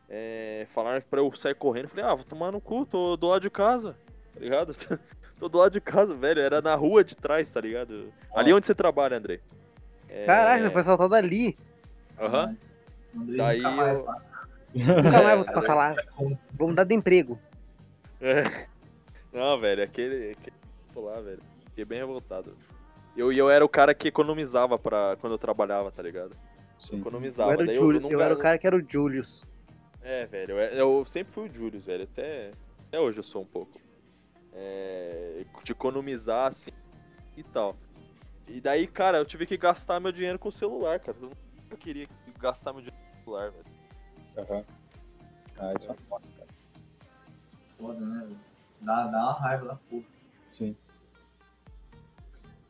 [0.10, 1.86] É, falaram pra eu sair correndo.
[1.86, 3.96] Eu Falei, ah, vou tomar no cu, tô do lado de casa,
[4.34, 4.74] tá ligado?
[5.40, 6.42] tô do lado de casa, velho.
[6.42, 8.12] Era na rua de trás, tá ligado?
[8.36, 9.40] Ali onde você trabalha, André.
[10.10, 11.58] É, Caraca, você foi assaltado ali.
[12.20, 12.56] Aham.
[13.18, 14.06] Andrei Daí nunca mais eu-.
[14.76, 15.96] Nunca mais vou passar lá.
[16.54, 17.40] Vou mudar de emprego.
[18.22, 18.68] É.
[19.36, 20.32] Não, velho, aquele.
[20.32, 20.56] aquele
[20.94, 21.42] pô lá, velho.
[21.66, 22.56] Fiquei bem revoltado.
[23.18, 26.36] Eu, e eu era o cara que economizava pra, quando eu trabalhava, tá ligado?
[26.80, 26.94] Sim.
[26.94, 27.52] Eu Economizava.
[27.52, 29.44] era, o Júlio, eu, eu, nunca- era o cara que era o Julius.
[30.02, 32.04] É, velho, eu, eu sempre fui o Julius, velho.
[32.04, 32.52] Até,
[32.88, 33.78] até hoje eu sou um pouco.
[34.54, 36.72] É, de economizar, assim,
[37.36, 37.76] e tal.
[38.48, 41.18] E daí, cara, eu tive que gastar meu dinheiro com o celular, cara.
[41.22, 41.30] Eu
[41.62, 42.08] nunca queria
[42.40, 43.66] gastar meu dinheiro com o celular, velho.
[44.38, 44.64] Aham.
[45.58, 46.50] Ah, isso é uma bosta, cara.
[47.78, 48.20] Foda, né?
[48.22, 48.55] velho?
[48.82, 50.04] Dá, dá uma raiva da porra.
[50.52, 50.76] Sim.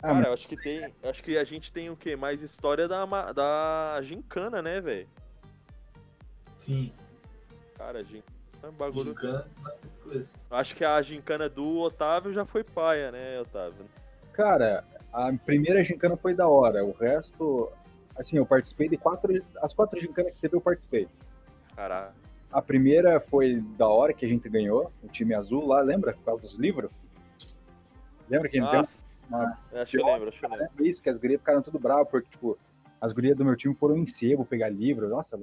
[0.01, 0.93] Ah, Cara, mas eu acho que tem.
[1.01, 2.15] eu Acho que a gente tem o quê?
[2.15, 5.07] Mais história da, da gincana, né, velho?
[6.57, 6.91] Sim,
[7.77, 8.23] Cara, gincana
[8.63, 9.09] é um bagulho.
[9.13, 10.33] gincana, bastante coisa.
[10.49, 13.85] Acho que a gincana do Otávio já foi paia, né, Otávio?
[14.31, 16.83] Cara, a primeira gincana foi da hora.
[16.85, 17.71] O resto,
[18.17, 19.33] assim, eu participei de quatro.
[19.61, 21.07] As quatro gincanas que teve, eu participei.
[21.75, 22.13] Caralho.
[22.55, 26.13] A primeira foi da hora que a gente ganhou, o time azul lá, lembra?
[26.13, 26.89] Por causa dos livros?
[28.29, 29.05] Lembra que a gente deu Nossa.
[29.27, 30.65] uma- Acho que eu lembro, acho que eu lembro.
[30.69, 32.57] Lembra isso, que as gurias ficaram tudo bravas, porque, tipo,
[33.01, 35.09] as gurias do meu time foram em sebo pegar livro.
[35.09, 35.35] Nossa,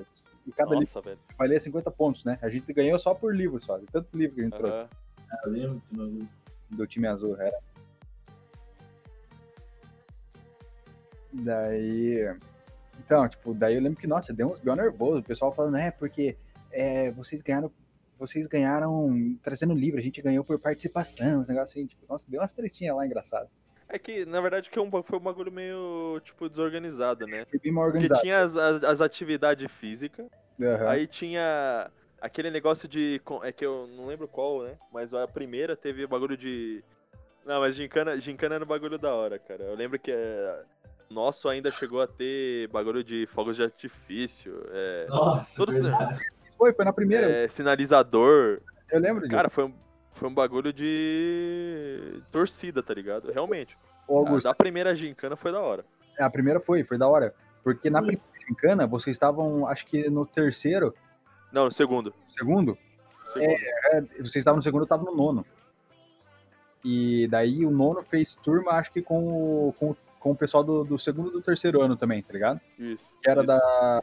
[0.46, 1.18] e cada livro Nossa, velho.
[1.36, 2.38] valia 50 pontos, né?
[2.40, 3.76] A gente ganhou só por livro, só.
[3.76, 4.88] De tanto livro que a gente trouxe Aham.
[5.30, 6.28] Ah, Eu lembro desse bagulho.
[6.70, 7.58] do time azul, era.
[11.30, 12.34] Daí.
[13.04, 15.18] Então, tipo, daí eu lembro que, nossa, deu uns bió nervoso.
[15.20, 16.38] O pessoal falando, é, porque
[16.72, 17.70] é, vocês ganharam.
[18.18, 22.40] Vocês ganharam trazendo livro, a gente ganhou por participação, esse negócio assim, tipo, nossa, deu
[22.40, 23.48] umas tretinhas lá engraçado.
[23.88, 27.44] É que, na verdade, que é foi um bagulho meio, tipo, desorganizado, né?
[27.50, 28.20] Foi bem mal Porque organizado.
[28.22, 30.26] tinha as, as, as atividades físicas,
[30.60, 30.88] Aham.
[30.88, 33.20] aí tinha aquele negócio de.
[33.42, 34.78] É que eu não lembro qual, né?
[34.92, 36.82] Mas a primeira teve bagulho de.
[37.44, 39.64] Não, mas gincana, gincana era um bagulho da hora, cara.
[39.64, 40.62] Eu lembro que é,
[41.10, 46.20] nosso ainda chegou a ter bagulho de fogos de artifício, é, Nossa, Todos- verdade.
[46.62, 48.60] Foi, foi na primeira, é, sinalizador.
[48.88, 49.34] eu lembro disso.
[49.34, 49.74] Cara, foi um,
[50.12, 53.32] foi um bagulho de torcida, tá ligado?
[53.32, 53.76] Realmente.
[54.06, 55.84] Ô, A da primeira gincana foi da hora.
[56.20, 57.34] a primeira foi, foi da hora.
[57.64, 60.94] Porque na primeira gincana, vocês estavam, acho que no terceiro,
[61.52, 62.14] Não, no segundo.
[62.30, 62.78] segundo,
[63.26, 63.50] segundo.
[63.90, 65.44] É, vocês estavam no segundo, eu tava no nono.
[66.84, 69.18] E daí o nono fez turma, acho que com
[69.68, 72.60] o, com, com o pessoal do, do segundo e do terceiro ano também, tá ligado?
[72.78, 73.04] Isso.
[73.20, 73.48] Que era isso.
[73.48, 74.02] da.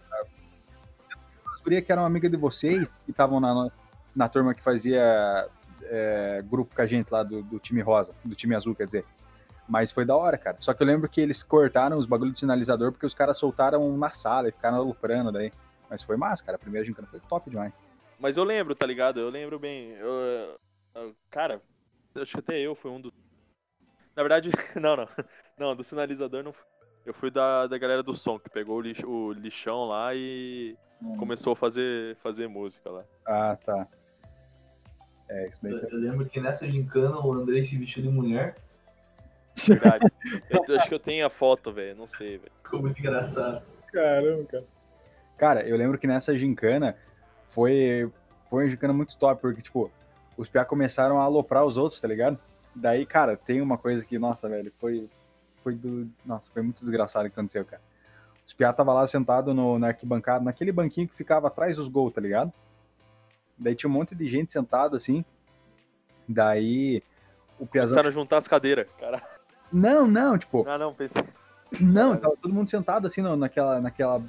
[1.59, 3.69] As gurias que eram amigas de vocês, que estavam na,
[4.15, 5.45] na turma que fazia
[5.83, 9.03] é, grupo com a gente lá do, do time rosa, do time azul, quer dizer.
[9.67, 10.55] Mas foi da hora, cara.
[10.61, 13.95] Só que eu lembro que eles cortaram os bagulhos de sinalizador porque os caras soltaram
[13.97, 15.51] na sala e ficaram aloprando daí.
[15.89, 16.55] Mas foi massa, cara.
[16.55, 17.79] A primeira gincana foi top demais.
[18.17, 19.19] Mas eu lembro, tá ligado?
[19.19, 19.91] Eu lembro bem.
[19.91, 20.57] Eu-
[20.95, 21.61] eu- cara,
[22.15, 23.13] acho que até eu fui um do.
[24.15, 24.49] Na verdade,
[24.79, 25.07] não, não.
[25.57, 26.63] Não, do sinalizador não fui.
[27.09, 30.77] Eu fui da, da galera do som, que pegou o, lix- o lixão lá e
[31.01, 31.15] Hum.
[31.17, 33.03] começou a fazer, fazer música lá.
[33.25, 33.87] Ah, tá.
[35.29, 35.71] É, isso daí.
[35.71, 38.55] Eu, eu lembro que nessa gincana o Andrei se vestiu de mulher.
[39.65, 40.05] Verdade.
[40.67, 41.95] eu, acho que eu tenho a foto, velho.
[41.95, 42.51] Não sei, velho.
[42.63, 43.63] Ficou muito engraçado.
[43.93, 44.63] Caramba, cara.
[45.37, 46.95] Cara, eu lembro que nessa gincana
[47.49, 48.11] foi,
[48.49, 49.89] foi uma gincana muito top, porque, tipo,
[50.37, 52.37] os piá começaram a aloprar os outros, tá ligado?
[52.75, 55.09] Daí, cara, tem uma coisa que, nossa, velho, foi,
[55.63, 56.09] foi do.
[56.25, 57.81] Nossa, foi muito desgraçado o que aconteceu, cara.
[58.45, 62.13] Os piá tava lá sentado no, na arquibancada, naquele banquinho que ficava atrás dos gols,
[62.13, 62.51] tá ligado?
[63.57, 65.23] Daí tinha um monte de gente sentado assim.
[66.27, 67.03] Daí
[67.59, 67.89] o Piazão.
[67.95, 68.87] Começaram a juntar as cadeiras.
[68.99, 69.21] Cara.
[69.71, 71.23] Não, não, tipo, Ah, não, pensei.
[71.79, 74.23] não, tava todo mundo sentado assim no- naquela, naquela,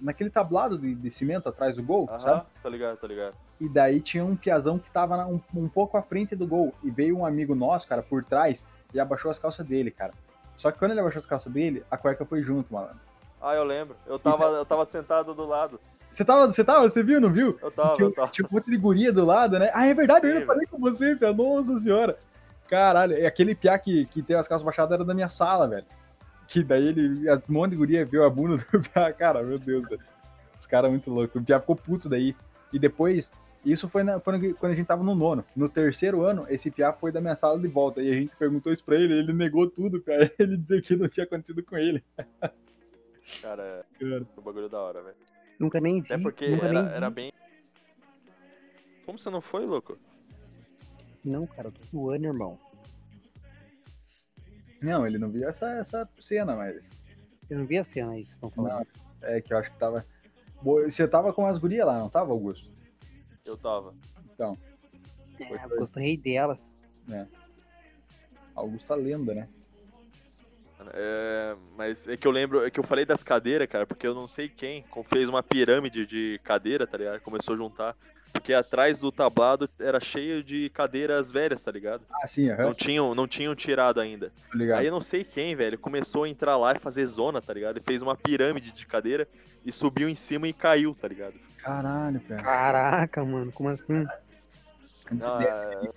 [0.00, 2.24] naquele tablado de, de cimento atrás do gol, sabe?
[2.40, 3.34] Aham, tá ligado, tá ligado.
[3.60, 6.72] E daí tinha um piazão que tava na- um, um pouco à frente do gol.
[6.84, 8.64] E veio um amigo nosso, cara, por trás.
[8.94, 10.12] e abaixou as calças dele, cara.
[10.56, 13.00] Só que quando ele abaixou as calças dele, a cueca foi junto, malandro.
[13.40, 13.96] Ah, eu lembro.
[14.06, 15.78] Eu tava, eu tava sentado do lado.
[16.10, 17.58] Você tava, você tava, você viu, não viu?
[17.60, 18.28] Eu tava, tinha, eu tava.
[18.28, 19.70] tinha um monte de guria do lado, né?
[19.74, 21.32] Ah, é verdade, eu Sim, falei com você, Pia.
[21.32, 22.18] Nossa senhora.
[22.68, 25.86] Caralho, aquele piá que, que tem as calças baixadas era da minha sala, velho.
[26.48, 29.12] Que daí ele, um monte de guria viu a bunda do piá.
[29.12, 30.00] Cara, meu Deus, velho.
[30.58, 31.40] Os caras muito loucos.
[31.40, 32.34] O piá ficou puto daí.
[32.72, 33.30] E depois,
[33.72, 35.44] isso foi, na- foi no- quando a gente tava no nono.
[35.54, 38.02] No terceiro ano, esse piá foi da minha sala de volta.
[38.02, 40.14] E a gente perguntou isso pra ele, ele negou tudo, piá.
[40.38, 42.02] Ele dizia que não tinha acontecido com ele.
[43.42, 44.26] Cara, Cara.
[44.36, 45.16] o bagulho da hora, velho.
[45.58, 46.12] Nunca nem vi.
[46.12, 46.96] Até porque nunca era, nem vi.
[46.96, 47.32] era bem.
[49.04, 49.96] Como você não foi, louco?
[51.24, 52.58] Não, cara, eu tô zoando, irmão.
[54.82, 56.90] Não, ele não viu essa, essa cena, mas.
[57.48, 58.86] Eu não vi a cena aí que vocês estão falando.
[59.22, 60.04] Não, é que eu acho que tava.
[60.62, 62.68] Você tava com as gurias lá, não tava, Augusto?
[63.46, 63.94] Eu tava.
[64.38, 66.76] É, eu gostei delas.
[68.54, 69.48] Augusto a lenda, né?
[70.92, 74.14] É, mas é que eu lembro, é que eu falei das cadeiras, cara, porque eu
[74.14, 77.20] não sei quem fez uma pirâmide de cadeira, tá ligado?
[77.20, 77.96] Começou a juntar.
[78.32, 82.02] Porque atrás do tablado era cheio de cadeiras velhas, tá ligado?
[82.22, 84.30] Ah, sim, aham, Não tinham, não tinham tirado ainda.
[84.52, 84.78] ligado.
[84.80, 87.78] Aí eu não sei quem, velho, começou a entrar lá e fazer zona, tá ligado?
[87.78, 89.26] E fez uma pirâmide de cadeira
[89.64, 91.34] e subiu em cima e caiu, tá ligado?
[91.66, 92.42] Caralho, cara.
[92.44, 94.06] Caraca, mano, como assim?
[95.10, 95.90] Não, é-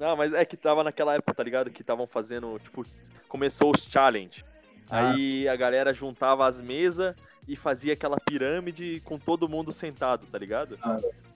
[0.00, 1.70] não, mas é que tava naquela época, tá ligado?
[1.70, 2.86] Que estavam fazendo, tipo,
[3.28, 4.42] começou os challenge.
[4.88, 5.10] Ah.
[5.10, 7.14] Aí a galera juntava as mesas
[7.46, 10.78] e fazia aquela pirâmide com todo mundo sentado, tá ligado?
[10.78, 11.34] Nossa.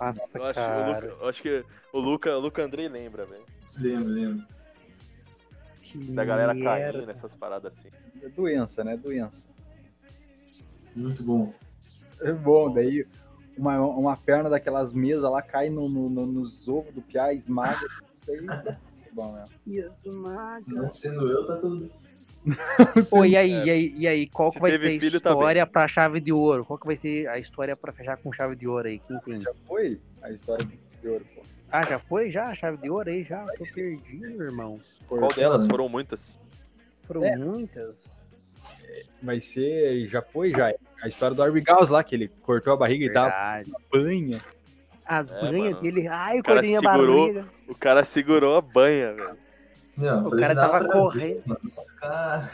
[0.00, 0.86] Nossa, Eu acho, o cara.
[0.94, 3.44] Luca, eu acho que o Luca, o Luca Andrei lembra, velho.
[3.76, 4.46] Lembro, lembro.
[6.14, 7.90] Da galera caindo, essas paradas assim.
[8.22, 8.96] É doença, né?
[8.96, 9.48] Doença.
[10.96, 11.52] Muito bom.
[12.22, 13.06] É bom, daí
[13.56, 17.86] uma, uma perna daquelas mesas lá cai no, no, no- nos ovos do piá, esmaga.
[18.26, 18.76] Daí é
[19.12, 19.56] bom mesmo.
[19.66, 20.62] Isso, maga.
[20.68, 21.90] Não sendo eu, tá tudo.
[23.10, 25.86] Pô, e aí, e aí, e aí, qual que vai ser a tá história pra
[25.86, 26.64] chave de ouro?
[26.64, 28.98] Qual que vai ser a história pra fechar com chave de ouro aí?
[28.98, 29.40] Quem tem?
[29.42, 30.66] Já foi a história
[31.02, 31.42] de ouro, pô.
[31.70, 32.30] Ah, já foi?
[32.30, 32.48] Já?
[32.48, 33.22] A chave de ouro aí?
[33.24, 33.44] Já?
[33.58, 34.80] Tô perdido, irmão.
[35.06, 35.66] Qual delas?
[35.66, 36.40] Foram muitas.
[37.02, 37.36] Foram É.
[37.36, 38.26] muitas.
[39.22, 40.08] Vai ser.
[40.08, 40.72] Já foi, já.
[41.02, 43.72] A história do Arbigaus lá, que ele cortou a barriga e tava Verdade.
[43.92, 44.40] banha.
[45.06, 45.80] As É, banhas mano.
[45.80, 46.08] dele.
[46.08, 47.20] Ai, o cara cortei a segurou.
[47.26, 47.48] barriga.
[47.68, 49.36] O cara segurou a banha, velho.
[49.96, 51.42] Não, O cara tava correndo.
[51.46, 51.60] mano.
[51.76, 52.50] O cara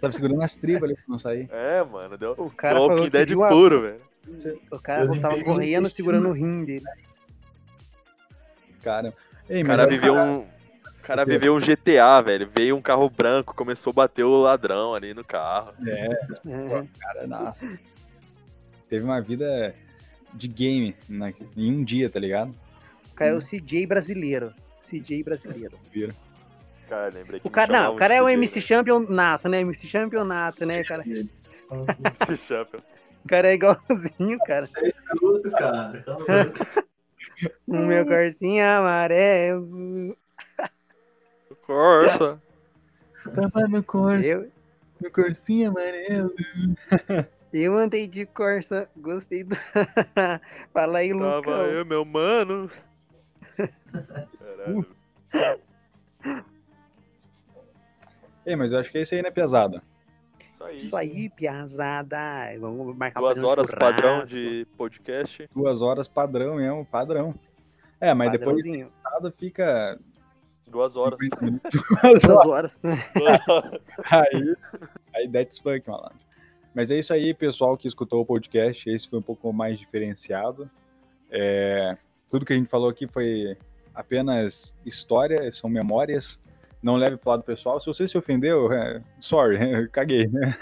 [0.00, 1.48] tava segurando as tribas ali pra não sair.
[1.50, 4.00] É, mano, deu, O cara deu falou Walking que Dead viu a- puro, velho.
[4.70, 6.84] O cara Eu tava correndo segurando o rim dele.
[8.82, 9.14] Cara.
[9.48, 10.44] Ei, O cara é- viveu um.
[11.06, 12.50] O cara viveu um GTA, velho.
[12.52, 15.72] Veio um carro branco, começou a bater o ladrão ali no carro.
[15.86, 16.08] É,
[16.44, 16.88] Uhum.
[16.98, 17.78] cara, nossa.
[18.90, 19.72] Teve uma vida
[20.34, 22.52] de game na- em um dia, tá ligado?
[23.12, 24.52] O cara é o CJ brasileiro.
[24.80, 25.78] CJ brasileiro.
[26.88, 29.60] Cara, lembrei que O cara, não, o cara é o CJ, MC Champion nato, né?
[29.60, 31.04] MC Champion nato, né, cara?
[31.06, 31.30] MC
[32.36, 32.80] Champion.
[33.24, 34.66] O cara é igualzinho, cara.
[34.66, 36.02] Você é escroto, cara.
[36.02, 36.26] Tá louco.
[37.66, 40.16] O meu corcinho amarelo.
[41.66, 42.40] Corsa.
[43.34, 44.48] Tava no cor, Eu,
[45.00, 46.32] no corcinho amarelo.
[47.52, 49.56] eu andei de Corsa, gostei do.
[50.72, 51.66] Fala aí, Tava Lucão.
[51.66, 52.70] eu, meu mano.
[54.38, 54.86] Caralho.
[58.46, 59.82] Ei, mas eu acho que é isso aí, né, pesada?
[60.48, 60.76] Isso aí.
[60.76, 62.18] Isso aí, piazada.
[62.60, 64.36] Vamos marcar Duas fazer horas padrão churrasco.
[64.36, 65.50] de podcast.
[65.52, 67.34] Duas horas padrão mesmo, padrão.
[68.00, 68.62] É, mas depois
[69.36, 69.98] fica.
[70.66, 71.18] Duas horas.
[71.18, 71.82] 50 minutos.
[72.22, 72.82] Duas horas.
[73.14, 73.82] Duas horas.
[74.10, 74.56] aí,
[75.14, 76.18] aí that's funk, malandro.
[76.74, 78.88] Mas é isso aí, pessoal que escutou o podcast.
[78.90, 80.70] Esse foi um pouco mais diferenciado.
[81.30, 81.96] É,
[82.30, 83.56] tudo que a gente falou aqui foi
[83.94, 86.38] apenas história, são memórias.
[86.82, 87.80] Não leve pro lado pessoal.
[87.80, 90.26] Se você se ofendeu, é, sorry, caguei.
[90.28, 90.54] né?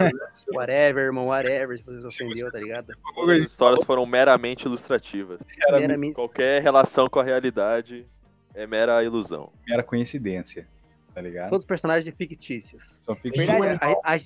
[0.55, 1.76] Whatever, irmão, whatever.
[1.76, 2.93] Se você se ofendeu, tá ligado?
[3.28, 5.40] As histórias foram meramente ilustrativas.
[5.43, 8.06] Primeiramente, Qualquer relação com a realidade
[8.55, 9.52] é mera ilusão.
[9.68, 10.66] Era coincidência,
[11.12, 11.51] tá ligado?
[11.51, 13.01] todos os personagens fictícios.
[13.02, 14.16] Só fica Verdade, a, a,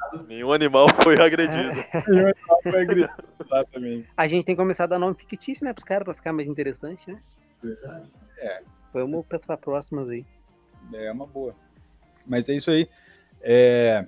[0.26, 1.70] Nenhum animal foi agredido.
[3.40, 4.08] Exatamente.
[4.16, 6.48] a gente tem que começar a dar nome fictício, né, pros caras, pra ficar mais
[6.48, 7.20] interessante, né?
[7.62, 8.10] Verdade.
[8.92, 10.24] Vamos pensar próximas aí.
[10.92, 11.54] É uma boa.
[12.26, 12.88] Mas é isso aí.
[13.40, 14.04] É,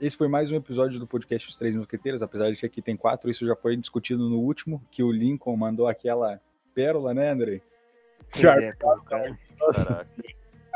[0.00, 2.96] Esse foi mais um episódio do podcast Os Três Mosqueteiros, apesar de que aqui tem
[2.96, 6.40] quatro, isso já foi discutido no último, que o Lincoln mandou aquela
[6.74, 7.62] pérola, né, André?
[8.34, 9.38] É, pô, cara.
[9.58, 10.06] Caraca.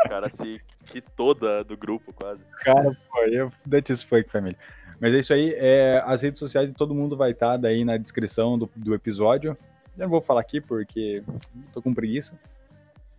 [0.05, 2.43] O cara se quitou da, do grupo, quase.
[2.65, 4.59] Cara, pô, eu that's funk, família.
[4.99, 7.97] Mas é isso aí, é, as redes sociais de todo mundo vai estar daí na
[7.97, 9.57] descrição do, do episódio.
[9.97, 11.23] Eu não vou falar aqui porque
[11.73, 12.39] tô com preguiça.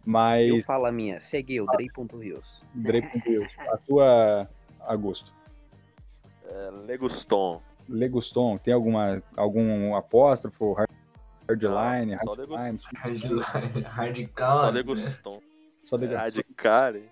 [0.06, 0.49] Mas.
[0.49, 1.20] Eu falo a minha.
[1.20, 2.64] Segue eu, Drey.rios.
[2.74, 3.48] Drey.rios.
[3.60, 4.49] A tua,
[4.80, 5.34] Augusto.
[6.48, 7.62] É, Leguston.
[7.88, 10.76] Leguston, tem alguma, algum apóstrofo,
[11.47, 12.80] hardline, só hardline?
[12.95, 14.47] Hardline, hardcore.
[14.47, 14.72] Só né?
[14.72, 15.41] Leguston.
[15.84, 16.18] Só Leguston.
[16.18, 17.09] Hardcore.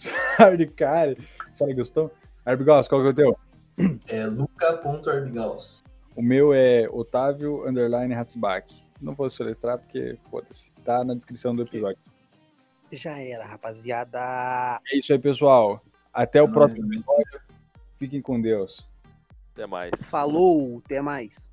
[0.38, 1.28] Hardcore.
[1.54, 2.10] Só Leguston.
[2.44, 3.38] Arbigos, qual que é o teu?
[4.08, 5.82] É luca.arbigaus.
[6.16, 8.66] O meu é Otávio Underline Hatzbach.
[9.00, 10.70] Não vou soletrar porque, foda-se.
[10.84, 11.98] Tá na descrição do episódio.
[12.92, 14.80] Já era, rapaziada.
[14.92, 15.82] É isso aí, pessoal.
[16.12, 17.40] Até o próximo é- episódio.
[17.98, 18.88] Fiquem com Deus.
[19.52, 19.90] Até mais.
[20.10, 21.52] Falou, até mais.